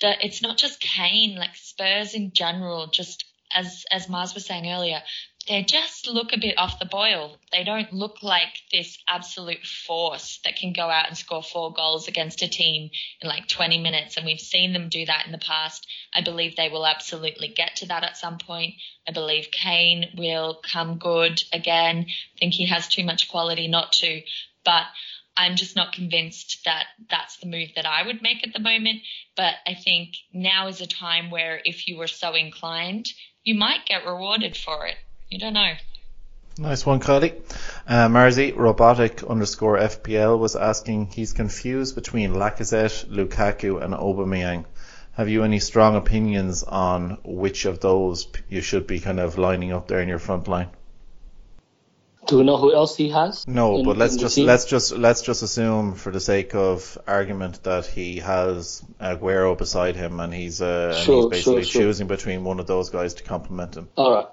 the, 0.00 0.14
it's 0.24 0.42
not 0.42 0.58
just 0.58 0.80
Kane, 0.80 1.34
like 1.36 1.56
Spurs 1.56 2.14
in 2.14 2.32
general, 2.32 2.88
just 2.88 3.24
as, 3.54 3.84
as 3.90 4.08
Mars 4.08 4.34
was 4.34 4.46
saying 4.46 4.70
earlier, 4.70 5.02
they 5.48 5.62
just 5.64 6.06
look 6.06 6.32
a 6.32 6.38
bit 6.38 6.56
off 6.58 6.78
the 6.78 6.84
boil. 6.84 7.36
They 7.50 7.64
don't 7.64 7.92
look 7.92 8.22
like 8.22 8.54
this 8.70 8.98
absolute 9.08 9.64
force 9.66 10.40
that 10.44 10.56
can 10.56 10.72
go 10.72 10.88
out 10.88 11.08
and 11.08 11.16
score 11.16 11.42
four 11.42 11.72
goals 11.72 12.06
against 12.06 12.42
a 12.42 12.48
team 12.48 12.90
in 13.20 13.28
like 13.28 13.48
20 13.48 13.78
minutes. 13.78 14.16
And 14.16 14.26
we've 14.26 14.38
seen 14.38 14.72
them 14.72 14.88
do 14.88 15.04
that 15.06 15.24
in 15.26 15.32
the 15.32 15.38
past. 15.38 15.86
I 16.14 16.20
believe 16.20 16.54
they 16.54 16.68
will 16.68 16.86
absolutely 16.86 17.48
get 17.48 17.76
to 17.76 17.86
that 17.86 18.04
at 18.04 18.16
some 18.16 18.38
point. 18.38 18.74
I 19.08 19.12
believe 19.12 19.48
Kane 19.50 20.10
will 20.16 20.60
come 20.62 20.98
good 20.98 21.42
again. 21.52 22.06
I 22.08 22.38
think 22.38 22.54
he 22.54 22.66
has 22.66 22.86
too 22.86 23.04
much 23.04 23.28
quality 23.28 23.68
not 23.68 23.92
to, 23.94 24.20
but 24.64 24.84
I'm 25.36 25.56
just 25.56 25.76
not 25.76 25.92
convinced 25.92 26.60
that 26.64 26.84
that's 27.10 27.38
the 27.38 27.46
move 27.46 27.70
that 27.76 27.86
I 27.86 28.04
would 28.06 28.22
make 28.22 28.46
at 28.46 28.52
the 28.52 28.60
moment. 28.60 29.00
But 29.36 29.54
I 29.66 29.74
think 29.74 30.10
now 30.32 30.68
is 30.68 30.80
a 30.80 30.86
time 30.86 31.30
where 31.30 31.60
if 31.64 31.88
you 31.88 31.96
were 31.96 32.06
so 32.06 32.34
inclined, 32.34 33.06
you 33.42 33.54
might 33.54 33.86
get 33.86 34.06
rewarded 34.06 34.56
for 34.56 34.86
it. 34.86 34.96
You 35.30 35.38
don't 35.38 35.54
know. 35.54 35.72
Nice 36.58 36.84
one, 36.84 37.00
Kylie. 37.00 37.40
Uh, 37.88 38.08
Marzi, 38.08 38.54
robotic 38.54 39.22
underscore 39.24 39.78
FPL 39.78 40.38
was 40.38 40.54
asking, 40.54 41.06
he's 41.06 41.32
confused 41.32 41.94
between 41.94 42.34
Lacazette, 42.34 43.06
Lukaku 43.06 43.82
and 43.82 43.94
Aubameyang. 43.94 44.66
Have 45.12 45.30
you 45.30 45.44
any 45.44 45.60
strong 45.60 45.96
opinions 45.96 46.62
on 46.62 47.18
which 47.24 47.64
of 47.64 47.80
those 47.80 48.28
you 48.50 48.60
should 48.60 48.86
be 48.86 49.00
kind 49.00 49.18
of 49.18 49.38
lining 49.38 49.72
up 49.72 49.88
there 49.88 50.00
in 50.00 50.08
your 50.08 50.18
front 50.18 50.46
line? 50.46 50.68
Do 52.32 52.38
we 52.38 52.44
know 52.44 52.56
who 52.56 52.72
else 52.72 52.96
he 52.96 53.10
has? 53.10 53.46
No, 53.46 53.76
in, 53.76 53.84
but 53.84 53.98
let's 53.98 54.16
just 54.16 54.38
let's 54.38 54.64
just 54.64 54.92
let's 54.92 55.20
just 55.20 55.42
assume, 55.42 55.96
for 55.96 56.10
the 56.10 56.18
sake 56.18 56.54
of 56.54 56.96
argument, 57.06 57.62
that 57.64 57.84
he 57.84 58.20
has 58.20 58.82
Aguero 58.98 59.58
beside 59.58 59.96
him, 59.96 60.18
and 60.18 60.32
he's 60.32 60.62
uh, 60.62 60.94
sure, 60.94 61.24
and 61.24 61.34
he's 61.34 61.44
basically 61.44 61.64
sure, 61.64 61.72
sure. 61.72 61.82
choosing 61.82 62.06
between 62.06 62.42
one 62.42 62.58
of 62.58 62.66
those 62.66 62.88
guys 62.88 63.12
to 63.14 63.22
complement 63.22 63.76
him. 63.76 63.90
All 63.96 64.14
right. 64.14 64.26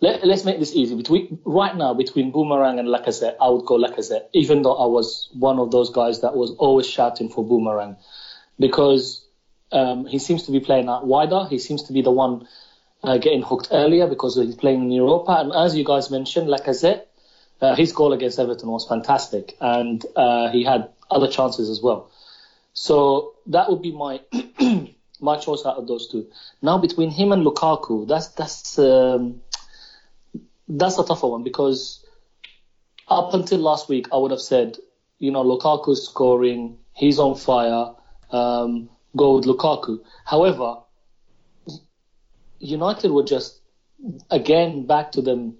Let, 0.00 0.24
us 0.24 0.46
make 0.46 0.60
this 0.60 0.74
easy. 0.74 0.96
Between 0.96 1.40
right 1.44 1.76
now, 1.76 1.92
between 1.92 2.30
Boomerang 2.32 2.78
and 2.78 2.88
Lacazette, 2.88 3.36
I 3.38 3.50
would 3.50 3.66
go 3.66 3.76
Lacazette, 3.76 4.28
even 4.32 4.62
though 4.62 4.74
I 4.74 4.86
was 4.86 5.28
one 5.34 5.58
of 5.58 5.70
those 5.70 5.90
guys 5.90 6.22
that 6.22 6.34
was 6.34 6.52
always 6.52 6.86
shouting 6.86 7.28
for 7.28 7.46
Boomerang, 7.46 7.98
because 8.58 9.22
um, 9.72 10.06
he 10.06 10.18
seems 10.18 10.44
to 10.44 10.52
be 10.52 10.60
playing 10.60 10.88
out 10.88 11.06
wider. 11.06 11.44
He 11.50 11.58
seems 11.58 11.82
to 11.82 11.92
be 11.92 12.00
the 12.00 12.10
one 12.10 12.48
uh, 13.02 13.18
getting 13.18 13.42
hooked 13.42 13.68
earlier 13.72 14.06
because 14.06 14.36
he's 14.36 14.56
playing 14.56 14.84
in 14.84 14.90
Europa. 14.90 15.32
And 15.32 15.52
as 15.52 15.76
you 15.76 15.84
guys 15.84 16.10
mentioned, 16.10 16.48
Lacazette 16.48 17.02
uh, 17.62 17.76
his 17.76 17.92
goal 17.92 18.12
against 18.12 18.40
Everton 18.40 18.68
was 18.68 18.86
fantastic, 18.86 19.56
and 19.60 20.04
uh, 20.16 20.50
he 20.50 20.64
had 20.64 20.90
other 21.10 21.28
chances 21.28 21.70
as 21.70 21.80
well. 21.80 22.10
So 22.72 23.34
that 23.46 23.70
would 23.70 23.80
be 23.80 23.92
my 23.92 24.20
my 25.20 25.38
choice 25.38 25.64
out 25.64 25.76
of 25.76 25.86
those 25.86 26.08
two. 26.08 26.26
Now 26.60 26.78
between 26.78 27.10
him 27.10 27.30
and 27.30 27.46
Lukaku, 27.46 28.08
that's 28.08 28.28
that's 28.28 28.78
um, 28.80 29.42
that's 30.68 30.98
a 30.98 31.04
tougher 31.04 31.28
one 31.28 31.44
because 31.44 32.04
up 33.06 33.32
until 33.32 33.60
last 33.60 33.88
week, 33.88 34.08
I 34.12 34.16
would 34.16 34.32
have 34.32 34.40
said, 34.40 34.78
you 35.18 35.30
know, 35.30 35.44
Lukaku's 35.44 36.08
scoring, 36.08 36.78
he's 36.94 37.20
on 37.20 37.36
fire, 37.36 37.94
um, 38.32 38.90
go 39.16 39.36
with 39.36 39.44
Lukaku. 39.44 40.00
However, 40.24 40.78
United 42.58 43.12
were 43.12 43.24
just 43.24 43.60
again 44.30 44.86
back 44.86 45.12
to 45.12 45.22
them 45.22 45.58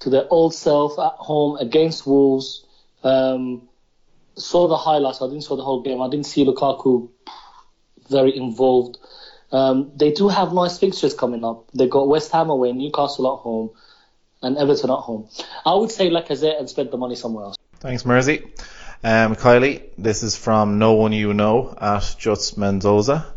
to 0.00 0.10
their 0.10 0.26
old 0.30 0.54
self 0.54 0.98
at 0.98 1.12
home 1.18 1.56
against 1.58 2.06
Wolves. 2.06 2.64
Um, 3.02 3.68
saw 4.36 4.68
the 4.68 4.76
highlights. 4.76 5.20
I 5.22 5.26
didn't 5.26 5.44
saw 5.44 5.56
the 5.56 5.64
whole 5.64 5.82
game. 5.82 6.00
I 6.00 6.08
didn't 6.08 6.26
see 6.26 6.44
Lukaku 6.44 7.08
very 8.08 8.36
involved. 8.36 8.98
Um, 9.50 9.92
they 9.96 10.12
do 10.12 10.28
have 10.28 10.52
nice 10.52 10.78
fixtures 10.78 11.14
coming 11.14 11.44
up. 11.44 11.68
They've 11.72 11.90
got 11.90 12.08
West 12.08 12.32
Ham 12.32 12.50
away, 12.50 12.72
Newcastle 12.72 13.32
at 13.32 13.40
home, 13.40 13.70
and 14.42 14.56
Everton 14.56 14.90
at 14.90 14.98
home. 14.98 15.28
I 15.64 15.74
would 15.74 15.90
say 15.90 16.10
Lacazette 16.10 16.58
and 16.58 16.68
spend 16.68 16.90
the 16.90 16.96
money 16.96 17.16
somewhere 17.16 17.44
else. 17.44 17.56
Thanks, 17.80 18.04
Mersey. 18.04 18.44
Um, 19.02 19.36
Kylie, 19.36 19.82
this 19.96 20.22
is 20.22 20.36
from 20.36 20.78
no 20.78 20.94
one 20.94 21.12
you 21.12 21.32
know 21.32 21.74
at 21.80 22.16
Just 22.18 22.58
Mendoza. 22.58 23.32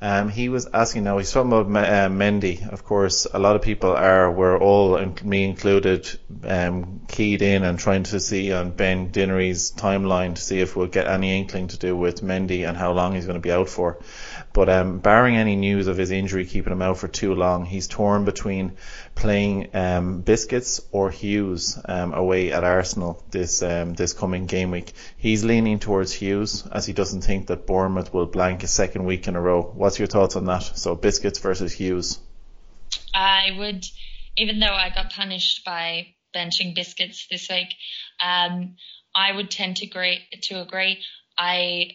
Um, 0.00 0.28
he 0.28 0.50
was 0.50 0.66
asking 0.66 1.04
now, 1.04 1.16
he's 1.16 1.32
talking 1.32 1.50
about 1.50 1.66
uh, 1.66 2.08
Mendy. 2.10 2.70
Of 2.70 2.84
course, 2.84 3.26
a 3.32 3.38
lot 3.38 3.56
of 3.56 3.62
people 3.62 3.92
are, 3.92 4.30
we're 4.30 4.58
all, 4.58 4.98
me 5.24 5.44
included, 5.44 6.08
um, 6.44 7.00
keyed 7.08 7.40
in 7.40 7.62
and 7.64 7.78
trying 7.78 8.02
to 8.04 8.20
see 8.20 8.52
on 8.52 8.72
Ben 8.72 9.10
Dinnery's 9.10 9.72
timeline 9.72 10.34
to 10.34 10.42
see 10.42 10.60
if 10.60 10.76
we'll 10.76 10.86
get 10.86 11.06
any 11.06 11.38
inkling 11.38 11.68
to 11.68 11.78
do 11.78 11.96
with 11.96 12.22
Mendy 12.22 12.68
and 12.68 12.76
how 12.76 12.92
long 12.92 13.14
he's 13.14 13.24
going 13.24 13.40
to 13.40 13.40
be 13.40 13.52
out 13.52 13.70
for. 13.70 13.98
But 14.56 14.70
um, 14.70 15.00
barring 15.00 15.36
any 15.36 15.54
news 15.54 15.86
of 15.86 15.98
his 15.98 16.10
injury 16.10 16.46
keeping 16.46 16.72
him 16.72 16.80
out 16.80 16.96
for 16.96 17.08
too 17.08 17.34
long, 17.34 17.66
he's 17.66 17.88
torn 17.88 18.24
between 18.24 18.78
playing 19.14 19.68
um, 19.76 20.22
Biscuits 20.22 20.80
or 20.92 21.10
Hughes 21.10 21.78
um, 21.84 22.14
away 22.14 22.52
at 22.52 22.64
Arsenal 22.64 23.22
this 23.30 23.62
um, 23.62 23.92
this 23.92 24.14
coming 24.14 24.46
game 24.46 24.70
week. 24.70 24.94
He's 25.18 25.44
leaning 25.44 25.78
towards 25.78 26.10
Hughes 26.10 26.66
as 26.72 26.86
he 26.86 26.94
doesn't 26.94 27.20
think 27.20 27.48
that 27.48 27.66
Bournemouth 27.66 28.14
will 28.14 28.24
blank 28.24 28.62
a 28.62 28.66
second 28.66 29.04
week 29.04 29.28
in 29.28 29.36
a 29.36 29.42
row. 29.42 29.60
What's 29.60 29.98
your 29.98 30.08
thoughts 30.08 30.36
on 30.36 30.46
that? 30.46 30.62
So 30.62 30.94
Biscuits 30.94 31.38
versus 31.38 31.74
Hughes. 31.74 32.18
I 33.12 33.54
would, 33.58 33.84
even 34.38 34.58
though 34.58 34.74
I 34.74 34.88
got 34.88 35.12
punished 35.12 35.66
by 35.66 36.14
benching 36.34 36.74
Biscuits 36.74 37.26
this 37.30 37.46
week, 37.50 37.74
um, 38.24 38.76
I 39.14 39.32
would 39.32 39.50
tend 39.50 39.76
to 39.76 39.86
agree. 39.86 40.26
To 40.44 40.62
agree, 40.62 41.04
I 41.36 41.90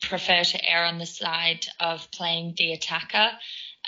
prefer 0.00 0.44
to 0.44 0.70
err 0.70 0.84
on 0.84 0.98
the 0.98 1.06
side 1.06 1.66
of 1.80 2.10
playing 2.10 2.54
the 2.56 2.72
attacker. 2.72 3.30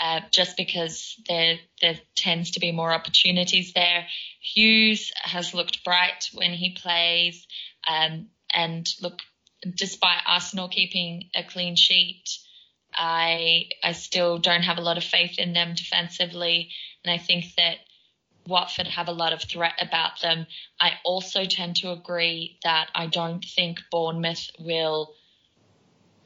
Uh, 0.00 0.20
just 0.30 0.56
because 0.56 1.20
there 1.26 1.58
there 1.82 1.98
tends 2.14 2.52
to 2.52 2.60
be 2.60 2.70
more 2.70 2.92
opportunities 2.92 3.72
there. 3.72 4.06
Hughes 4.40 5.10
has 5.16 5.54
looked 5.54 5.82
bright 5.82 6.28
when 6.32 6.52
he 6.52 6.70
plays, 6.70 7.44
um, 7.84 8.28
and 8.54 8.88
look, 9.02 9.18
despite 9.74 10.22
Arsenal 10.24 10.68
keeping 10.68 11.30
a 11.34 11.42
clean 11.42 11.74
sheet, 11.74 12.28
I 12.94 13.70
I 13.82 13.90
still 13.90 14.38
don't 14.38 14.62
have 14.62 14.78
a 14.78 14.82
lot 14.82 14.98
of 14.98 15.04
faith 15.04 15.36
in 15.36 15.52
them 15.52 15.74
defensively, 15.74 16.70
and 17.04 17.12
I 17.12 17.18
think 17.18 17.46
that 17.56 17.78
Watford 18.46 18.86
have 18.86 19.08
a 19.08 19.12
lot 19.12 19.32
of 19.32 19.42
threat 19.42 19.74
about 19.80 20.20
them. 20.20 20.46
I 20.80 20.92
also 21.04 21.44
tend 21.44 21.76
to 21.76 21.90
agree 21.90 22.58
that 22.62 22.88
I 22.94 23.06
don't 23.06 23.44
think 23.44 23.80
Bournemouth 23.90 24.48
will 24.60 25.14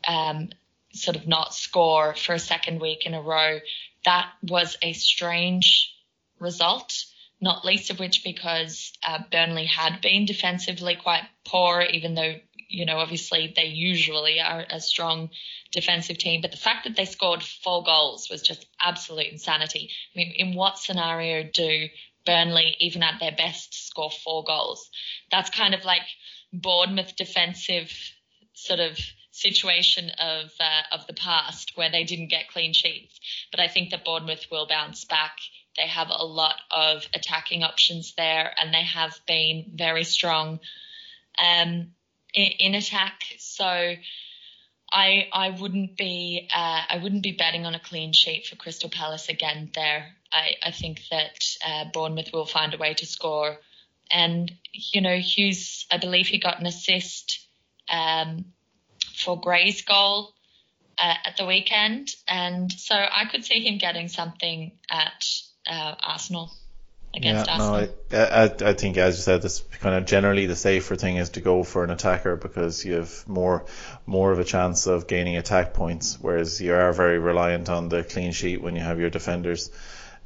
um, 0.06 0.50
sort 0.92 1.16
of 1.16 1.26
not 1.26 1.54
score 1.54 2.14
for 2.14 2.34
a 2.34 2.38
second 2.38 2.80
week 2.80 3.06
in 3.06 3.14
a 3.14 3.22
row. 3.22 3.58
That 4.04 4.30
was 4.42 4.76
a 4.82 4.92
strange 4.92 5.94
result, 6.38 7.04
not 7.40 7.64
least 7.64 7.90
of 7.90 7.98
which 7.98 8.24
because 8.24 8.92
uh, 9.06 9.18
Burnley 9.30 9.66
had 9.66 10.00
been 10.00 10.26
defensively 10.26 10.96
quite 10.96 11.22
poor, 11.44 11.80
even 11.80 12.14
though, 12.14 12.34
you 12.68 12.84
know, 12.84 12.98
obviously 12.98 13.52
they 13.54 13.66
usually 13.66 14.40
are 14.40 14.64
a 14.68 14.80
strong 14.80 15.30
defensive 15.72 16.18
team. 16.18 16.40
But 16.40 16.50
the 16.50 16.56
fact 16.56 16.84
that 16.84 16.96
they 16.96 17.04
scored 17.04 17.42
four 17.42 17.84
goals 17.84 18.28
was 18.30 18.42
just 18.42 18.66
absolute 18.80 19.32
insanity. 19.32 19.90
I 20.14 20.18
mean, 20.18 20.32
in 20.36 20.54
what 20.54 20.78
scenario 20.78 21.48
do 21.52 21.88
Burnley, 22.26 22.76
even 22.80 23.02
at 23.02 23.18
their 23.20 23.32
best, 23.32 23.86
score 23.86 24.10
four 24.10 24.44
goals? 24.44 24.90
That's 25.30 25.50
kind 25.50 25.74
of 25.74 25.84
like 25.84 26.02
Bournemouth 26.52 27.16
defensive 27.16 27.90
sort 28.54 28.80
of 28.80 28.98
situation 29.32 30.10
of 30.18 30.52
uh, 30.60 30.82
of 30.94 31.06
the 31.06 31.14
past 31.14 31.72
where 31.74 31.90
they 31.90 32.04
didn't 32.04 32.28
get 32.28 32.48
clean 32.48 32.72
sheets. 32.72 33.18
But 33.50 33.60
I 33.60 33.68
think 33.68 33.90
that 33.90 34.04
Bournemouth 34.04 34.46
will 34.50 34.66
bounce 34.66 35.04
back. 35.04 35.38
They 35.76 35.86
have 35.86 36.08
a 36.10 36.24
lot 36.24 36.56
of 36.70 37.06
attacking 37.14 37.64
options 37.64 38.14
there, 38.14 38.52
and 38.60 38.72
they 38.72 38.84
have 38.84 39.18
been 39.26 39.72
very 39.74 40.04
strong 40.04 40.60
um, 41.38 41.92
in, 42.34 42.52
in 42.58 42.74
attack. 42.74 43.22
So 43.38 43.64
I 44.92 45.28
I 45.32 45.50
wouldn't 45.50 45.96
be 45.96 46.48
uh, 46.54 46.82
I 46.88 46.98
wouldn't 47.02 47.22
be 47.22 47.32
betting 47.32 47.64
on 47.64 47.74
a 47.74 47.80
clean 47.80 48.12
sheet 48.12 48.46
for 48.46 48.56
Crystal 48.56 48.90
Palace 48.90 49.30
again 49.30 49.70
there. 49.74 50.14
I, 50.30 50.54
I 50.62 50.70
think 50.70 51.02
that 51.10 51.38
uh, 51.66 51.84
Bournemouth 51.92 52.32
will 52.32 52.46
find 52.46 52.74
a 52.74 52.78
way 52.78 52.94
to 52.94 53.06
score. 53.06 53.56
And 54.10 54.52
you 54.72 55.00
know 55.00 55.16
Hughes, 55.16 55.86
I 55.90 55.96
believe 55.96 56.26
he 56.26 56.38
got 56.38 56.60
an 56.60 56.66
assist 56.66 57.46
um, 57.88 58.52
for 59.22 59.40
Gray's 59.40 59.82
goal 59.82 60.34
uh, 60.98 61.14
at 61.24 61.36
the 61.36 61.46
weekend, 61.46 62.10
and 62.28 62.70
so 62.72 62.94
I 62.94 63.24
could 63.30 63.44
see 63.44 63.66
him 63.66 63.78
getting 63.78 64.08
something 64.08 64.72
at 64.90 65.24
uh, 65.66 65.94
Arsenal 66.00 66.52
against 67.14 67.46
yeah, 67.46 67.52
Arsenal. 67.52 67.88
no, 68.10 68.18
I, 68.18 68.44
I, 68.44 68.70
I 68.70 68.72
think 68.74 68.96
as 68.96 69.16
you 69.16 69.22
said, 69.22 69.42
this 69.42 69.62
kind 69.80 69.94
of 69.94 70.06
generally 70.06 70.46
the 70.46 70.56
safer 70.56 70.96
thing 70.96 71.16
is 71.16 71.30
to 71.30 71.40
go 71.40 71.62
for 71.62 71.84
an 71.84 71.90
attacker 71.90 72.36
because 72.36 72.84
you 72.84 72.94
have 72.94 73.28
more 73.28 73.66
more 74.06 74.32
of 74.32 74.38
a 74.38 74.44
chance 74.44 74.86
of 74.86 75.06
gaining 75.06 75.36
attack 75.36 75.74
points, 75.74 76.18
whereas 76.20 76.60
you 76.60 76.74
are 76.74 76.92
very 76.92 77.18
reliant 77.18 77.68
on 77.68 77.88
the 77.88 78.02
clean 78.02 78.32
sheet 78.32 78.62
when 78.62 78.76
you 78.76 78.82
have 78.82 78.98
your 78.98 79.10
defenders. 79.10 79.70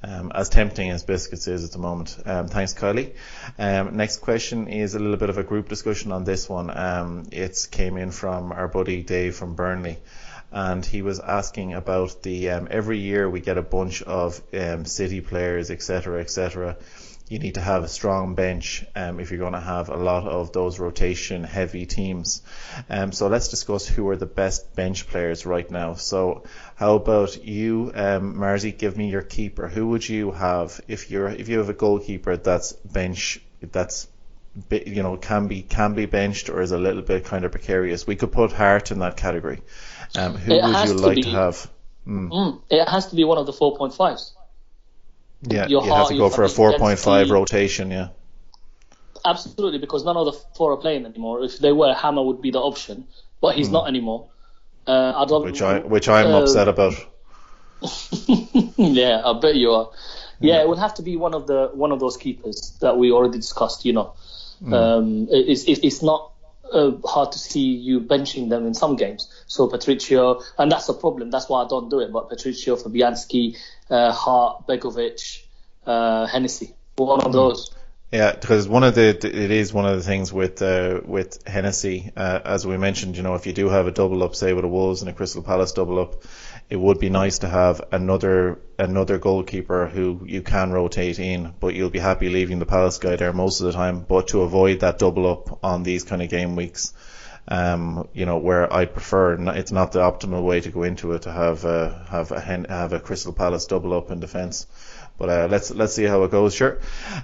Um, 0.07 0.30
as 0.32 0.48
tempting 0.48 0.90
as 0.90 1.02
biscuits 1.02 1.48
is 1.48 1.64
at 1.64 1.72
the 1.72 1.78
moment. 1.78 2.16
Um, 2.24 2.46
thanks, 2.46 2.74
Kylie. 2.74 3.14
Um, 3.59 3.96
next 3.96 4.18
question 4.18 4.68
is 4.68 4.94
a 4.94 5.00
little 5.00 5.16
bit 5.16 5.30
of 5.30 5.38
a 5.38 5.42
group 5.42 5.68
discussion 5.68 6.12
on 6.12 6.22
this 6.22 6.48
one. 6.48 6.70
Um, 6.70 7.26
it 7.32 7.66
came 7.72 7.96
in 7.96 8.12
from 8.12 8.52
our 8.52 8.68
buddy 8.68 9.02
Dave 9.02 9.34
from 9.34 9.57
Burnley 9.57 9.98
and 10.52 10.86
he 10.86 11.02
was 11.02 11.20
asking 11.20 11.74
about 11.74 12.22
the 12.22 12.50
um, 12.50 12.68
every 12.70 12.98
year 12.98 13.28
we 13.28 13.40
get 13.40 13.59
a 13.59 13.62
bunch 13.62 14.02
of 14.02 14.40
um, 14.54 14.84
city 14.84 15.20
players, 15.20 15.70
etc., 15.70 16.20
etc. 16.20 16.76
You 17.29 17.41
need 17.41 17.55
to 17.55 17.61
have 17.61 17.83
a 17.83 17.89
strong 17.89 18.37
bench 18.37 18.85
um, 18.95 19.18
if 19.18 19.31
you're 19.31 19.41
going 19.41 19.55
to 19.55 19.61
have 19.61 19.89
a 19.89 19.97
lot 19.97 20.29
of 20.29 20.53
those 20.53 20.79
rotation 20.79 21.43
heavy 21.43 21.85
teams. 21.85 22.43
Um, 22.89 23.11
so 23.11 23.27
let's 23.27 23.49
discuss 23.49 23.85
who 23.85 24.09
are 24.11 24.16
the 24.16 24.27
best 24.27 24.77
bench 24.77 25.09
players 25.09 25.45
right 25.45 25.68
now. 25.68 25.95
So 25.95 26.45
how 26.77 26.95
about 26.95 27.45
you, 27.45 27.91
um, 27.95 28.37
Marzi? 28.37 28.77
Give 28.77 28.97
me 28.97 29.11
your 29.11 29.22
keeper. 29.22 29.66
Who 29.66 29.89
would 29.89 30.09
you 30.09 30.31
have 30.31 30.81
if 30.87 31.11
you're 31.11 31.29
if 31.29 31.49
you 31.49 31.59
have 31.59 31.68
a 31.68 31.74
goalkeeper 31.74 32.37
that's 32.37 32.72
bench 32.72 33.41
that's 33.61 34.07
you 34.70 35.03
know 35.03 35.16
can 35.16 35.49
be 35.49 35.62
can 35.62 35.95
be 35.95 36.07
benched 36.07 36.49
or 36.49 36.62
is 36.62 36.70
a 36.70 36.79
little 36.79 37.03
bit 37.03 37.24
kind 37.24 37.45
of 37.45 37.51
precarious? 37.51 38.07
We 38.07 38.14
could 38.14 38.31
put 38.31 38.53
Hart 38.53 38.93
in 38.93 39.01
that 39.01 39.16
category. 39.16 39.62
Um, 40.14 40.37
who 40.37 40.53
It 40.53 40.62
would 40.62 40.89
you 40.89 40.97
to 40.97 41.03
like 41.07 41.16
be- 41.16 41.22
to 41.22 41.31
have? 41.31 41.70
Mm, 42.07 42.62
it 42.70 42.89
has 42.89 43.09
to 43.09 43.16
be 43.16 43.24
one 43.24 43.39
of 43.39 43.47
the 43.47 43.53
4.5s. 43.53 44.36
Yeah, 45.49 45.66
you 45.68 45.80
have 45.80 46.09
to 46.09 46.16
go 46.16 46.30
for 46.30 46.44
a 46.44 46.49
4.5 46.49 47.30
rotation. 47.30 47.90
Yeah. 47.90 48.09
Absolutely, 49.24 49.78
because 49.78 50.05
none 50.05 50.16
of 50.16 50.26
the 50.26 50.32
four 50.57 50.72
are 50.72 50.76
playing 50.76 51.05
anymore. 51.05 51.42
If 51.42 51.59
they 51.59 51.72
were, 51.72 51.92
Hamer 51.94 52.22
would 52.22 52.40
be 52.40 52.51
the 52.53 52.61
option, 52.61 53.09
but 53.40 53.57
he's 53.57 53.70
not 53.70 53.88
anymore. 53.88 54.28
Uh, 54.86 55.12
I 55.16 55.24
don't. 55.24 55.42
Hmm. 55.42 55.47
Which 55.47 55.62
I 55.62 55.78
which 55.80 56.09
I'm 56.09 56.32
uh, 56.32 56.42
upset 56.42 56.68
about. 56.68 56.94
yeah, 58.76 59.22
I 59.24 59.38
bet 59.40 59.57
you 59.57 59.72
are. 59.72 59.90
Yeah, 60.38 60.61
it 60.61 60.68
would 60.68 60.78
have 60.78 60.94
to 60.94 61.03
be 61.03 61.16
one 61.16 61.34
of 61.34 61.47
the 61.47 61.70
one 61.74 61.90
of 61.92 61.99
those 61.99 62.16
keepers 62.16 62.76
that 62.80 62.97
we 62.97 63.11
already 63.11 63.38
discussed. 63.38 63.84
You 63.84 63.94
know, 63.94 64.14
Hmm. 64.61 64.74
um, 64.74 65.28
it- 65.30 65.49
it's 65.49 65.64
it, 65.64 65.84
it's 65.84 66.03
not 66.03 66.30
uh, 66.72 66.92
hard 67.04 67.32
to 67.32 67.38
see 67.38 67.60
you 67.60 68.00
benching 68.00 68.48
them 68.48 68.66
in 68.66 68.74
some 68.74 68.96
games. 68.96 69.32
So 69.46 69.68
Patricio, 69.68 70.42
and 70.58 70.70
that's 70.70 70.86
the 70.86 70.94
problem. 70.94 71.30
That's 71.30 71.48
why 71.48 71.64
I 71.64 71.68
don't 71.68 71.88
do 71.88 72.00
it. 72.00 72.12
But 72.12 72.28
Patricio, 72.28 72.76
Fabianski, 72.76 73.56
uh, 73.90 74.12
Hart, 74.12 74.66
Begovic, 74.66 75.42
uh, 75.86 76.26
Hennessy, 76.26 76.74
one 76.96 77.20
of 77.20 77.32
those. 77.32 77.70
Yeah, 78.12 78.32
because 78.32 78.68
one 78.68 78.84
of 78.84 78.94
the 78.94 79.08
it 79.08 79.50
is 79.50 79.72
one 79.72 79.84
of 79.84 79.96
the 79.96 80.02
things 80.02 80.32
with 80.32 80.62
uh, 80.62 81.00
with 81.04 81.46
Hennessy, 81.46 82.12
uh, 82.16 82.40
as 82.44 82.64
we 82.66 82.76
mentioned, 82.76 83.16
you 83.16 83.24
know, 83.24 83.34
if 83.34 83.46
you 83.46 83.52
do 83.52 83.68
have 83.68 83.88
a 83.88 83.90
double 83.90 84.22
up, 84.22 84.36
say 84.36 84.52
with 84.52 84.64
a 84.64 84.68
Wolves 84.68 85.02
and 85.02 85.10
a 85.10 85.12
Crystal 85.12 85.42
Palace 85.42 85.72
double 85.72 85.98
up, 85.98 86.22
it 86.68 86.76
would 86.76 86.98
be 86.98 87.10
nice 87.10 87.38
to 87.38 87.48
have 87.48 87.80
another 87.92 88.58
another 88.78 89.18
goalkeeper 89.18 89.86
who 89.86 90.20
you 90.26 90.42
can 90.42 90.72
rotate 90.72 91.18
in, 91.18 91.54
but 91.60 91.74
you'll 91.74 91.90
be 91.90 91.98
happy 91.98 92.28
leaving 92.28 92.58
the 92.58 92.66
Palace 92.66 92.98
guy 92.98 93.16
there 93.16 93.32
most 93.32 93.60
of 93.60 93.66
the 93.66 93.72
time. 93.72 94.00
But 94.00 94.28
to 94.28 94.42
avoid 94.42 94.80
that 94.80 94.98
double 94.98 95.30
up 95.30 95.64
on 95.64 95.82
these 95.82 96.02
kind 96.04 96.22
of 96.22 96.28
game 96.28 96.56
weeks, 96.56 96.92
um, 97.48 98.08
you 98.12 98.26
know, 98.26 98.38
where 98.38 98.72
I 98.72 98.86
prefer 98.86 99.34
it's 99.50 99.70
not 99.70 99.92
the 99.92 100.00
optimal 100.00 100.42
way 100.42 100.60
to 100.60 100.70
go 100.70 100.82
into 100.82 101.12
it 101.12 101.22
to 101.22 101.32
have 101.32 101.64
uh, 101.64 102.04
have 102.06 102.32
a 102.32 102.40
have 102.40 102.92
a 102.92 103.00
Crystal 103.00 103.32
Palace 103.32 103.66
double 103.66 103.94
up 103.94 104.10
in 104.10 104.18
defence. 104.18 104.66
But 105.18 105.30
uh, 105.30 105.48
let's 105.50 105.70
let's 105.70 105.94
see 105.94 106.04
how 106.04 106.24
it 106.24 106.30
goes. 106.30 106.54
Sure. 106.54 106.78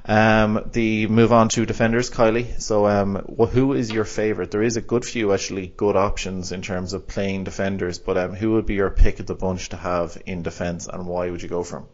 Um, 0.06 0.70
the 0.72 1.06
move 1.08 1.32
on 1.32 1.48
to 1.50 1.66
defenders, 1.66 2.10
Kylie. 2.10 2.60
So, 2.60 2.86
um, 2.86 3.16
wh- 3.38 3.50
who 3.50 3.74
is 3.74 3.90
your 3.92 4.04
favourite? 4.04 4.50
There 4.50 4.62
is 4.62 4.76
a 4.76 4.80
good 4.80 5.04
few 5.04 5.32
actually 5.32 5.66
good 5.66 5.96
options 5.96 6.52
in 6.52 6.62
terms 6.62 6.94
of 6.94 7.06
playing 7.06 7.44
defenders, 7.44 7.98
but 7.98 8.16
um, 8.16 8.34
who 8.34 8.52
would 8.52 8.64
be 8.66 8.74
your 8.74 8.90
pick 8.90 9.20
of 9.20 9.26
the 9.26 9.34
bunch 9.34 9.68
to 9.70 9.76
have 9.76 10.20
in 10.24 10.42
defence, 10.42 10.86
and 10.86 11.06
why 11.06 11.30
would 11.30 11.42
you 11.42 11.48
go 11.48 11.62
for 11.62 11.78
him? 11.80 11.86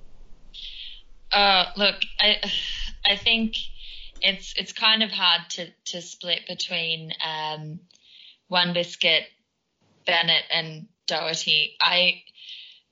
Uh, 1.33 1.65
look, 1.77 1.97
I 2.21 2.37
I 3.05 3.17
think 3.17 3.57
it's 4.23 4.55
it's 4.57 4.73
kind 4.73 5.03
of 5.03 5.11
hard 5.11 5.43
to, 5.51 5.67
to 5.87 6.03
split 6.03 6.43
between 6.49 7.13
um, 7.25 7.81
Wan-Bissaka, 8.49 9.23
Bennett 10.07 10.45
and 10.53 10.87
Doherty. 11.07 11.77
I, 11.81 12.23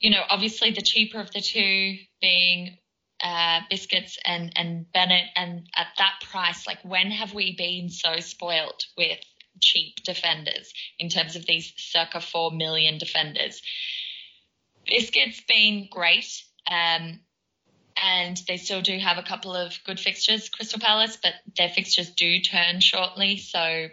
you 0.00 0.10
know, 0.10 0.22
obviously 0.28 0.70
the 0.70 0.82
cheaper 0.82 1.20
of 1.20 1.30
the 1.32 1.40
two 1.40 1.96
being 2.20 2.78
uh, 3.22 3.60
biscuits 3.70 4.18
and 4.24 4.52
and 4.56 4.90
Bennett, 4.92 5.26
and 5.34 5.68
at 5.74 5.88
that 5.98 6.20
price, 6.30 6.66
like 6.66 6.78
when 6.84 7.10
have 7.10 7.34
we 7.34 7.56
been 7.56 7.88
so 7.88 8.20
spoilt 8.20 8.86
with 8.96 9.18
cheap 9.60 9.96
defenders 10.04 10.72
in 10.98 11.08
terms 11.08 11.36
of 11.36 11.46
these 11.46 11.72
circa 11.76 12.20
four 12.20 12.50
million 12.50 12.98
defenders? 12.98 13.62
Biscuits 14.86 15.40
been 15.48 15.88
great. 15.90 16.42
Um, 16.70 17.20
and 18.02 18.38
they 18.46 18.58
still 18.58 18.82
do 18.82 18.98
have 18.98 19.18
a 19.18 19.22
couple 19.22 19.54
of 19.54 19.78
good 19.84 19.98
fixtures, 19.98 20.48
Crystal 20.50 20.78
Palace, 20.78 21.16
but 21.22 21.32
their 21.56 21.68
fixtures 21.68 22.10
do 22.10 22.40
turn 22.40 22.80
shortly. 22.80 23.38
So 23.38 23.88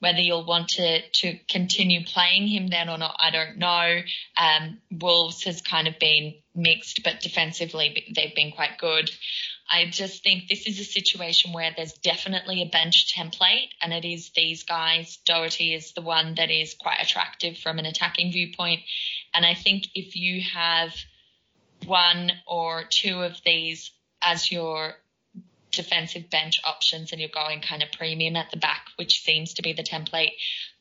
whether 0.00 0.20
you'll 0.20 0.46
want 0.46 0.68
to, 0.68 1.00
to 1.10 1.38
continue 1.48 2.04
playing 2.04 2.46
him 2.46 2.68
then 2.68 2.88
or 2.88 2.98
not, 2.98 3.16
I 3.18 3.30
don't 3.30 3.58
know. 3.58 4.00
Um, 4.36 4.78
Wolves 4.90 5.44
has 5.44 5.60
kind 5.60 5.88
of 5.88 5.98
been 5.98 6.34
mixed, 6.54 7.02
but 7.02 7.20
defensively 7.20 8.04
they've 8.14 8.34
been 8.34 8.52
quite 8.52 8.78
good. 8.78 9.10
I 9.70 9.86
just 9.90 10.22
think 10.22 10.48
this 10.48 10.66
is 10.66 10.80
a 10.80 10.84
situation 10.84 11.52
where 11.52 11.72
there's 11.76 11.92
definitely 11.92 12.62
a 12.62 12.66
bench 12.66 13.12
template, 13.14 13.68
and 13.82 13.92
it 13.92 14.04
is 14.04 14.30
these 14.34 14.62
guys. 14.62 15.18
Doherty 15.26 15.74
is 15.74 15.92
the 15.92 16.00
one 16.00 16.36
that 16.36 16.50
is 16.50 16.74
quite 16.74 17.02
attractive 17.02 17.58
from 17.58 17.78
an 17.78 17.84
attacking 17.84 18.32
viewpoint. 18.32 18.80
And 19.34 19.44
I 19.44 19.54
think 19.54 19.88
if 19.94 20.16
you 20.16 20.42
have 20.54 20.94
one 21.84 22.32
or 22.46 22.84
two 22.88 23.20
of 23.20 23.36
these 23.44 23.92
as 24.22 24.50
your 24.50 24.94
defensive 25.70 26.30
bench 26.30 26.60
options 26.64 27.12
and 27.12 27.20
you're 27.20 27.30
going 27.30 27.60
kind 27.60 27.82
of 27.82 27.92
premium 27.92 28.36
at 28.36 28.50
the 28.50 28.56
back, 28.56 28.86
which 28.96 29.22
seems 29.22 29.54
to 29.54 29.62
be 29.62 29.72
the 29.72 29.82
template, 29.82 30.32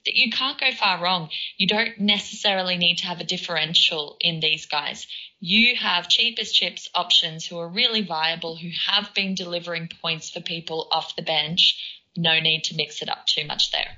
that 0.05 0.15
you 0.15 0.31
can't 0.31 0.59
go 0.59 0.71
far 0.71 1.03
wrong. 1.03 1.29
You 1.57 1.67
don't 1.67 1.99
necessarily 1.99 2.77
need 2.77 2.99
to 2.99 3.07
have 3.07 3.19
a 3.19 3.25
differential 3.25 4.17
in 4.21 4.39
these 4.39 4.65
guys. 4.65 5.05
You 5.39 5.75
have 5.75 6.07
cheapest 6.07 6.55
chips 6.55 6.89
options 6.95 7.45
who 7.45 7.59
are 7.59 7.67
really 7.67 8.01
viable, 8.01 8.55
who 8.55 8.69
have 8.88 9.13
been 9.13 9.35
delivering 9.35 9.89
points 10.01 10.29
for 10.29 10.39
people 10.39 10.88
off 10.91 11.15
the 11.15 11.21
bench. 11.21 12.03
No 12.15 12.39
need 12.39 12.63
to 12.65 12.75
mix 12.75 13.01
it 13.01 13.09
up 13.09 13.25
too 13.25 13.45
much 13.45 13.71
there. 13.71 13.97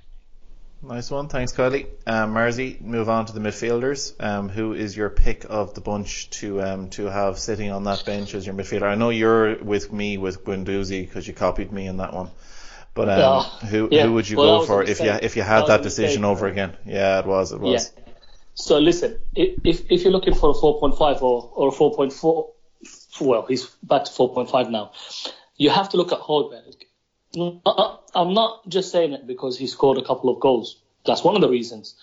Nice 0.82 1.12
one, 1.12 1.28
thanks, 1.28 1.52
Kylie. 1.52 1.88
Um, 2.08 2.34
Marzi, 2.34 2.80
move 2.80 3.10
on 3.10 3.26
to 3.26 3.34
the 3.34 3.42
midfielders. 3.42 4.14
Um, 4.24 4.48
who 4.48 4.74
is 4.74 4.96
your 4.96 5.10
pick 5.10 5.46
of 5.50 5.74
the 5.74 5.82
bunch 5.82 6.30
to 6.40 6.62
um, 6.62 6.90
to 6.92 7.08
have 7.08 7.38
sitting 7.38 7.70
on 7.70 7.84
that 7.84 8.06
bench 8.06 8.34
as 8.34 8.46
your 8.46 8.56
midfielder? 8.56 8.84
I 8.84 8.96
know 8.96 9.10
you're 9.10 9.62
with 9.62 9.92
me 9.92 10.18
with 10.18 10.46
Guendouzi 10.46 11.02
because 11.06 11.28
you 11.28 11.34
copied 11.34 11.74
me 11.74 11.86
in 11.88 11.98
that 11.98 12.14
one. 12.14 12.32
But 12.94 13.10
um, 13.10 13.44
who 13.68 13.90
Yeah. 13.92 14.04
who 14.04 14.14
would 14.14 14.30
you 14.30 14.38
Well, 14.38 14.60
go 14.62 14.66
for 14.66 14.84
if 14.84 15.02
you 15.02 15.12
if 15.12 15.36
you 15.36 15.42
had 15.44 15.62
was 15.62 15.68
that 15.68 15.84
decision 15.84 16.24
over 16.24 16.46
right? 16.46 16.52
again? 16.54 16.78
Yeah, 16.86 17.20
it 17.20 17.26
was. 17.26 17.52
It 17.52 17.60
was. 17.60 17.92
Yeah. 17.98 18.04
So 18.56 18.80
listen, 18.80 19.20
if 19.36 19.92
if 19.92 20.04
you're 20.04 20.14
looking 20.14 20.34
for 20.34 20.50
a 20.52 20.54
4.5 20.54 21.22
or 21.22 21.52
or 21.56 21.68
a 21.70 21.72
4.4, 21.72 22.50
well, 23.22 23.46
he's 23.48 23.66
back 23.84 24.06
to 24.06 24.12
4.5 24.12 24.70
now. 24.70 24.92
You 25.58 25.70
have 25.72 25.90
to 25.90 25.98
look 25.98 26.14
at 26.14 26.20
Holberg. 26.20 26.76
Uh, 27.38 27.98
I'm 28.16 28.34
not 28.34 28.68
just 28.68 28.92
saying 28.92 29.14
it 29.14 29.28
because 29.28 29.58
he 29.58 29.68
scored 29.68 29.98
a 29.98 30.04
couple 30.04 30.30
of 30.30 30.40
goals. 30.40 30.82
That's 31.06 31.24
one 31.24 31.36
of 31.36 31.42
the 31.42 31.50
reasons. 31.50 31.96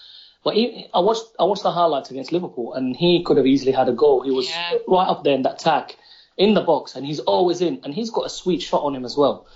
But 0.45 0.55
he, 0.55 0.87
I 0.95 1.01
watched 1.01 1.25
I 1.41 1.45
watched 1.45 1.65
the 1.65 1.73
highlights 1.73 2.11
against 2.11 2.31
Liverpool, 2.33 2.75
and 2.75 2.95
he 2.97 3.23
could 3.25 3.37
have 3.37 3.47
easily 3.47 3.73
had 3.73 3.89
a 3.89 3.93
goal. 3.93 4.23
He 4.23 4.31
was 4.31 4.49
Yeah. 4.49 4.79
right 4.87 5.09
up 5.09 5.25
there 5.25 5.35
in 5.35 5.43
that 5.43 5.59
tack, 5.59 5.97
in 6.37 6.55
the 6.55 6.61
box, 6.61 6.95
and 6.95 7.05
he's 7.05 7.19
always 7.21 7.61
in, 7.61 7.81
and 7.83 7.93
he's 7.93 8.11
got 8.11 8.27
a 8.27 8.31
sweet 8.31 8.63
shot 8.63 8.83
on 8.83 8.95
him 8.95 9.05
as 9.05 9.17
well. 9.17 9.47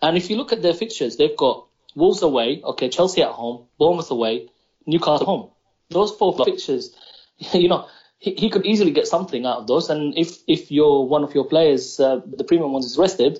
And 0.00 0.16
if 0.16 0.30
you 0.30 0.36
look 0.36 0.52
at 0.52 0.62
their 0.62 0.72
fixtures, 0.74 1.16
they've 1.16 1.36
got 1.36 1.66
Wolves 1.94 2.22
away, 2.22 2.62
okay, 2.62 2.88
Chelsea 2.88 3.22
at 3.22 3.30
home, 3.30 3.66
Bournemouth 3.78 4.10
away, 4.10 4.48
Newcastle 4.86 5.26
home. 5.26 5.50
those 5.90 6.12
four 6.12 6.32
fixtures, 6.44 6.94
you 7.52 7.68
know, 7.68 7.86
he, 8.18 8.34
he 8.34 8.48
could 8.50 8.64
easily 8.64 8.92
get 8.92 9.06
something 9.06 9.44
out 9.44 9.58
of 9.58 9.66
those. 9.66 9.90
And 9.90 10.16
if 10.16 10.38
if 10.46 10.70
you're 10.70 11.04
one 11.04 11.24
of 11.24 11.34
your 11.34 11.44
players, 11.44 12.00
uh, 12.00 12.20
the 12.26 12.44
premium 12.44 12.72
ones 12.72 12.86
is 12.86 12.96
rested, 12.96 13.38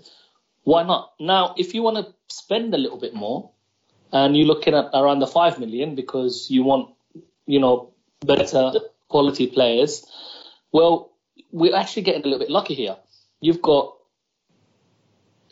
why 0.69 0.83
not? 0.83 1.14
Now, 1.19 1.55
if 1.57 1.73
you 1.73 1.83
want 1.83 1.97
to 1.97 2.14
spend 2.29 2.75
a 2.75 2.77
little 2.77 2.99
bit 2.99 3.14
more, 3.14 3.51
and 4.12 4.37
you're 4.37 4.47
looking 4.47 4.75
at 4.75 4.91
around 4.93 5.21
the 5.21 5.27
five 5.27 5.59
million 5.59 5.95
because 5.95 6.51
you 6.51 6.62
want, 6.62 6.95
you 7.47 7.59
know, 7.59 7.95
better 8.21 8.73
quality 9.09 9.47
players, 9.47 10.05
well, 10.71 11.12
we're 11.53 11.75
actually 11.75 12.03
getting 12.03 12.21
a 12.21 12.25
little 12.25 12.39
bit 12.39 12.51
lucky 12.51 12.75
here. 12.75 12.97
You've 13.41 13.62
got 13.62 13.97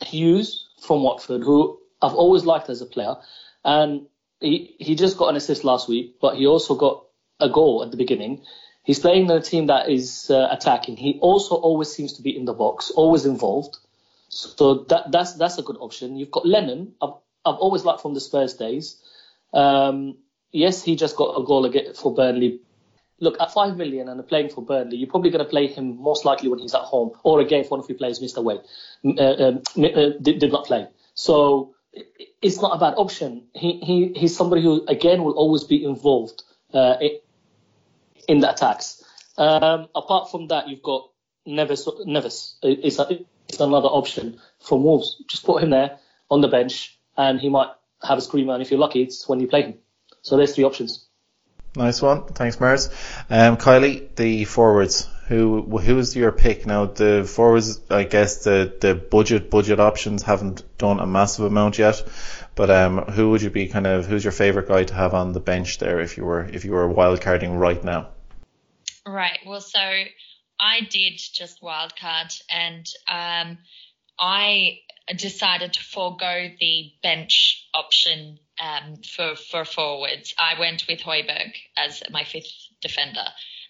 Hughes 0.05 0.67
from 0.81 1.01
Watford, 1.01 1.41
who 1.41 1.79
I've 1.99 2.13
always 2.13 2.45
liked 2.45 2.69
as 2.69 2.81
a 2.81 2.85
player, 2.85 3.15
and 3.65 4.05
he 4.39 4.75
he 4.77 4.93
just 4.93 5.17
got 5.17 5.29
an 5.29 5.35
assist 5.35 5.63
last 5.63 5.89
week, 5.89 6.17
but 6.21 6.37
he 6.37 6.45
also 6.45 6.75
got 6.75 7.05
a 7.39 7.49
goal 7.49 7.83
at 7.83 7.89
the 7.89 7.97
beginning. 7.97 8.43
He's 8.83 8.99
playing 8.99 9.25
in 9.25 9.31
a 9.31 9.41
team 9.41 9.65
that 9.65 9.89
is 9.89 10.29
uh, 10.29 10.47
attacking. 10.51 10.95
He 10.95 11.17
also 11.21 11.55
always 11.55 11.91
seems 11.91 12.13
to 12.13 12.21
be 12.21 12.37
in 12.37 12.45
the 12.45 12.53
box, 12.53 12.91
always 12.91 13.25
involved. 13.25 13.79
So 14.29 14.85
that 14.89 15.11
that's 15.11 15.33
that's 15.33 15.57
a 15.57 15.61
good 15.63 15.77
option. 15.79 16.15
You've 16.15 16.31
got 16.31 16.45
Lennon. 16.45 16.93
I've 17.01 17.13
I've 17.45 17.55
always 17.55 17.85
liked 17.85 18.01
from 18.01 18.13
the 18.13 18.19
Spurs 18.19 18.55
days. 18.55 19.01
Um, 19.53 20.17
yes, 20.51 20.83
he 20.83 20.95
just 20.95 21.15
got 21.15 21.39
a 21.39 21.43
goal 21.45 21.65
again 21.65 21.93
for 21.93 22.13
Burnley. 22.13 22.61
Look, 23.19 23.39
at 23.39 23.51
five 23.51 23.77
million 23.77 24.09
and 24.09 24.27
playing 24.27 24.49
for 24.49 24.61
Burnley, 24.61 24.97
you're 24.97 25.09
probably 25.09 25.31
going 25.31 25.43
to 25.43 25.49
play 25.49 25.67
him 25.67 25.99
most 26.01 26.23
likely 26.25 26.49
when 26.49 26.59
he's 26.59 26.75
at 26.75 26.81
home, 26.81 27.11
or 27.23 27.39
again 27.39 27.61
if 27.61 27.71
one 27.71 27.79
of 27.79 27.89
your 27.89 27.97
players 27.97 28.21
missed 28.21 28.37
away, 28.37 28.59
uh, 29.05 29.21
um, 29.21 29.61
uh, 29.77 30.11
did, 30.21 30.39
did 30.39 30.51
not 30.51 30.65
play. 30.65 30.87
So 31.15 31.73
it's 32.41 32.61
not 32.61 32.75
a 32.75 32.79
bad 32.79 32.93
option. 32.97 33.47
He 33.53 33.79
he 33.79 34.13
he's 34.15 34.35
somebody 34.35 34.61
who 34.61 34.85
again 34.87 35.23
will 35.23 35.33
always 35.33 35.63
be 35.63 35.83
involved 35.83 36.43
uh, 36.73 36.97
in 38.27 38.39
the 38.39 38.51
attacks. 38.51 39.03
Um, 39.37 39.87
apart 39.95 40.31
from 40.31 40.47
that, 40.47 40.67
you've 40.67 40.83
got 40.83 41.09
Neves. 41.47 41.87
Neves 42.05 42.55
is, 42.63 42.99
is 43.49 43.59
another 43.59 43.87
option 43.87 44.39
from 44.59 44.83
Wolves. 44.83 45.21
Just 45.27 45.45
put 45.45 45.63
him 45.63 45.69
there 45.69 45.99
on 46.29 46.41
the 46.41 46.47
bench, 46.47 46.97
and 47.15 47.39
he 47.39 47.49
might 47.49 47.69
have 48.03 48.17
a 48.17 48.21
screamer. 48.21 48.53
And 48.53 48.61
if 48.61 48.71
you're 48.71 48.79
lucky, 48.79 49.03
it's 49.03 49.27
when 49.27 49.39
you 49.39 49.47
play 49.47 49.63
him. 49.63 49.75
So 50.21 50.37
there's 50.37 50.55
three 50.55 50.63
options. 50.63 51.05
Nice 51.75 52.01
one. 52.01 52.25
Thanks, 52.25 52.59
Mars. 52.59 52.89
Um, 53.29 53.57
Kylie, 53.57 54.15
the 54.15 54.45
forwards. 54.45 55.07
Who 55.27 55.77
who's 55.77 56.15
your 56.15 56.31
pick 56.31 56.65
now? 56.65 56.85
The 56.85 57.29
forwards, 57.29 57.81
I 57.89 58.03
guess 58.03 58.45
the 58.45 58.73
the 58.79 58.95
budget 58.95 59.49
budget 59.51 59.79
options 59.79 60.23
haven't 60.23 60.63
done 60.77 60.99
a 60.99 61.05
massive 61.05 61.45
amount 61.45 61.77
yet, 61.77 62.01
but 62.55 62.71
um, 62.71 62.99
who 62.99 63.31
would 63.31 63.41
you 63.41 63.49
be 63.49 63.67
kind 63.67 63.85
of 63.85 64.05
who's 64.05 64.23
your 64.23 64.31
favorite 64.31 64.69
guy 64.69 64.85
to 64.85 64.93
have 64.93 65.13
on 65.13 65.33
the 65.33 65.41
bench 65.41 65.79
there 65.79 65.99
if 65.99 66.15
you 66.15 66.23
were 66.23 66.45
if 66.45 66.63
you 66.63 66.71
were 66.71 66.87
wildcarding 66.87 67.59
right 67.59 67.83
now? 67.83 68.07
Right. 69.05 69.39
Well, 69.45 69.61
so 69.61 69.79
I 70.59 70.81
did 70.81 71.19
just 71.33 71.61
wildcard, 71.61 72.41
and 72.49 72.85
um, 73.07 73.57
I 74.19 74.79
decided 75.15 75.73
to 75.73 75.83
forego 75.83 76.49
the 76.59 76.91
bench 77.03 77.67
option 77.73 78.39
um, 78.61 78.97
for 79.03 79.35
for 79.35 79.65
forwards. 79.65 80.33
I 80.37 80.59
went 80.59 80.85
with 80.87 81.01
Højbjerg 81.01 81.53
as 81.77 82.01
my 82.09 82.23
fifth 82.23 82.51
defender, 82.81 83.25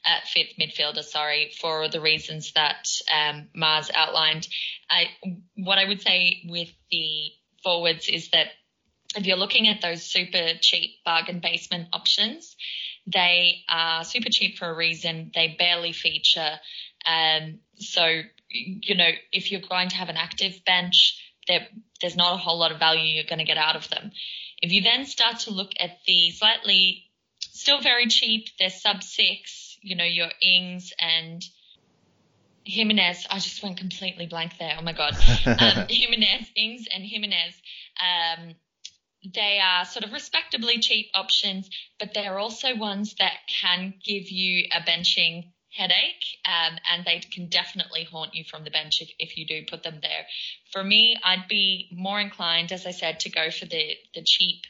uh, 0.06 0.20
fifth 0.26 0.58
midfielder. 0.60 1.04
Sorry, 1.04 1.52
for 1.60 1.90
the 1.90 2.02
reasons 2.02 2.54
that 2.54 2.88
um, 3.14 3.50
Mars 3.54 3.92
outlined. 3.94 4.48
I, 4.90 5.10
what 5.56 5.78
I 5.78 5.88
would 5.88 6.02
say 6.02 6.44
with 6.48 6.70
the 6.90 7.32
forwards 7.64 8.08
is 8.08 8.30
that 8.30 8.48
if 9.16 9.26
you're 9.26 9.38
looking 9.38 9.68
at 9.68 9.82
those 9.82 10.04
super 10.04 10.54
cheap 10.62 11.04
bargain 11.04 11.40
basement 11.40 11.90
options, 11.94 12.56
they 13.12 13.64
are 13.70 14.04
super 14.04 14.30
cheap 14.30 14.58
for 14.58 14.70
a 14.70 14.76
reason. 14.76 15.32
They 15.34 15.56
barely 15.58 15.94
feature. 15.94 16.60
Um, 17.06 17.60
so, 17.78 18.22
you 18.50 18.96
know, 18.96 19.10
if 19.32 19.52
you're 19.52 19.62
going 19.62 19.90
to 19.90 19.96
have 19.96 20.10
an 20.10 20.18
active 20.18 20.64
bench, 20.66 21.24
there, 21.48 21.68
there's 22.02 22.18
not 22.18 22.34
a 22.34 22.38
whole 22.38 22.60
lot 22.60 22.72
of 22.72 22.80
value 22.80 23.04
you're 23.04 23.24
going 23.24 23.40
to 23.40 23.46
get 23.46 23.58
out 23.58 23.76
of 23.76 23.90
them. 23.90 24.12
If 24.62 24.72
you 24.72 24.82
then 24.82 25.06
start 25.06 25.40
to 25.42 25.52
look 25.52 25.72
at 25.80 26.00
the 26.06 26.32
slightly, 26.32 27.06
still 27.40 27.82
very 27.82 28.08
cheap, 28.08 28.48
they're 28.60 28.70
sub 28.70 29.04
six, 29.04 29.78
you 29.82 29.96
know, 29.96 30.04
your 30.04 30.30
Ings 30.42 30.92
and 31.00 31.42
Jimenez. 32.66 33.26
I 33.30 33.36
just 33.36 33.64
went 33.64 33.78
completely 33.78 34.26
blank 34.26 34.58
there. 34.60 34.76
Oh 34.78 34.84
my 34.84 34.94
God. 34.94 35.16
Um, 35.46 35.88
Jimenez, 35.90 36.52
Ings 36.56 36.88
and 36.94 37.04
Jimenez. 37.04 37.54
Um, 38.02 38.56
they 39.34 39.60
are 39.60 39.86
sort 39.86 40.06
of 40.06 40.12
respectably 40.12 40.80
cheap 40.80 41.08
options, 41.14 41.70
but 42.00 42.14
they're 42.14 42.40
also 42.40 42.76
ones 42.76 43.16
that 43.20 43.34
can 43.62 43.94
give 44.04 44.30
you 44.30 44.66
a 44.72 44.82
benching 44.82 45.52
headache, 45.70 46.26
um, 46.46 46.78
and 46.92 47.06
they 47.06 47.20
can 47.20 47.48
definitely 47.48 48.04
haunt 48.04 48.34
you 48.34 48.44
from 48.44 48.64
the 48.64 48.72
bench 48.72 49.02
if, 49.02 49.10
if 49.20 49.38
you 49.38 49.46
do 49.46 49.64
put 49.70 49.84
them 49.84 50.00
there. 50.02 50.26
For 50.72 50.84
me, 50.84 51.18
I'd 51.24 51.48
be 51.48 51.90
more 51.92 52.20
inclined, 52.20 52.72
as 52.72 52.86
I 52.86 52.92
said, 52.92 53.22
to 53.22 53.30
go 53.30 53.52
for 53.52 53.66
the 53.66 53.96
the 54.14 54.24
cheap 54.24 54.64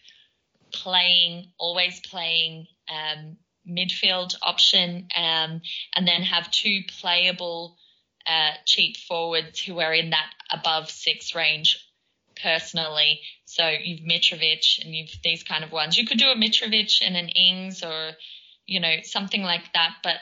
playing, 0.73 1.51
always 1.57 1.99
playing 2.01 2.67
um, 2.89 3.37
midfield 3.67 4.35
option, 4.41 5.07
um, 5.15 5.61
and 5.95 6.07
then 6.07 6.23
have 6.23 6.51
two 6.51 6.81
playable 6.99 7.77
uh, 8.25 8.51
cheap 8.65 8.97
forwards 8.97 9.61
who 9.61 9.79
are 9.79 9.93
in 9.93 10.09
that 10.09 10.29
above 10.51 10.89
six 10.89 11.33
range 11.33 11.86
personally. 12.41 13.21
So 13.45 13.67
you've 13.67 14.01
Mitrovic 14.01 14.83
and 14.83 14.95
you've 14.95 15.11
these 15.23 15.43
kind 15.43 15.63
of 15.63 15.71
ones. 15.71 15.97
You 15.97 16.05
could 16.05 16.17
do 16.17 16.29
a 16.29 16.35
Mitrovic 16.35 17.01
and 17.01 17.15
an 17.15 17.29
Ings 17.29 17.83
or, 17.83 18.11
you 18.65 18.79
know, 18.79 18.95
something 19.03 19.41
like 19.41 19.73
that. 19.73 19.95
But 20.03 20.17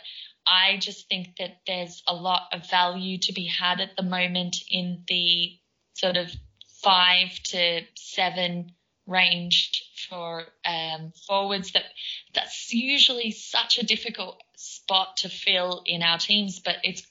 I 0.47 0.77
just 0.77 1.07
think 1.09 1.37
that 1.39 1.61
there's 1.65 2.03
a 2.07 2.13
lot 2.13 2.49
of 2.51 2.69
value 2.69 3.17
to 3.19 3.33
be 3.33 3.45
had 3.45 3.81
at 3.81 3.95
the 3.97 4.03
moment 4.03 4.57
in 4.69 5.03
the 5.07 5.57
sort 5.93 6.17
of 6.17 6.31
five 6.83 7.31
to 7.45 7.81
seven 7.95 8.71
range 9.07 9.83
for 10.09 10.45
um, 10.65 11.13
forwards 11.27 11.71
that 11.73 11.83
that's 12.33 12.73
usually 12.73 13.31
such 13.31 13.77
a 13.77 13.85
difficult 13.85 14.41
spot 14.55 15.17
to 15.17 15.29
fill 15.29 15.83
in 15.85 16.01
our 16.01 16.17
teams 16.17 16.59
but 16.59 16.77
it's 16.83 17.05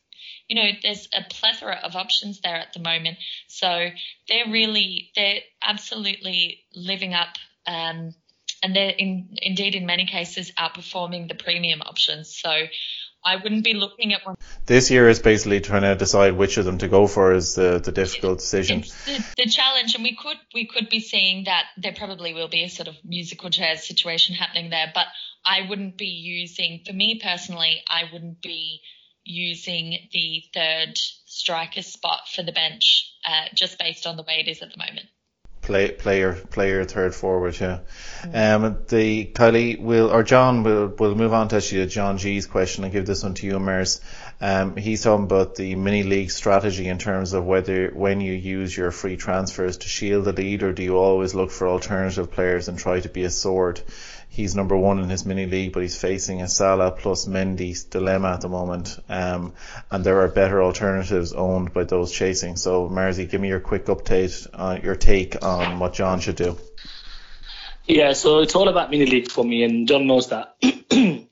you 0.48 0.56
know, 0.56 0.70
there's 0.82 1.08
a 1.14 1.22
plethora 1.28 1.80
of 1.82 1.96
options 1.96 2.40
there 2.40 2.56
at 2.56 2.72
the 2.72 2.80
moment. 2.80 3.18
So 3.48 3.88
they're 4.28 4.50
really, 4.50 5.10
they're 5.16 5.40
absolutely 5.62 6.60
living 6.74 7.14
up, 7.14 7.36
um, 7.66 8.14
and 8.62 8.74
they're 8.74 8.94
in, 8.96 9.36
indeed 9.42 9.74
in 9.74 9.86
many 9.86 10.06
cases 10.06 10.52
outperforming 10.58 11.28
the 11.28 11.34
premium 11.34 11.82
options. 11.82 12.34
So 12.36 12.50
I 13.24 13.36
wouldn't 13.36 13.64
be 13.64 13.72
looking 13.72 14.12
at 14.12 14.24
one. 14.24 14.36
This 14.66 14.90
year 14.90 15.08
is 15.08 15.18
basically 15.18 15.60
trying 15.60 15.82
to 15.82 15.94
decide 15.94 16.34
which 16.34 16.58
of 16.58 16.66
them 16.66 16.78
to 16.78 16.88
go 16.88 17.06
for 17.06 17.32
is 17.32 17.54
the, 17.54 17.80
the 17.82 17.92
difficult 17.92 18.38
decision. 18.38 18.80
The, 19.06 19.34
the, 19.36 19.46
challenge, 19.46 19.94
and 19.94 20.04
we 20.04 20.14
could 20.14 20.36
we 20.52 20.66
could 20.66 20.90
be 20.90 21.00
seeing 21.00 21.44
that 21.44 21.64
there 21.78 21.94
probably 21.96 22.34
will 22.34 22.48
be 22.48 22.64
a 22.64 22.68
sort 22.68 22.88
of 22.88 22.96
musical 23.02 23.48
chairs 23.48 23.86
situation 23.86 24.34
happening 24.34 24.70
there, 24.70 24.90
but 24.94 25.06
I 25.44 25.66
wouldn't 25.68 25.96
be 25.96 26.06
using, 26.06 26.82
for 26.86 26.92
me 26.92 27.20
personally, 27.22 27.82
I 27.88 28.04
wouldn't 28.12 28.40
be 28.40 28.80
using 29.24 30.08
the 30.12 30.44
third 30.52 30.98
striker 31.26 31.82
spot 31.82 32.28
for 32.28 32.42
the 32.42 32.52
bench, 32.52 33.12
uh, 33.24 33.46
just 33.54 33.78
based 33.78 34.06
on 34.06 34.16
the 34.16 34.22
way 34.22 34.44
it 34.44 34.48
is 34.48 34.62
at 34.62 34.70
the 34.70 34.78
moment. 34.78 35.06
Play, 35.62 35.92
player, 35.92 36.34
player, 36.34 36.84
third 36.84 37.14
forward, 37.14 37.58
yeah. 37.58 37.80
Mm-hmm. 38.20 38.64
Um, 38.64 38.78
the 38.88 39.24
Kylie 39.32 39.80
will 39.80 40.10
or 40.10 40.22
John 40.22 40.62
will 40.62 40.88
will 40.88 41.14
move 41.14 41.32
on 41.32 41.48
to 41.48 41.56
actually 41.56 41.86
John 41.86 42.18
G's 42.18 42.46
question 42.46 42.84
and 42.84 42.92
give 42.92 43.06
this 43.06 43.22
one 43.22 43.32
to 43.34 43.46
you, 43.46 43.58
Mers. 43.58 44.02
Um, 44.40 44.76
he's 44.76 45.02
talking 45.02 45.24
about 45.24 45.54
the 45.54 45.74
mini 45.74 46.02
league 46.02 46.30
strategy 46.30 46.88
in 46.88 46.98
terms 46.98 47.32
of 47.32 47.44
whether 47.44 47.90
when 47.90 48.20
you 48.20 48.32
use 48.32 48.76
your 48.76 48.90
free 48.90 49.16
transfers 49.16 49.78
to 49.78 49.88
shield 49.88 50.24
the 50.24 50.32
lead, 50.32 50.62
or 50.62 50.72
do 50.72 50.82
you 50.82 50.96
always 50.96 51.34
look 51.34 51.50
for 51.50 51.68
alternative 51.68 52.30
players 52.30 52.68
and 52.68 52.78
try 52.78 53.00
to 53.00 53.08
be 53.08 53.24
a 53.24 53.30
sword? 53.30 53.80
he's 54.34 54.56
number 54.56 54.76
one 54.76 54.98
in 54.98 55.08
his 55.08 55.24
mini 55.24 55.46
league, 55.46 55.72
but 55.72 55.82
he's 55.82 55.96
facing 55.96 56.42
a 56.42 56.48
Salah 56.48 56.90
plus 56.90 57.26
Mendy 57.26 57.88
dilemma 57.88 58.32
at 58.32 58.40
the 58.40 58.48
moment. 58.48 58.98
Um, 59.08 59.54
and 59.90 60.04
there 60.04 60.20
are 60.22 60.28
better 60.28 60.62
alternatives 60.62 61.32
owned 61.32 61.72
by 61.72 61.84
those 61.84 62.12
chasing. 62.12 62.56
So, 62.56 62.88
Marzi, 62.88 63.30
give 63.30 63.40
me 63.40 63.48
your 63.48 63.60
quick 63.60 63.86
update, 63.86 64.82
your 64.82 64.96
take 64.96 65.44
on 65.44 65.78
what 65.78 65.94
John 65.94 66.20
should 66.20 66.36
do. 66.36 66.58
Yeah, 67.86 68.14
so 68.14 68.40
it's 68.40 68.54
all 68.54 68.68
about 68.68 68.90
mini 68.90 69.06
league 69.06 69.30
for 69.30 69.44
me, 69.44 69.62
and 69.62 69.86
John 69.86 70.06
knows 70.06 70.28
that. 70.28 70.56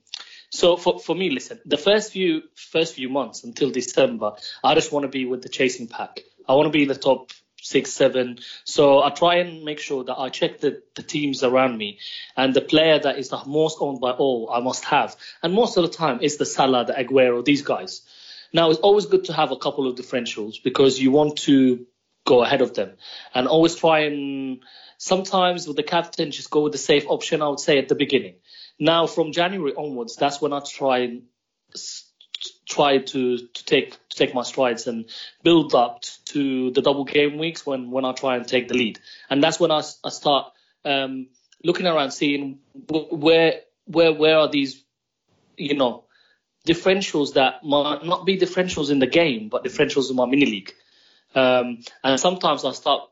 so 0.53 0.77
for, 0.77 0.99
for 0.99 1.15
me, 1.15 1.31
listen, 1.31 1.59
the 1.65 1.77
first 1.77 2.11
few 2.11 2.43
first 2.53 2.93
few 2.93 3.09
months 3.09 3.43
until 3.43 3.71
December, 3.71 4.33
I 4.63 4.75
just 4.75 4.91
want 4.91 5.03
to 5.03 5.09
be 5.09 5.25
with 5.25 5.41
the 5.41 5.49
chasing 5.49 5.87
pack. 5.87 6.19
I 6.47 6.53
want 6.53 6.67
to 6.67 6.69
be 6.69 6.83
in 6.83 6.89
the 6.89 6.95
top 6.95 7.31
six, 7.59 7.91
seven. 7.91 8.37
So 8.63 9.01
I 9.01 9.09
try 9.09 9.37
and 9.37 9.63
make 9.63 9.79
sure 9.79 10.03
that 10.03 10.15
I 10.15 10.29
check 10.29 10.59
the, 10.59 10.83
the 10.95 11.01
teams 11.01 11.41
around 11.41 11.75
me 11.75 11.97
and 12.37 12.53
the 12.53 12.61
player 12.61 12.99
that 12.99 13.17
is 13.17 13.29
the 13.29 13.41
most 13.47 13.79
owned 13.81 13.99
by 13.99 14.11
all 14.11 14.51
I 14.53 14.59
must 14.59 14.85
have. 14.85 15.15
And 15.41 15.53
most 15.55 15.75
of 15.75 15.83
the 15.85 15.89
time 15.89 16.19
it's 16.21 16.37
the 16.37 16.45
Salah, 16.45 16.85
the 16.85 16.93
Aguero, 16.93 17.43
these 17.43 17.63
guys. 17.63 18.03
Now 18.53 18.69
it's 18.69 18.79
always 18.79 19.07
good 19.07 19.25
to 19.25 19.33
have 19.33 19.51
a 19.51 19.57
couple 19.57 19.87
of 19.87 19.95
differentials 19.95 20.61
because 20.63 21.01
you 21.01 21.09
want 21.09 21.37
to 21.49 21.87
go 22.27 22.43
ahead 22.43 22.61
of 22.61 22.75
them 22.75 22.91
and 23.33 23.47
always 23.47 23.73
try 23.73 24.01
and 24.01 24.63
sometimes 24.99 25.67
with 25.67 25.77
the 25.77 25.83
captain 25.83 26.29
just 26.29 26.51
go 26.51 26.61
with 26.61 26.73
the 26.73 26.77
safe 26.77 27.05
option 27.07 27.41
I 27.41 27.47
would 27.47 27.59
say 27.59 27.79
at 27.79 27.89
the 27.89 27.95
beginning. 27.95 28.35
Now 28.83 29.07
from 29.07 29.31
January 29.31 29.73
onwards, 29.75 30.15
that's 30.15 30.41
when 30.41 30.53
I 30.53 30.59
try 30.59 31.21
try 32.67 32.97
to, 32.97 33.37
to 33.37 33.65
take 33.65 33.91
to 34.09 34.17
take 34.17 34.33
my 34.33 34.43
strides 34.43 34.87
and 34.87 35.05
build 35.43 35.73
up 35.73 36.03
to 36.25 36.71
the 36.71 36.81
double 36.81 37.05
game 37.05 37.37
weeks 37.37 37.65
when 37.65 37.91
when 37.91 38.05
I 38.05 38.11
try 38.11 38.35
and 38.35 38.47
take 38.47 38.67
the 38.67 38.75
lead, 38.75 38.99
and 39.29 39.41
that's 39.41 39.59
when 39.59 39.71
I 39.71 39.81
start 39.81 40.51
um, 40.85 41.27
looking 41.63 41.87
around, 41.87 42.11
seeing 42.11 42.59
where 42.89 43.61
where 43.85 44.13
where 44.13 44.37
are 44.39 44.49
these, 44.49 44.83
you 45.57 45.75
know, 45.75 46.03
differentials 46.67 47.33
that 47.33 47.63
might 47.63 48.05
not 48.05 48.25
be 48.25 48.37
differentials 48.37 48.91
in 48.91 48.99
the 48.99 49.07
game, 49.07 49.49
but 49.49 49.63
differentials 49.63 50.09
in 50.09 50.15
my 50.15 50.25
mini 50.25 50.45
league. 50.45 50.73
Um, 51.35 51.79
and 52.03 52.19
sometimes 52.19 52.65
I 52.65 52.71
start 52.71 53.09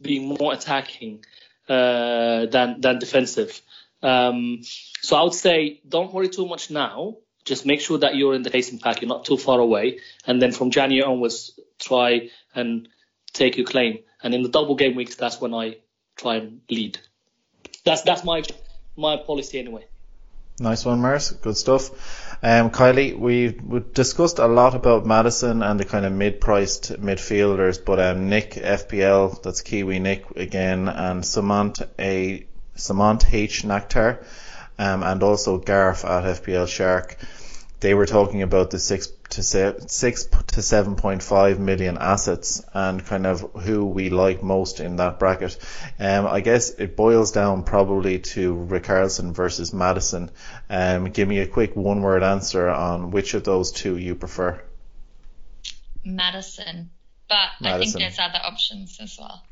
being 0.00 0.28
more 0.28 0.52
attacking 0.52 1.24
uh, 1.68 2.46
than 2.46 2.80
than 2.80 2.98
defensive. 2.98 3.60
Um, 4.02 4.60
so 5.00 5.16
I 5.16 5.22
would 5.22 5.34
say 5.34 5.80
don't 5.86 6.12
worry 6.12 6.28
too 6.28 6.46
much 6.46 6.70
now. 6.70 7.16
Just 7.44 7.66
make 7.66 7.80
sure 7.80 7.98
that 7.98 8.16
you're 8.16 8.34
in 8.34 8.42
the 8.42 8.50
racing 8.50 8.78
pack, 8.78 9.00
you're 9.00 9.08
not 9.08 9.24
too 9.24 9.36
far 9.36 9.58
away, 9.58 10.00
and 10.26 10.40
then 10.40 10.52
from 10.52 10.70
January 10.70 11.02
onwards, 11.02 11.58
try 11.78 12.28
and 12.54 12.88
take 13.32 13.56
your 13.56 13.66
claim. 13.66 14.00
And 14.22 14.34
in 14.34 14.42
the 14.42 14.50
double 14.50 14.74
game 14.74 14.94
weeks, 14.94 15.14
that's 15.14 15.40
when 15.40 15.54
I 15.54 15.78
try 16.16 16.36
and 16.36 16.60
lead. 16.70 16.98
That's 17.84 18.02
that's 18.02 18.24
my 18.24 18.42
my 18.96 19.16
policy 19.16 19.58
anyway. 19.58 19.86
Nice 20.60 20.84
one, 20.84 21.00
Mars. 21.00 21.30
Good 21.30 21.56
stuff. 21.56 21.90
Um, 22.42 22.70
Kylie, 22.70 23.18
we 23.18 23.48
we 23.48 23.80
discussed 23.80 24.38
a 24.38 24.46
lot 24.46 24.74
about 24.74 25.06
Maddison 25.06 25.62
and 25.62 25.80
the 25.80 25.86
kind 25.86 26.04
of 26.04 26.12
mid-priced 26.12 27.00
midfielders, 27.00 27.82
but 27.82 27.98
um, 27.98 28.28
Nick 28.28 28.52
FPL, 28.52 29.42
that's 29.42 29.62
Kiwi 29.62 29.98
Nick 30.00 30.30
again, 30.36 30.88
and 30.88 31.22
Samant 31.24 31.88
a 31.98 32.46
Samant 32.80 33.32
H 33.32 33.62
Nakhtar, 33.62 34.24
um, 34.78 35.02
and 35.02 35.22
also 35.22 35.58
Garth 35.58 36.04
at 36.04 36.24
FPL 36.24 36.66
Shark. 36.66 37.16
They 37.80 37.94
were 37.94 38.06
talking 38.06 38.42
about 38.42 38.70
the 38.70 38.78
six 38.78 39.08
to 39.30 39.42
se- 39.42 39.86
six 39.86 40.24
to 40.48 40.60
seven 40.62 40.96
point 40.96 41.22
five 41.22 41.58
million 41.58 41.96
assets 41.98 42.62
and 42.74 43.04
kind 43.04 43.26
of 43.26 43.40
who 43.62 43.86
we 43.86 44.10
like 44.10 44.42
most 44.42 44.80
in 44.80 44.96
that 44.96 45.18
bracket. 45.18 45.56
Um, 45.98 46.26
I 46.26 46.40
guess 46.40 46.70
it 46.70 46.96
boils 46.96 47.32
down 47.32 47.62
probably 47.62 48.18
to 48.18 48.54
Richarlison 48.54 49.32
versus 49.32 49.72
Maddison. 49.72 50.30
Um, 50.68 51.10
give 51.10 51.28
me 51.28 51.38
a 51.38 51.46
quick 51.46 51.74
one 51.74 52.02
word 52.02 52.22
answer 52.22 52.68
on 52.68 53.12
which 53.12 53.34
of 53.34 53.44
those 53.44 53.72
two 53.72 53.96
you 53.96 54.14
prefer. 54.14 54.60
Maddison. 56.04 56.90
But 57.30 57.48
I 57.62 57.78
think 57.78 57.94
there's 57.94 58.18
other 58.18 58.40
options 58.42 58.98
as 59.00 59.16
well. 59.18 59.44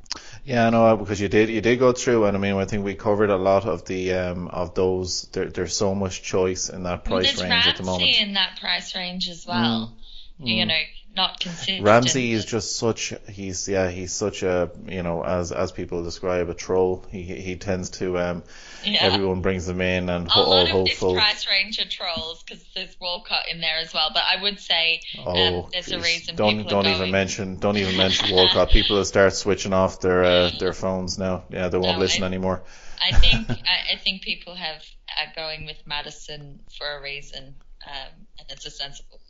Yeah, 0.44 0.66
I 0.66 0.70
know 0.70 0.96
because 0.96 1.20
you 1.20 1.28
did 1.28 1.48
you 1.48 1.60
did 1.60 1.78
go 1.78 1.92
through, 1.92 2.24
and 2.24 2.36
I 2.36 2.40
mean 2.40 2.56
I 2.56 2.64
think 2.64 2.84
we 2.84 2.94
covered 2.94 3.30
a 3.30 3.36
lot 3.36 3.66
of 3.66 3.84
the 3.84 4.14
um 4.14 4.48
of 4.48 4.74
those. 4.74 5.28
There, 5.32 5.46
there's 5.46 5.76
so 5.76 5.94
much 5.94 6.22
choice 6.22 6.70
in 6.70 6.82
that 6.82 7.04
price 7.04 7.36
there's 7.36 7.48
range 7.48 7.66
at 7.66 7.76
the 7.76 7.84
moment. 7.84 8.10
Mm. 8.10 8.22
in 8.22 8.34
that 8.34 8.58
price 8.60 8.96
range 8.96 9.28
as 9.28 9.46
well. 9.46 9.94
You 10.40 10.66
know, 10.66 10.78
not 11.16 11.40
consistent. 11.40 11.84
Ramsey 11.84 12.30
is 12.32 12.44
just 12.44 12.76
such 12.76 13.12
he's 13.28 13.66
yeah 13.68 13.90
he's 13.90 14.12
such 14.12 14.44
a 14.44 14.70
you 14.86 15.02
know 15.02 15.24
as 15.24 15.50
as 15.50 15.72
people 15.72 16.04
describe 16.04 16.48
a 16.48 16.54
troll. 16.54 17.04
He 17.10 17.22
he 17.22 17.56
tends 17.56 17.90
to 17.98 18.16
um 18.18 18.44
yeah. 18.84 18.98
everyone 19.02 19.40
brings 19.42 19.66
them 19.66 19.80
in 19.80 20.08
and 20.08 20.28
a 20.28 20.30
ho- 20.30 20.42
all 20.42 20.50
lot 20.50 20.62
of 20.66 20.68
hopeful. 20.70 21.14
this 21.14 21.20
price 21.20 21.46
range 21.50 21.78
of 21.78 21.88
trolls 21.90 22.44
because 22.44 22.64
there's 22.76 22.96
Walcott 23.00 23.44
in 23.50 23.60
there 23.60 23.78
as 23.78 23.92
well. 23.92 24.10
But 24.14 24.22
I 24.32 24.40
would 24.40 24.60
say 24.60 25.00
Oh, 25.18 25.64
um, 25.64 25.70
there's 25.72 25.90
a 25.90 25.98
reason 25.98 26.36
don't 26.36 26.68
don't 26.68 26.86
even 26.86 27.10
mention 27.10 27.58
don't 27.58 27.76
even 27.76 27.96
mention 28.04 28.34
Walcott. 28.34 28.70
People 28.70 28.96
will 28.98 29.04
start 29.04 29.32
switching 29.34 29.72
off 29.72 30.00
their 30.00 30.22
uh, 30.22 30.50
their 30.60 30.72
phones 30.72 31.18
now. 31.18 31.44
Yeah, 31.50 31.66
they 31.68 31.78
won't 31.78 31.96
No, 31.96 32.00
listen 32.00 32.22
I- 32.22 32.26
anymore. 32.26 32.62
I 33.02 33.12
think 33.16 33.50
I, 33.50 33.94
I 33.94 33.96
think 33.96 34.22
people 34.22 34.54
have 34.54 34.82
are 35.18 35.32
going 35.34 35.66
with 35.66 35.78
Maddison 35.84 36.60
for 36.78 36.98
a 36.98 37.02
reason, 37.02 37.56
um, 37.88 38.26
and 38.38 38.46
it's 38.50 38.66
a 38.66 38.70
sensible. 38.70 39.20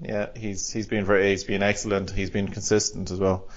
Yeah, 0.00 0.28
he's 0.36 0.70
he's 0.70 0.86
been 0.86 1.04
very 1.04 1.30
he's 1.30 1.44
been 1.44 1.62
excellent. 1.62 2.10
He's 2.10 2.30
been 2.30 2.48
consistent 2.48 3.10
as 3.10 3.18
well. 3.18 3.48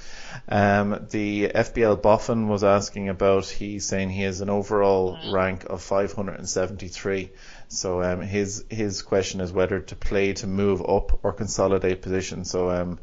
Um, 0.49 1.07
the 1.11 1.49
FPL 1.49 2.01
Boffin 2.01 2.47
was 2.47 2.63
asking 2.63 3.09
about. 3.09 3.45
He's 3.45 3.85
saying 3.85 4.09
he 4.09 4.23
has 4.23 4.41
an 4.41 4.49
overall 4.49 5.17
rank 5.31 5.65
of 5.65 5.81
573. 5.83 7.29
So 7.67 8.01
um, 8.01 8.21
his 8.21 8.65
his 8.69 9.01
question 9.03 9.39
is 9.41 9.51
whether 9.51 9.81
to 9.81 9.95
play 9.95 10.33
to 10.33 10.47
move 10.47 10.81
up 10.81 11.19
or 11.23 11.33
consolidate 11.33 12.01
position. 12.01 12.43
So 12.43 12.71
um, 12.71 12.99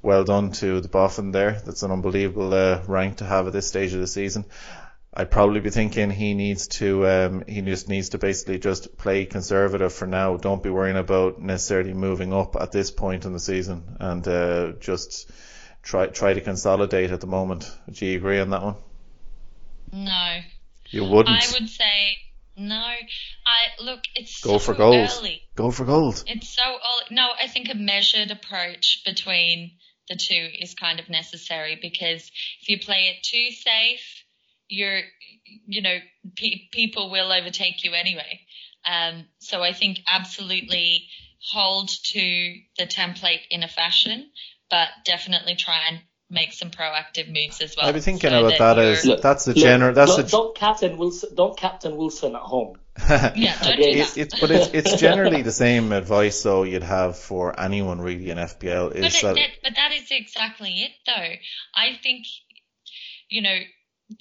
well 0.00 0.24
done 0.24 0.52
to 0.52 0.80
the 0.80 0.88
Boffin 0.88 1.32
there. 1.32 1.60
That's 1.64 1.82
an 1.82 1.90
unbelievable 1.90 2.54
uh, 2.54 2.82
rank 2.86 3.18
to 3.18 3.24
have 3.24 3.46
at 3.46 3.52
this 3.52 3.68
stage 3.68 3.92
of 3.92 4.00
the 4.00 4.06
season. 4.06 4.46
I'd 5.12 5.30
probably 5.30 5.58
be 5.60 5.70
thinking 5.70 6.10
he 6.10 6.34
needs 6.34 6.68
to 6.68 7.06
um, 7.06 7.44
he 7.48 7.60
just 7.62 7.88
needs 7.88 8.10
to 8.10 8.18
basically 8.18 8.60
just 8.60 8.96
play 8.96 9.26
conservative 9.26 9.92
for 9.92 10.06
now. 10.06 10.36
Don't 10.36 10.62
be 10.62 10.70
worrying 10.70 10.96
about 10.96 11.40
necessarily 11.40 11.94
moving 11.94 12.32
up 12.32 12.54
at 12.54 12.70
this 12.70 12.92
point 12.92 13.24
in 13.24 13.32
the 13.32 13.40
season, 13.40 13.96
and 13.98 14.26
uh, 14.28 14.72
just 14.78 15.28
try 15.82 16.06
try 16.06 16.34
to 16.34 16.40
consolidate 16.40 17.10
at 17.10 17.20
the 17.20 17.26
moment. 17.26 17.70
Do 17.90 18.06
you 18.06 18.16
agree 18.18 18.38
on 18.38 18.50
that 18.50 18.62
one? 18.62 18.76
No, 19.92 20.38
You 20.90 21.04
wouldn't 21.04 21.42
I 21.42 21.52
would 21.58 21.68
say 21.68 22.18
no. 22.56 22.76
I 22.76 23.82
look, 23.82 24.02
it's 24.14 24.40
go 24.42 24.52
so 24.52 24.58
for 24.60 24.74
gold. 24.74 25.10
early. 25.18 25.42
Go 25.56 25.72
for 25.72 25.84
gold. 25.84 26.22
It's 26.28 26.48
so 26.48 26.62
early. 26.62 27.06
No, 27.10 27.28
I 27.42 27.48
think 27.48 27.68
a 27.68 27.74
measured 27.74 28.30
approach 28.30 29.02
between 29.04 29.72
the 30.08 30.16
two 30.16 30.48
is 30.60 30.74
kind 30.74 31.00
of 31.00 31.08
necessary 31.08 31.78
because 31.80 32.30
if 32.62 32.68
you 32.68 32.78
play 32.78 33.08
it 33.08 33.24
too 33.24 33.50
safe, 33.50 34.19
you're, 34.70 35.00
you 35.66 35.82
know, 35.82 35.96
pe- 36.36 36.68
people 36.72 37.10
will 37.10 37.30
overtake 37.32 37.84
you 37.84 37.92
anyway. 37.92 38.40
Um, 38.84 39.26
so 39.38 39.62
I 39.62 39.72
think 39.72 39.98
absolutely 40.10 41.06
hold 41.52 41.88
to 41.88 42.54
the 42.78 42.86
template 42.86 43.40
in 43.50 43.62
a 43.62 43.68
fashion, 43.68 44.30
but 44.70 44.88
definitely 45.04 45.56
try 45.56 45.80
and 45.90 46.00
make 46.30 46.52
some 46.52 46.70
proactive 46.70 47.26
moves 47.26 47.60
as 47.60 47.74
well. 47.76 47.86
I'd 47.86 47.94
be 47.94 48.00
thinking 48.00 48.30
so 48.30 48.46
about 48.46 48.76
that 48.76 48.76
you're- 48.76 49.16
as 49.16 49.20
that's 49.20 49.44
the 49.44 49.54
general. 49.54 49.92
That's 49.92 50.16
don't, 50.16 50.24
the 50.24 50.30
don't 50.30 50.56
captain 50.56 50.96
Wilson. 50.96 51.34
Don't 51.34 51.58
captain 51.58 51.96
Wilson 51.96 52.34
at 52.36 52.40
home. 52.40 52.78
yeah, 53.08 53.56
don't 53.62 53.76
do 53.76 53.82
that. 53.82 53.96
It's, 53.96 54.16
it's 54.16 54.40
but 54.40 54.50
it's 54.50 54.68
it's 54.72 55.00
generally 55.00 55.42
the 55.42 55.52
same 55.52 55.92
advice 55.92 56.42
though 56.42 56.62
you'd 56.62 56.82
have 56.82 57.16
for 57.16 57.58
anyone 57.58 58.00
really 58.00 58.30
in 58.30 58.38
FPL 58.38 58.90
But, 58.90 58.96
is 58.98 59.16
it, 59.16 59.22
that 59.22 59.34
that, 59.34 59.50
but 59.62 59.74
that 59.76 59.92
is 59.92 60.06
exactly 60.10 60.70
it, 60.70 60.92
though. 61.06 61.34
I 61.74 61.98
think, 62.02 62.26
you 63.28 63.42
know, 63.42 63.58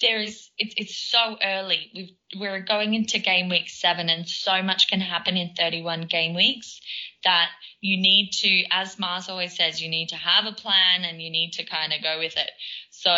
there 0.01 0.21
is. 0.21 0.49
It's 0.57 0.73
it's 0.77 0.97
so 0.97 1.37
early. 1.43 1.91
We've, 1.95 2.39
we're 2.39 2.61
going 2.61 2.93
into 2.93 3.19
game 3.19 3.49
week 3.49 3.69
seven, 3.69 4.09
and 4.09 4.27
so 4.27 4.61
much 4.61 4.87
can 4.87 4.99
happen 4.99 5.35
in 5.37 5.53
31 5.55 6.07
game 6.07 6.35
weeks 6.35 6.79
that 7.23 7.49
you 7.81 8.01
need 8.01 8.31
to, 8.31 8.63
as 8.71 8.99
Mars 8.99 9.29
always 9.29 9.55
says, 9.55 9.81
you 9.81 9.89
need 9.89 10.09
to 10.09 10.15
have 10.15 10.45
a 10.45 10.55
plan 10.55 11.03
and 11.03 11.21
you 11.21 11.29
need 11.29 11.53
to 11.53 11.65
kind 11.65 11.93
of 11.93 12.01
go 12.01 12.19
with 12.19 12.37
it. 12.37 12.49
So 12.91 13.11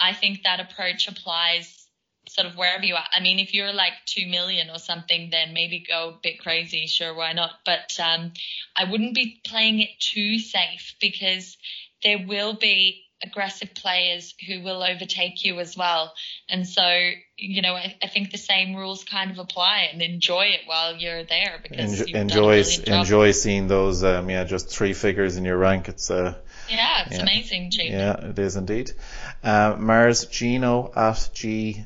I 0.00 0.12
think 0.14 0.42
that 0.42 0.60
approach 0.60 1.08
applies 1.08 1.86
sort 2.28 2.46
of 2.46 2.56
wherever 2.56 2.84
you 2.84 2.94
are. 2.94 3.04
I 3.14 3.20
mean, 3.20 3.38
if 3.38 3.52
you're 3.54 3.72
like 3.72 3.92
two 4.06 4.26
million 4.26 4.70
or 4.70 4.78
something, 4.78 5.28
then 5.30 5.52
maybe 5.52 5.84
go 5.86 6.10
a 6.10 6.18
bit 6.22 6.40
crazy. 6.40 6.86
Sure, 6.86 7.14
why 7.14 7.32
not? 7.32 7.50
But 7.64 7.98
um, 8.02 8.32
I 8.76 8.90
wouldn't 8.90 9.14
be 9.14 9.40
playing 9.44 9.80
it 9.80 9.90
too 9.98 10.38
safe 10.38 10.94
because 11.00 11.56
there 12.02 12.24
will 12.26 12.54
be 12.54 13.03
aggressive 13.24 13.74
players 13.74 14.34
who 14.46 14.62
will 14.62 14.82
overtake 14.82 15.44
you 15.44 15.58
as 15.60 15.76
well. 15.76 16.12
And 16.48 16.66
so, 16.68 16.86
you 17.36 17.62
know, 17.62 17.74
I, 17.74 17.96
I 18.02 18.06
think 18.06 18.30
the 18.30 18.38
same 18.38 18.74
rules 18.76 19.04
kind 19.04 19.30
of 19.30 19.38
apply 19.38 19.88
and 19.92 20.02
enjoy 20.02 20.46
it 20.46 20.60
while 20.66 20.94
you're 20.96 21.24
there 21.24 21.58
because 21.62 21.98
enjoy 22.00 22.04
you've 22.06 22.12
done 22.12 22.20
a 22.20 22.22
enjoy, 22.22 22.62
job. 22.62 22.86
enjoy 23.00 23.30
seeing 23.32 23.68
those 23.68 24.04
um 24.04 24.30
yeah 24.30 24.44
just 24.44 24.68
three 24.68 24.92
figures 24.92 25.36
in 25.36 25.44
your 25.44 25.56
rank. 25.56 25.88
It's 25.88 26.10
uh 26.10 26.34
Yeah, 26.68 27.04
it's 27.06 27.16
Yeah. 27.16 27.22
amazing. 27.22 27.70
Yeah, 27.72 28.28
it 28.30 28.38
is 28.38 28.56
indeed. 28.56 28.92
Uh, 29.42 29.76
Mars 29.78 30.26
Gino 30.26 30.92
at 30.94 31.30
G 31.34 31.84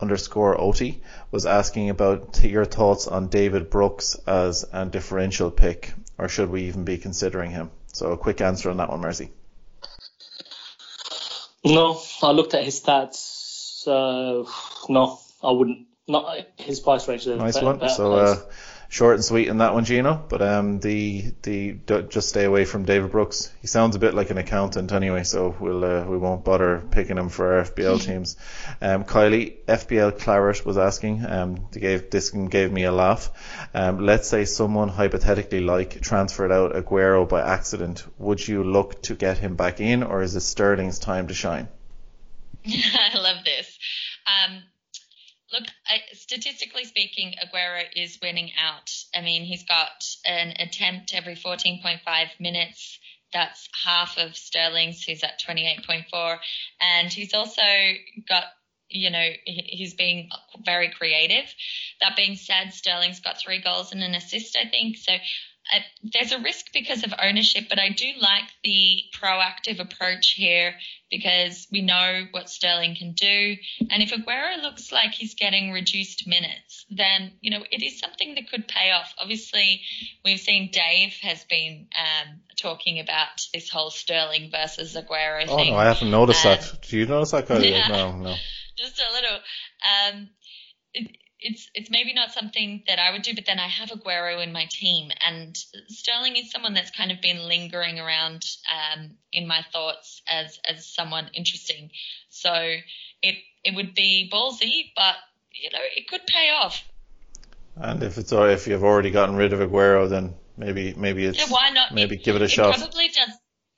underscore 0.00 0.60
OT 0.60 1.00
was 1.30 1.46
asking 1.46 1.90
about 1.90 2.42
your 2.44 2.64
thoughts 2.64 3.06
on 3.08 3.28
David 3.28 3.70
Brooks 3.70 4.16
as 4.26 4.64
a 4.72 4.86
differential 4.86 5.50
pick, 5.50 5.92
or 6.18 6.28
should 6.28 6.50
we 6.50 6.64
even 6.64 6.84
be 6.84 6.98
considering 6.98 7.50
him? 7.50 7.70
So 7.92 8.12
a 8.12 8.16
quick 8.16 8.40
answer 8.40 8.70
on 8.70 8.76
that 8.76 8.90
one, 8.90 9.00
Mercy. 9.00 9.30
No, 11.64 12.00
I 12.22 12.30
looked 12.32 12.54
at 12.54 12.64
his 12.64 12.80
stats. 12.80 13.86
Uh, 13.86 14.48
no, 14.88 15.18
I 15.42 15.50
wouldn't. 15.52 15.86
Not 16.06 16.46
his 16.56 16.80
price 16.80 17.06
range. 17.08 17.26
is 17.26 17.38
Nice 17.38 17.54
better- 17.54 17.66
one. 17.66 17.78
better 17.78 17.94
So 17.94 18.12
uh, 18.14 18.36
short 18.88 19.14
and 19.14 19.24
sweet 19.24 19.48
in 19.48 19.58
that 19.58 19.74
one, 19.74 19.84
Gino. 19.84 20.24
But 20.28 20.42
um, 20.42 20.80
the 20.80 21.32
the 21.42 21.78
just 22.08 22.28
stay 22.28 22.44
away 22.44 22.64
from 22.64 22.84
David 22.84 23.10
Brooks. 23.10 23.52
He 23.60 23.66
sounds 23.66 23.96
a 23.96 23.98
bit 23.98 24.14
like 24.14 24.30
an 24.30 24.38
accountant 24.38 24.92
anyway, 24.92 25.24
so 25.24 25.54
we'll 25.60 25.84
uh, 25.84 26.04
we 26.04 26.16
won't 26.16 26.44
bother 26.44 26.82
picking 26.90 27.18
him 27.18 27.28
for 27.28 27.54
our 27.58 27.64
FPL 27.64 28.02
teams. 28.04 28.36
Um, 28.80 29.04
Kylie 29.04 29.56
FPL 29.66 30.18
Claret 30.18 30.64
was 30.64 30.78
asking. 30.78 31.24
Um, 31.24 31.68
they 31.72 31.80
gave 31.80 32.10
this 32.10 32.30
gave 32.30 32.72
me 32.72 32.84
a 32.84 32.92
laugh. 32.92 33.30
Um, 33.74 34.04
let's 34.04 34.28
say 34.28 34.44
someone 34.44 34.88
hypothetically 34.88 35.60
like 35.60 36.00
transferred 36.00 36.52
out 36.52 36.74
Aguero 36.74 37.28
by 37.28 37.42
accident. 37.42 38.04
Would 38.18 38.46
you 38.46 38.64
look 38.64 39.02
to 39.02 39.14
get 39.14 39.38
him 39.38 39.56
back 39.56 39.80
in, 39.80 40.02
or 40.02 40.22
is 40.22 40.34
it 40.34 40.40
Sterling's 40.40 40.98
time 40.98 41.28
to 41.28 41.34
shine? 41.34 41.68
I 42.66 43.16
love 43.18 43.44
this. 43.44 43.78
Um, 44.26 44.62
Look, 45.52 45.64
I, 45.86 46.00
statistically 46.12 46.84
speaking, 46.84 47.34
Aguero 47.42 47.84
is 47.96 48.18
winning 48.22 48.52
out. 48.62 48.90
I 49.14 49.22
mean, 49.22 49.44
he's 49.44 49.64
got 49.64 50.04
an 50.26 50.54
attempt 50.58 51.14
every 51.14 51.36
14.5 51.36 52.00
minutes. 52.38 52.98
That's 53.32 53.68
half 53.84 54.18
of 54.18 54.36
Sterling's, 54.36 55.02
who's 55.04 55.22
at 55.22 55.40
28.4. 55.40 56.38
And 56.80 57.12
he's 57.12 57.32
also 57.32 57.62
got, 58.28 58.44
you 58.90 59.10
know, 59.10 59.28
he's 59.44 59.94
being 59.94 60.28
very 60.64 60.90
creative. 60.90 61.52
That 62.00 62.16
being 62.16 62.36
said, 62.36 62.74
Sterling's 62.74 63.20
got 63.20 63.38
three 63.38 63.62
goals 63.62 63.92
and 63.92 64.02
an 64.02 64.14
assist, 64.14 64.56
I 64.56 64.68
think. 64.68 64.98
So 64.98 65.12
uh, 65.74 65.80
there's 66.02 66.32
a 66.32 66.40
risk 66.40 66.66
because 66.72 67.04
of 67.04 67.12
ownership, 67.20 67.64
but 67.68 67.78
I 67.78 67.90
do 67.90 68.06
like 68.18 68.44
the 68.64 69.02
proactive 69.14 69.80
approach 69.80 70.30
here 70.30 70.74
because 71.10 71.66
we 71.70 71.82
know 71.82 72.24
what 72.30 72.48
Sterling 72.48 72.96
can 72.96 73.12
do. 73.12 73.56
And 73.90 74.02
if 74.02 74.10
Aguero 74.10 74.62
looks 74.62 74.92
like 74.92 75.12
he's 75.12 75.34
getting 75.34 75.70
reduced 75.72 76.26
minutes, 76.26 76.86
then, 76.90 77.32
you 77.40 77.50
know, 77.50 77.64
it 77.70 77.82
is 77.82 77.98
something 77.98 78.34
that 78.34 78.50
could 78.50 78.66
pay 78.66 78.92
off. 78.92 79.14
Obviously, 79.18 79.82
we've 80.24 80.40
seen 80.40 80.70
Dave 80.72 81.14
has 81.22 81.44
been 81.44 81.88
um, 81.96 82.40
talking 82.60 83.00
about 83.00 83.46
this 83.52 83.68
whole 83.68 83.90
Sterling 83.90 84.50
versus 84.50 84.96
Aguero 84.96 85.44
oh, 85.48 85.56
thing. 85.56 85.72
Oh, 85.72 85.76
no, 85.76 85.80
I 85.80 85.86
haven't 85.86 86.10
noticed 86.10 86.46
um, 86.46 86.52
that. 86.52 86.82
Do 86.88 86.98
you 86.98 87.06
notice 87.06 87.32
that? 87.32 87.48
Yeah, 87.62 87.88
no, 87.88 88.16
no. 88.16 88.34
Just 88.76 89.00
a 89.00 89.12
little. 89.12 89.38
Um, 90.16 90.28
it, 90.94 91.16
it's 91.40 91.70
it's 91.74 91.90
maybe 91.90 92.12
not 92.14 92.32
something 92.32 92.82
that 92.88 92.98
I 92.98 93.12
would 93.12 93.22
do, 93.22 93.34
but 93.34 93.46
then 93.46 93.58
I 93.58 93.68
have 93.68 93.90
Aguero 93.90 94.42
in 94.42 94.52
my 94.52 94.66
team, 94.70 95.10
and 95.24 95.56
Sterling 95.88 96.36
is 96.36 96.50
someone 96.50 96.74
that's 96.74 96.90
kind 96.90 97.12
of 97.12 97.20
been 97.20 97.46
lingering 97.46 98.00
around 98.00 98.44
um, 98.72 99.10
in 99.32 99.46
my 99.46 99.64
thoughts 99.72 100.22
as 100.28 100.58
as 100.68 100.86
someone 100.86 101.30
interesting. 101.34 101.90
So 102.28 102.52
it 103.22 103.36
it 103.64 103.74
would 103.74 103.94
be 103.94 104.28
ballsy, 104.32 104.92
but 104.96 105.14
you 105.52 105.70
know 105.72 105.78
it 105.96 106.08
could 106.08 106.26
pay 106.26 106.50
off. 106.50 106.84
And 107.76 108.02
if 108.02 108.18
it's 108.18 108.32
if 108.32 108.66
you've 108.66 108.84
already 108.84 109.10
gotten 109.10 109.36
rid 109.36 109.52
of 109.52 109.60
Aguero, 109.60 110.08
then 110.08 110.34
maybe 110.56 110.94
maybe 110.94 111.24
it's 111.24 111.38
yeah, 111.38 111.46
why 111.48 111.70
not? 111.70 111.94
maybe 111.94 112.16
it, 112.16 112.24
give 112.24 112.34
it 112.34 112.42
a 112.42 112.46
it 112.46 112.50
shot. 112.50 112.76
Probably 112.76 113.08
does 113.08 113.30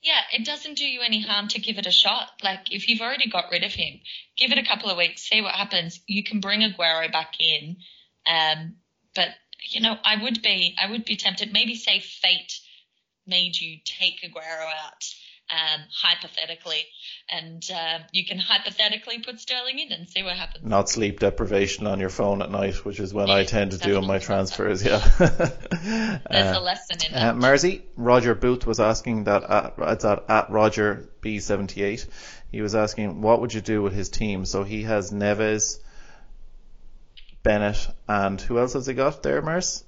yeah, 0.03 0.21
it 0.33 0.45
doesn't 0.47 0.79
do 0.79 0.85
you 0.87 1.01
any 1.03 1.21
harm 1.23 1.49
to 1.49 1.61
give 1.61 1.79
it 1.79 1.87
a 1.87 1.91
shot. 1.91 2.29
Like 2.43 2.73
if 2.73 2.89
you've 2.89 3.01
already 3.01 3.29
got 3.29 3.51
rid 3.51 3.65
of 3.65 3.73
him, 3.73 4.01
give 4.37 4.51
it 4.53 4.59
a 4.59 4.67
couple 4.67 4.91
of 4.91 4.97
weeks, 4.97 5.29
see 5.29 5.43
what 5.43 5.55
happens. 5.55 6.01
You 6.07 6.25
can 6.25 6.41
bring 6.41 6.61
Aguero 6.61 7.11
back 7.13 7.35
in, 7.39 7.77
um, 8.27 8.77
but 9.15 9.29
you 9.63 9.81
know, 9.81 9.97
I 10.03 10.23
would 10.23 10.41
be, 10.43 10.75
I 10.81 10.91
would 10.91 11.05
be 11.05 11.17
tempted. 11.17 11.53
Maybe 11.53 11.75
say 11.75 12.01
fate 12.01 12.61
made 13.27 13.61
you 13.61 13.79
take 13.85 14.23
Aguero 14.23 14.67
out 14.87 15.05
um, 15.53 15.81
hypothetically, 15.93 16.85
and 17.29 17.69
uh, 17.75 17.99
you 18.13 18.25
can 18.25 18.39
hypothetically 18.39 19.19
put 19.19 19.41
Sterling 19.41 19.79
in 19.79 19.93
and 19.93 20.09
see 20.09 20.23
what 20.23 20.37
happens. 20.37 20.65
Not 20.65 20.89
sleep 20.89 21.21
deprivation 21.21 21.87
on 21.87 22.01
your 22.01 22.09
phone 22.09 22.43
at 22.43 22.51
night, 22.51 22.85
which 22.85 23.01
is 23.01 23.13
when 23.13 23.29
yeah, 23.29 23.35
I 23.35 23.45
tend 23.45 23.73
to 23.73 23.79
do 23.79 23.97
on 23.97 24.07
my 24.07 24.19
transfers. 24.19 24.85
Yeah. 24.85 24.99
There's 25.19 26.57
uh, 26.57 26.59
a 26.59 26.61
lesson 26.61 26.99
in 27.07 27.13
that. 27.13 27.35
Uh, 27.35 27.35
Marzi, 27.35 27.83
Roger 27.97 28.35
Booth 28.35 28.67
was 28.67 28.81
asking 28.81 29.25
that 29.25 29.43
at, 29.43 29.75
it's 29.79 30.05
at, 30.05 30.25
at 30.29 30.51
Roger 30.51 31.09
B78. 31.23 32.07
He 32.53 32.63
was 32.63 32.75
asking 32.75 33.21
what 33.21 33.41
would 33.41 33.55
you 33.55 33.61
do 33.61 33.83
with 33.83 33.93
his 33.93 34.09
team. 34.09 34.45
So 34.45 34.65
he 34.65 34.83
has 34.83 35.11
Neves, 35.11 35.79
Bennett, 37.43 37.89
and 38.09 38.41
who 38.41 38.59
else 38.59 38.75
has 38.75 38.87
he 38.87 38.95
got 38.95 39.23
there, 39.23 39.43
Mars? 39.43 39.85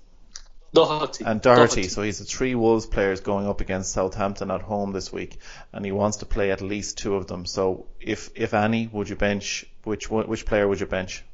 Doherty. 0.75 1.25
And 1.25 1.41
Doherty. 1.43 1.83
Doherty. 1.83 1.89
So 1.89 2.03
he's 2.03 2.19
the 2.19 2.25
three 2.25 2.55
Wolves 2.55 2.87
players 2.87 3.21
going 3.21 3.47
up 3.47 3.61
against 3.61 3.93
Southampton 3.93 4.51
at 4.51 4.63
home 4.63 4.93
this 4.93 5.13
week, 5.13 5.39
and 5.73 5.85
he 5.85 5.93
wants 5.93 6.19
to 6.19 6.27
play 6.27 6.51
at 6.51 6.63
least 6.63 6.99
two 6.99 7.15
of 7.15 7.27
them. 7.27 7.45
So 7.45 7.89
if 8.01 8.31
if 8.35 8.55
any, 8.55 8.87
would 8.87 9.09
you 9.09 9.17
bench 9.17 9.67
which 9.85 10.11
which 10.11 10.47
player 10.47 10.67
would 10.67 10.81
you 10.81 10.87
bench? 10.87 11.25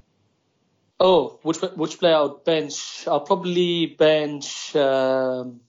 Oh, 0.98 1.38
which 1.42 1.58
which 1.58 1.98
player 2.00 2.16
I 2.16 2.22
would 2.22 2.44
bench? 2.44 3.06
I'll 3.06 3.20
probably 3.20 3.86
bench 3.86 4.74
um, 4.74 5.60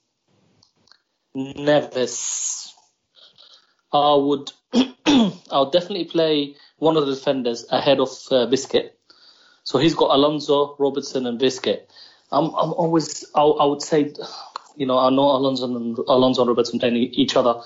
Neves. 1.36 2.74
I 3.93 4.15
would 4.15 4.51
I'll 5.51 5.70
definitely 5.70 6.05
play 6.05 6.55
one 6.78 6.97
of 6.97 7.05
the 7.05 7.13
defenders 7.13 7.65
ahead 7.70 7.99
of 7.99 8.09
uh, 8.32 8.47
Biscuit. 8.47 8.97
So 9.63 9.78
he's 9.78 9.93
got 9.93 10.15
Alonso, 10.15 10.76
Robertson, 10.80 11.28
and 11.28 11.38
Biscuit. 11.38 11.91
I'm, 12.32 12.45
I'm 12.45 12.73
always, 12.73 13.25
I, 13.36 13.41
I, 13.41 13.65
would 13.65 13.82
say, 13.82 14.13
you 14.75 14.86
know, 14.86 14.97
I 14.97 15.09
know 15.09 15.32
Alonso 15.32 15.65
and 15.65 15.97
Alonso 15.97 16.41
and 16.41 16.49
Robertson 16.49 16.80
playing 16.80 16.95
each 16.95 17.36
other. 17.36 17.61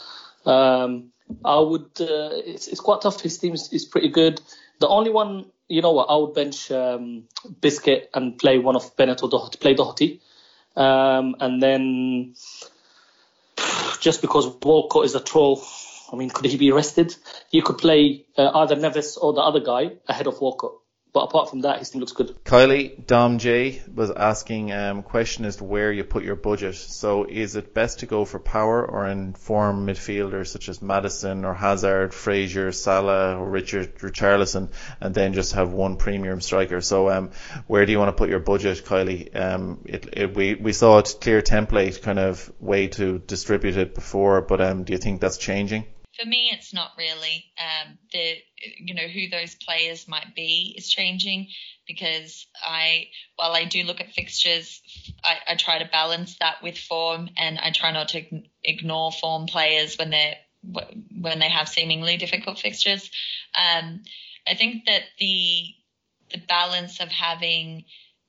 Um, 0.45 1.11
I 1.43 1.59
would, 1.59 1.89
uh, 1.99 2.32
it's, 2.45 2.68
it's 2.68 2.80
quite 2.80 3.01
tough. 3.01 3.22
His 3.22 3.38
team 3.38 3.53
is, 3.53 3.72
is, 3.74 3.86
pretty 3.86 4.09
good. 4.09 4.41
The 4.80 4.88
only 4.88 5.09
one, 5.09 5.45
you 5.68 5.82
know 5.82 5.91
what, 5.91 6.05
I 6.09 6.16
would 6.16 6.34
bench 6.34 6.72
um, 6.72 7.24
Biscuit 7.61 8.09
and 8.14 8.38
play 8.38 8.59
one 8.59 8.76
of 8.76 8.95
Bennett 8.95 9.24
or 9.24 9.30
Doherty, 9.30 9.57
play 9.57 9.74
Doherty. 9.74 10.22
Um, 10.76 11.36
and 11.39 11.61
then 11.61 12.36
just 13.99 14.22
because 14.22 14.47
Walcott 14.61 15.05
is 15.05 15.16
a 15.16 15.20
troll, 15.20 15.64
I 16.11 16.16
mean, 16.16 16.30
could 16.30 16.45
he 16.45 16.57
be 16.57 16.72
arrested? 16.72 17.16
You 17.51 17.64
could 17.64 17.78
play 17.78 18.26
uh, 18.38 18.51
either 18.55 18.76
Neves 18.76 19.18
or 19.20 19.34
the 19.34 19.41
other 19.41 19.59
guy 19.59 19.93
ahead 20.07 20.28
of 20.28 20.39
Walcott. 20.41 20.74
But 21.14 21.26
apart 21.26 21.51
from 21.51 21.61
that, 21.61 21.78
his 21.78 21.91
team 21.91 21.99
looks 21.99 22.11
good. 22.11 22.43
Kylie 22.43 23.05
Dom 23.05 23.38
J 23.38 23.84
was 23.93 24.09
asking 24.09 24.72
um, 24.72 25.03
question 25.03 25.45
as 25.45 25.57
to 25.57 25.64
where 25.64 25.91
you 25.91 26.03
put 26.03 26.24
your 26.24 26.36
budget. 26.36 26.74
So 26.74 27.26
is 27.26 27.55
it 27.55 27.76
best 27.76 27.99
to 27.99 28.07
go 28.07 28.26
for 28.26 28.39
power 28.39 28.84
or 28.84 29.07
in 29.07 29.34
form 29.34 29.86
midfielders 29.86 30.47
such 30.47 30.70
as 30.70 30.82
Maddison 30.82 31.45
or 31.45 31.53
Hazard, 31.53 32.16
Fraser, 32.16 32.72
Salah 32.72 33.38
or 33.38 33.47
Richard 33.47 33.99
Richarlison, 33.99 34.70
and 34.99 35.14
then 35.14 35.34
just 35.34 35.53
have 35.53 35.72
one 35.72 35.97
premium 35.97 36.41
striker? 36.41 36.82
So 36.82 37.11
um, 37.11 37.30
where 37.68 37.86
do 37.86 37.91
you 37.91 37.99
want 37.99 38.09
to 38.09 38.20
put 38.20 38.32
your 38.32 38.39
budget, 38.39 38.84
Kylie? 38.84 39.36
Um, 39.36 39.82
it, 39.86 40.09
it, 40.14 40.36
we 40.36 40.55
we 40.55 40.74
saw 40.74 40.97
a 40.97 41.03
clear 41.03 41.43
template 41.43 42.01
kind 42.01 42.18
of 42.18 42.51
way 42.59 42.88
to 42.88 43.20
distribute 43.20 43.78
it 43.78 43.93
before, 43.93 44.41
but 44.41 44.61
um, 44.61 44.84
do 44.84 44.93
you 44.93 44.99
think 44.99 45.22
that's 45.22 45.38
changing? 45.38 45.86
For 46.20 46.28
me, 46.28 46.51
it's 46.53 46.74
not 46.74 46.91
really. 46.97 47.45
Um, 47.57 47.97
the 48.11 48.36
you 48.78 48.93
know 48.93 49.07
who 49.07 49.30
those 49.30 49.55
players 49.55 50.07
might 50.07 50.36
be 50.36 50.76
is 50.78 50.89
changing 50.89 51.47
because 51.88 52.45
I 52.64 53.07
while 53.36 53.53
I 53.53 53.66
do 53.66 53.84
look 53.84 53.99
at 53.99 54.14
fixtures, 54.14 54.82
I, 55.24 55.38
I 55.47 55.55
try 55.55 55.80
to 55.80 55.89
balance 55.91 56.38
that 56.39 56.61
with 56.61 56.78
form, 56.78 57.30
and 57.38 57.57
I 57.57 57.72
try 57.72 57.91
not 57.91 58.09
to 58.09 58.24
ignore 58.64 59.11
form 59.11 59.47
players 59.47 59.97
when 59.97 60.11
they're 60.11 60.38
when 60.64 61.39
they 61.39 61.49
have 61.49 61.68
seemingly 61.68 62.18
difficult 62.18 62.59
fixtures. 62.59 63.09
Um, 63.57 64.03
I 64.47 64.55
think 64.55 64.86
that 64.86 65.03
the 65.20 65.74
the 66.32 66.39
balance 66.47 66.99
of 66.99 67.09
having 67.09 67.86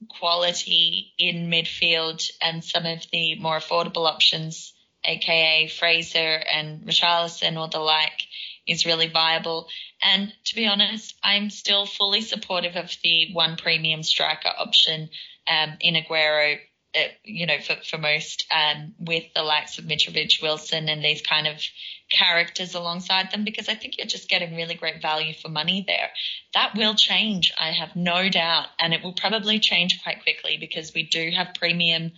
quality 0.09 1.13
in 1.19 1.51
midfield 1.51 2.31
and 2.43 2.63
some 2.63 2.85
of 2.87 3.05
the 3.11 3.39
more 3.39 3.59
affordable 3.59 4.09
options 4.09 4.74
aka 5.05 5.69
Fraser 5.69 6.43
and 6.53 6.83
Richarlison 6.83 7.61
or 7.61 7.69
the 7.69 7.81
like, 7.81 8.23
is 8.67 8.87
really 8.87 9.09
viable. 9.09 9.69
And 10.03 10.33
to 10.47 10.55
be 10.55 10.67
honest, 10.67 11.15
I'm 11.23 11.51
still 11.51 11.87
fully 11.87 12.21
supportive 12.21 12.77
of 12.77 12.91
the 13.03 13.33
one 13.33 13.57
premium 13.57 14.03
striker 14.03 14.51
option 14.57 15.11
um, 15.47 15.77
in 15.81 15.95
Aguero. 15.95 16.59
Uh, 16.97 17.09
you 17.25 17.45
know, 17.45 17.59
for, 17.59 17.75
for 17.85 17.99
most, 17.99 18.47
um, 18.55 18.95
with 19.01 19.25
the 19.35 19.43
likes 19.43 19.79
of 19.79 19.85
Mitrovic, 19.85 20.41
Wilson, 20.41 20.89
and 20.89 21.05
these 21.05 21.23
kind 21.23 21.49
of 21.49 21.61
characters 22.09 22.77
alongside 22.77 23.33
them, 23.33 23.43
because 23.43 23.69
I 23.69 23.75
think 23.75 23.99
you're 23.99 24.07
just 24.07 24.29
getting 24.29 24.55
really 24.55 24.77
great 24.77 25.03
value 25.03 25.35
for 25.35 25.49
money 25.49 25.83
there. 25.85 26.11
That 26.55 26.77
will 26.77 26.95
change, 26.95 27.53
I 27.59 27.73
have 27.73 27.97
no 27.97 28.29
doubt, 28.29 28.67
and 28.79 28.95
it 28.95 29.03
will 29.03 29.15
probably 29.15 29.59
change 29.59 30.05
quite 30.05 30.23
quickly 30.23 30.57
because 30.57 30.95
we 30.95 31.03
do 31.03 31.33
have 31.35 31.57
premium 31.59 32.13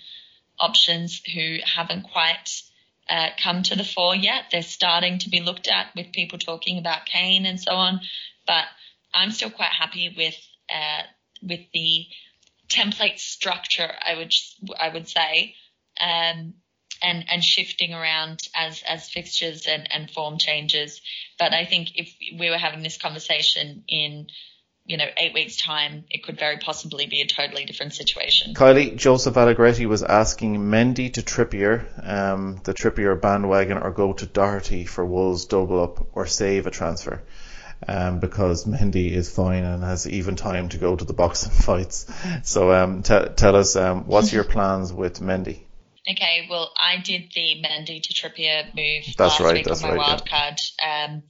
options 0.58 1.22
who 1.34 1.56
haven't 1.64 2.02
quite 2.12 2.62
uh, 3.08 3.28
come 3.42 3.62
to 3.64 3.76
the 3.76 3.84
fore 3.84 4.14
yet. 4.14 4.44
They're 4.50 4.62
starting 4.62 5.18
to 5.20 5.30
be 5.30 5.40
looked 5.40 5.68
at 5.68 5.88
with 5.94 6.12
people 6.12 6.38
talking 6.38 6.78
about 6.78 7.06
Kane 7.06 7.46
and 7.46 7.60
so 7.60 7.72
on, 7.72 8.00
but 8.46 8.64
I'm 9.14 9.30
still 9.30 9.50
quite 9.50 9.72
happy 9.72 10.14
with 10.16 10.36
uh, 10.72 11.02
with 11.42 11.60
the 11.72 12.06
template 12.68 13.18
structure. 13.18 13.90
I 14.04 14.16
would 14.16 14.34
I 14.78 14.88
would 14.88 15.08
say. 15.08 15.54
Um, 16.00 16.54
and, 17.02 17.26
and 17.30 17.44
shifting 17.44 17.92
around 17.92 18.48
as, 18.54 18.82
as 18.88 19.08
fixtures 19.08 19.66
and, 19.66 19.86
and 19.92 20.10
form 20.10 20.38
changes. 20.38 21.02
But 21.38 21.52
I 21.52 21.66
think 21.66 21.96
if 21.96 22.14
we 22.38 22.48
were 22.48 22.56
having 22.56 22.82
this 22.82 22.96
conversation 22.96 23.84
in 23.86 24.28
you 24.86 24.96
know, 24.96 25.06
eight 25.16 25.34
weeks' 25.34 25.56
time, 25.56 26.04
it 26.10 26.22
could 26.22 26.38
very 26.38 26.58
possibly 26.58 27.06
be 27.06 27.20
a 27.20 27.26
totally 27.26 27.64
different 27.64 27.92
situation. 27.92 28.54
Kylie, 28.54 28.96
Joseph 28.96 29.36
Allegretti 29.36 29.84
was 29.86 30.02
asking 30.02 30.58
Mendy 30.58 31.12
to 31.14 31.22
Trippier, 31.22 31.84
um, 32.08 32.60
the 32.62 32.72
Trippier 32.72 33.20
bandwagon, 33.20 33.78
or 33.78 33.90
go 33.90 34.12
to 34.12 34.26
Doherty 34.26 34.84
for 34.84 35.04
Wolves 35.04 35.46
double 35.46 35.82
up 35.82 36.06
or 36.12 36.26
save 36.26 36.66
a 36.66 36.70
transfer. 36.70 37.22
Um, 37.86 38.20
because 38.20 38.64
Mendy 38.64 39.10
is 39.10 39.30
fine 39.30 39.62
and 39.64 39.84
has 39.84 40.08
even 40.08 40.34
time 40.34 40.70
to 40.70 40.78
go 40.78 40.96
to 40.96 41.04
the 41.04 41.12
boxing 41.12 41.52
fights. 41.66 42.10
So 42.44 42.72
um, 42.72 43.02
t- 43.02 43.28
tell 43.36 43.54
us, 43.54 43.76
um, 43.76 44.06
what's 44.06 44.32
your 44.32 44.44
plans 44.44 44.94
with 44.94 45.20
Mendy? 45.20 45.60
Okay, 46.10 46.46
well, 46.48 46.72
I 46.76 47.02
did 47.02 47.32
the 47.34 47.62
Mendy 47.62 48.00
to 48.00 48.14
Trippier 48.14 48.66
move 48.74 49.04
that's 49.18 49.18
last 49.18 49.40
right, 49.40 49.54
week 49.54 49.66
that's 49.66 49.82
on 49.82 49.90
my 49.90 49.96
right, 49.96 50.06
wild 50.06 50.22
yeah. 50.24 50.38
card. 50.38 51.20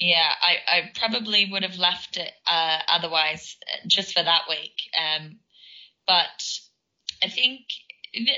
Yeah, 0.00 0.32
I, 0.40 0.56
I 0.66 0.90
probably 0.94 1.46
would 1.52 1.62
have 1.62 1.76
left 1.76 2.16
it 2.16 2.32
uh, 2.46 2.78
otherwise 2.88 3.56
just 3.86 4.14
for 4.16 4.22
that 4.22 4.42
week. 4.48 4.72
Um, 4.98 5.40
but 6.06 6.42
I 7.22 7.28
think 7.28 7.60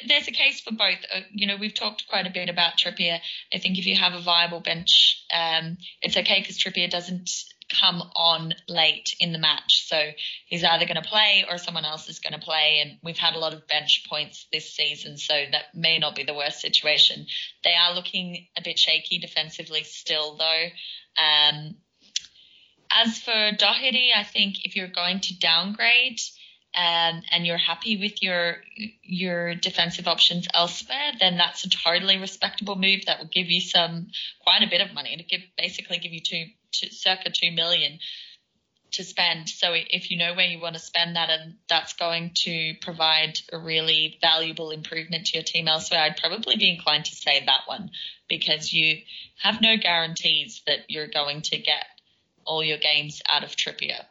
there's 0.09 0.27
a 0.27 0.33
case 0.33 0.61
for 0.61 0.73
both. 0.73 0.99
Uh, 1.15 1.21
you 1.33 1.47
know, 1.47 1.57
we've 1.57 1.75
talked 1.75 2.09
quite 2.09 2.27
a 2.27 2.31
bit 2.31 2.49
about 2.49 2.79
Trippier. 2.79 3.21
I 3.55 3.59
think 3.59 3.79
if 3.79 3.87
you 3.87 3.97
have 3.97 4.13
a 4.13 4.21
viable 4.21 4.61
bench, 4.61 5.25
um, 5.33 5.79
it's 6.03 6.17
okay 6.17 6.41
because 6.41 6.59
Trippier 6.59 6.91
doesn't 6.91 7.31
come 7.81 8.03
on 8.17 8.55
late 8.69 9.15
in 9.19 9.33
the 9.33 9.39
match. 9.39 9.87
So 9.89 10.01
he's 10.47 10.65
either 10.65 10.87
going 10.87 11.03
to 11.03 11.09
play 11.09 11.45
or 11.49 11.59
someone 11.59 11.85
else 11.85 12.09
is 12.09 12.19
going 12.19 12.33
to 12.33 12.39
play. 12.39 12.81
And 12.83 12.99
we've 13.03 13.19
had 13.19 13.35
a 13.35 13.39
lot 13.39 13.55
of 13.55 13.67
bench 13.67 14.07
points 14.09 14.47
this 14.53 14.75
season, 14.75 15.17
so 15.17 15.35
that 15.35 15.75
may 15.75 15.99
not 15.99 16.15
be 16.15 16.25
the 16.25 16.35
worst 16.35 16.61
situation. 16.61 17.27
They 17.65 17.75
are 17.75 17.95
looking 17.95 18.47
a 18.57 18.63
bit 18.63 18.79
shaky 18.79 19.19
defensively 19.19 19.85
still, 19.85 20.37
though. 20.37 20.67
Um, 21.23 21.77
as 22.91 23.19
for 23.19 23.53
Doherty, 23.57 24.11
I 24.15 24.25
think 24.25 24.65
if 24.65 24.77
you're 24.77 24.89
going 24.89 25.21
to 25.21 25.39
downgrade, 25.39 26.21
um, 26.75 27.23
and 27.31 27.47
you're 27.47 27.59
happy 27.59 27.99
with 27.99 28.23
your 28.23 28.57
your 29.03 29.55
defensive 29.55 30.09
options 30.09 30.49
elsewhere, 30.55 31.13
then 31.21 31.37
that's 31.37 31.65
a 31.65 31.71
totally 31.71 32.17
respectable 32.17 32.77
move 32.77 33.05
that 33.07 33.19
will 33.19 33.29
give 33.29 33.49
you 33.49 33.61
some 33.61 34.09
quite 34.41 34.63
a 34.63 34.71
bit 34.71 34.81
of 34.81 34.95
money 34.95 35.17
to 35.17 35.23
give 35.23 35.43
basically 35.59 35.99
give 35.99 36.13
you 36.13 36.21
two, 36.21 36.47
circa 36.73 37.31
two 37.31 37.53
million 37.53 37.99
to 38.93 39.05
spend. 39.05 39.49
So 39.49 39.73
if 39.75 40.11
you 40.11 40.19
know 40.19 40.35
where 40.35 40.47
you 40.47 40.61
want 40.61 40.75
to 40.75 40.81
spend 40.81 41.17
that 41.17 41.31
and 41.31 41.55
that's 41.69 41.95
going 41.95 42.33
to 42.45 42.75
provide 42.81 43.39
a 43.53 43.59
really 43.59 44.19
valuable 44.21 44.71
improvement 44.71 45.27
to 45.27 45.39
your 45.39 45.45
team 45.45 45.67
elsewhere, 45.67 46.01
I'd 46.01 46.19
probably 46.19 46.57
be 46.57 46.71
inclined 46.71 47.07
to 47.07 47.17
say 47.17 47.43
that 47.45 47.63
one 47.67 47.91
because 48.29 48.73
you 48.73 48.99
have 49.43 49.61
no 49.61 49.77
guarantees 49.77 50.63
that 50.67 50.81
you're 50.89 51.09
going 51.09 51.43
to 51.43 51.59
get 51.59 51.87
all 52.45 52.63
your 52.63 52.79
games 52.79 53.23
out 53.29 53.45
of 53.45 53.57
Trippier. 53.57 54.05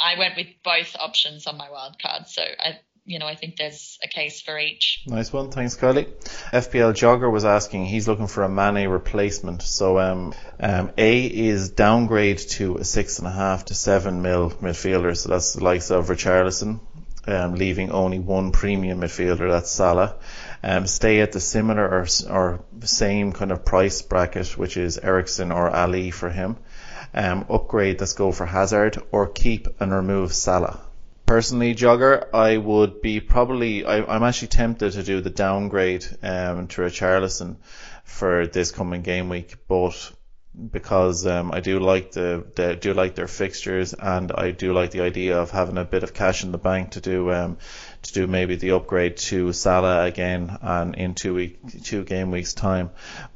I 0.00 0.18
went 0.18 0.36
with 0.36 0.48
both 0.64 0.96
options 0.98 1.46
on 1.46 1.56
my 1.56 1.70
wild 1.70 2.00
card, 2.02 2.26
so 2.26 2.42
I 2.42 2.80
you 3.04 3.18
know, 3.18 3.26
I 3.26 3.34
think 3.34 3.56
there's 3.56 3.98
a 4.02 4.08
case 4.08 4.40
for 4.40 4.58
each. 4.58 5.02
Nice 5.06 5.32
one. 5.32 5.50
Thanks, 5.50 5.76
Kylie. 5.76 6.06
FPL 6.52 6.92
Jogger 6.94 7.30
was 7.30 7.44
asking, 7.44 7.86
he's 7.86 8.08
looking 8.08 8.26
for 8.26 8.42
a 8.42 8.48
Mane 8.48 8.88
replacement. 8.88 9.62
So, 9.62 9.98
um, 9.98 10.34
um, 10.58 10.90
A 10.96 11.26
is 11.26 11.70
downgrade 11.70 12.38
to 12.38 12.76
a 12.76 12.84
six 12.84 13.18
and 13.18 13.28
a 13.28 13.30
half 13.30 13.66
to 13.66 13.74
seven 13.74 14.22
mil 14.22 14.50
midfielder. 14.50 15.16
So 15.16 15.28
that's 15.28 15.52
the 15.52 15.64
likes 15.64 15.90
of 15.90 16.08
Richarlison, 16.08 16.80
um, 17.26 17.54
leaving 17.54 17.90
only 17.90 18.18
one 18.18 18.52
premium 18.52 19.00
midfielder. 19.00 19.50
That's 19.50 19.70
Salah. 19.70 20.16
Um, 20.62 20.86
stay 20.86 21.20
at 21.20 21.32
the 21.32 21.40
similar 21.40 21.86
or, 21.86 22.06
or 22.30 22.64
same 22.84 23.32
kind 23.32 23.52
of 23.52 23.64
price 23.64 24.00
bracket, 24.00 24.56
which 24.56 24.76
is 24.76 24.98
Eriksen 24.98 25.52
or 25.52 25.68
Alli 25.68 26.10
for 26.10 26.30
him 26.30 26.56
um, 27.14 27.46
upgrade, 27.48 28.00
let's 28.00 28.12
go 28.12 28.32
for 28.32 28.44
Hazard, 28.44 28.98
or 29.12 29.28
keep 29.28 29.68
and 29.80 29.92
remove 29.92 30.32
Salah. 30.32 30.80
Personally, 31.26 31.74
Jogger, 31.74 32.26
I 32.34 32.58
would 32.58 33.00
be 33.00 33.20
probably, 33.20 33.84
I, 33.84 34.16
am 34.16 34.22
actually 34.22 34.48
tempted 34.48 34.92
to 34.92 35.02
do 35.02 35.20
the 35.22 35.30
downgrade 35.30 36.06
um, 36.22 36.66
to 36.68 36.82
Richarlison 36.82 37.56
for 38.04 38.46
this 38.46 38.70
coming 38.70 39.02
game 39.02 39.30
week, 39.30 39.56
but 39.66 40.12
because 40.70 41.26
um, 41.26 41.50
I 41.50 41.60
do 41.60 41.80
like 41.80 42.12
the, 42.12 42.44
the, 42.54 42.76
do 42.76 42.92
like 42.92 43.14
their 43.14 43.26
fixtures 43.26 43.94
and 43.94 44.30
I 44.32 44.50
do 44.50 44.72
like 44.72 44.90
the 44.90 45.00
idea 45.00 45.38
of 45.38 45.50
having 45.50 45.78
a 45.78 45.84
bit 45.84 46.02
of 46.02 46.14
cash 46.14 46.44
in 46.44 46.52
the 46.52 46.58
bank 46.58 46.92
to 46.92 47.00
do 47.00 47.32
um, 47.32 47.58
to 48.04 48.12
do 48.12 48.26
maybe 48.26 48.56
the 48.56 48.72
upgrade 48.72 49.16
to 49.16 49.52
Salah 49.52 50.04
again 50.04 50.56
and 50.62 50.94
in 50.94 51.14
two 51.14 51.34
week 51.34 51.58
two 51.82 52.04
game 52.04 52.30
weeks 52.30 52.54
time. 52.54 52.90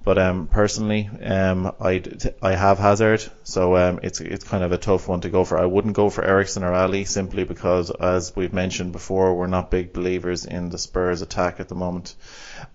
But 0.04 0.18
um, 0.18 0.46
personally, 0.46 1.08
um, 1.22 1.72
I 1.80 2.02
I 2.40 2.54
have 2.54 2.78
Hazard, 2.78 3.22
so 3.44 3.76
um, 3.76 4.00
it's 4.02 4.20
it's 4.20 4.44
kind 4.44 4.64
of 4.64 4.72
a 4.72 4.78
tough 4.78 5.08
one 5.08 5.20
to 5.22 5.28
go 5.28 5.44
for. 5.44 5.58
I 5.58 5.66
wouldn't 5.66 5.94
go 5.94 6.10
for 6.10 6.24
Eriksen 6.24 6.64
or 6.64 6.72
Alli 6.72 7.04
simply 7.04 7.44
because, 7.44 7.90
as 7.90 8.34
we've 8.34 8.52
mentioned 8.52 8.92
before, 8.92 9.34
we're 9.34 9.46
not 9.46 9.70
big 9.70 9.92
believers 9.92 10.44
in 10.44 10.70
the 10.70 10.78
Spurs 10.78 11.22
attack 11.22 11.60
at 11.60 11.68
the 11.68 11.74
moment. 11.74 12.14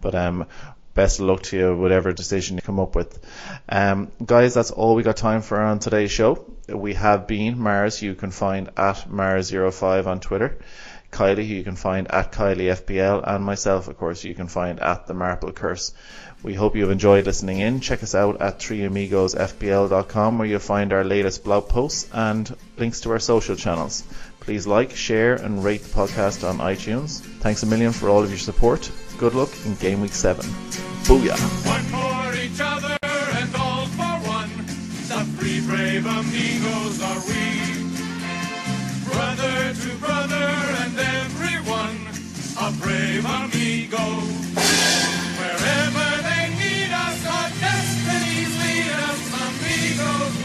But 0.01 0.15
um, 0.15 0.47
best 0.93 1.19
of 1.19 1.25
luck 1.25 1.41
to 1.43 1.57
you, 1.57 1.75
whatever 1.75 2.13
decision 2.13 2.57
you 2.57 2.61
come 2.61 2.79
up 2.79 2.95
with. 2.95 3.19
Um, 3.67 4.11
guys, 4.23 4.53
that's 4.53 4.71
all 4.71 4.95
we 4.95 5.03
got 5.03 5.17
time 5.17 5.41
for 5.41 5.59
on 5.59 5.79
today's 5.79 6.11
show. 6.11 6.45
We 6.67 6.93
have 6.93 7.27
been 7.27 7.59
Mars, 7.59 8.01
you 8.01 8.15
can 8.15 8.31
find 8.31 8.69
at 8.77 9.07
Mars05 9.09 10.07
on 10.07 10.19
Twitter. 10.19 10.57
Kylie, 11.13 11.47
who 11.47 11.53
you 11.53 11.63
can 11.63 11.75
find 11.75 12.11
at 12.11 12.31
Kylie 12.31 12.71
FPL, 12.73 13.23
and 13.25 13.45
myself, 13.45 13.87
of 13.87 13.97
course, 13.97 14.23
you 14.23 14.35
can 14.35 14.47
find 14.47 14.79
at 14.79 15.07
the 15.07 15.13
Marple 15.13 15.51
Curse. 15.51 15.93
We 16.43 16.53
hope 16.55 16.75
you've 16.75 16.91
enjoyed 16.91 17.25
listening 17.25 17.59
in. 17.59 17.79
Check 17.79 18.03
us 18.03 18.15
out 18.15 18.41
at 18.41 18.59
3amigosfpl.com 18.59 20.37
where 20.37 20.47
you'll 20.47 20.59
find 20.59 20.91
our 20.91 21.05
latest 21.05 21.43
blog 21.45 21.69
posts 21.69 22.09
and 22.11 22.53
links 22.77 23.01
to 23.01 23.11
our 23.11 23.19
social 23.19 23.55
channels. 23.55 24.03
Please 24.41 24.67
like, 24.67 24.93
share, 24.93 25.35
and 25.35 25.63
rate 25.63 25.83
the 25.83 25.93
podcast 25.95 26.47
on 26.47 26.57
iTunes. 26.57 27.21
Thanks 27.39 27.63
a 27.63 27.65
million 27.65 27.93
for 27.93 28.09
all 28.09 28.23
of 28.23 28.29
your 28.29 28.39
support. 28.39 28.91
Good 29.17 29.35
luck 29.35 29.51
in 29.65 29.75
Game 29.75 30.01
Week 30.01 30.11
7. 30.11 30.43
Booyah! 31.05 31.39
One 31.65 31.83
for 31.93 32.35
each 32.37 32.59
other 32.59 32.97
and 33.01 33.55
all 33.55 33.85
for 33.85 34.27
one. 34.27 34.49
The 35.07 35.23
three 35.37 35.61
brave 35.65 36.05
amigos 36.05 37.01
are 37.01 37.19
we 37.27 37.72
brother 39.13 39.73
to 39.73 39.89
brother 39.97 40.49
and 40.83 40.97
everyone 40.97 41.97
a 42.65 42.71
brave 42.81 43.25
amigo. 43.25 44.05
Wherever 45.39 46.09
they 46.29 46.45
need 46.61 46.91
us, 47.05 47.19
our 47.35 47.49
destinies 47.61 48.53
lead 48.61 48.91
us, 49.07 49.21
amigos. 49.45 50.42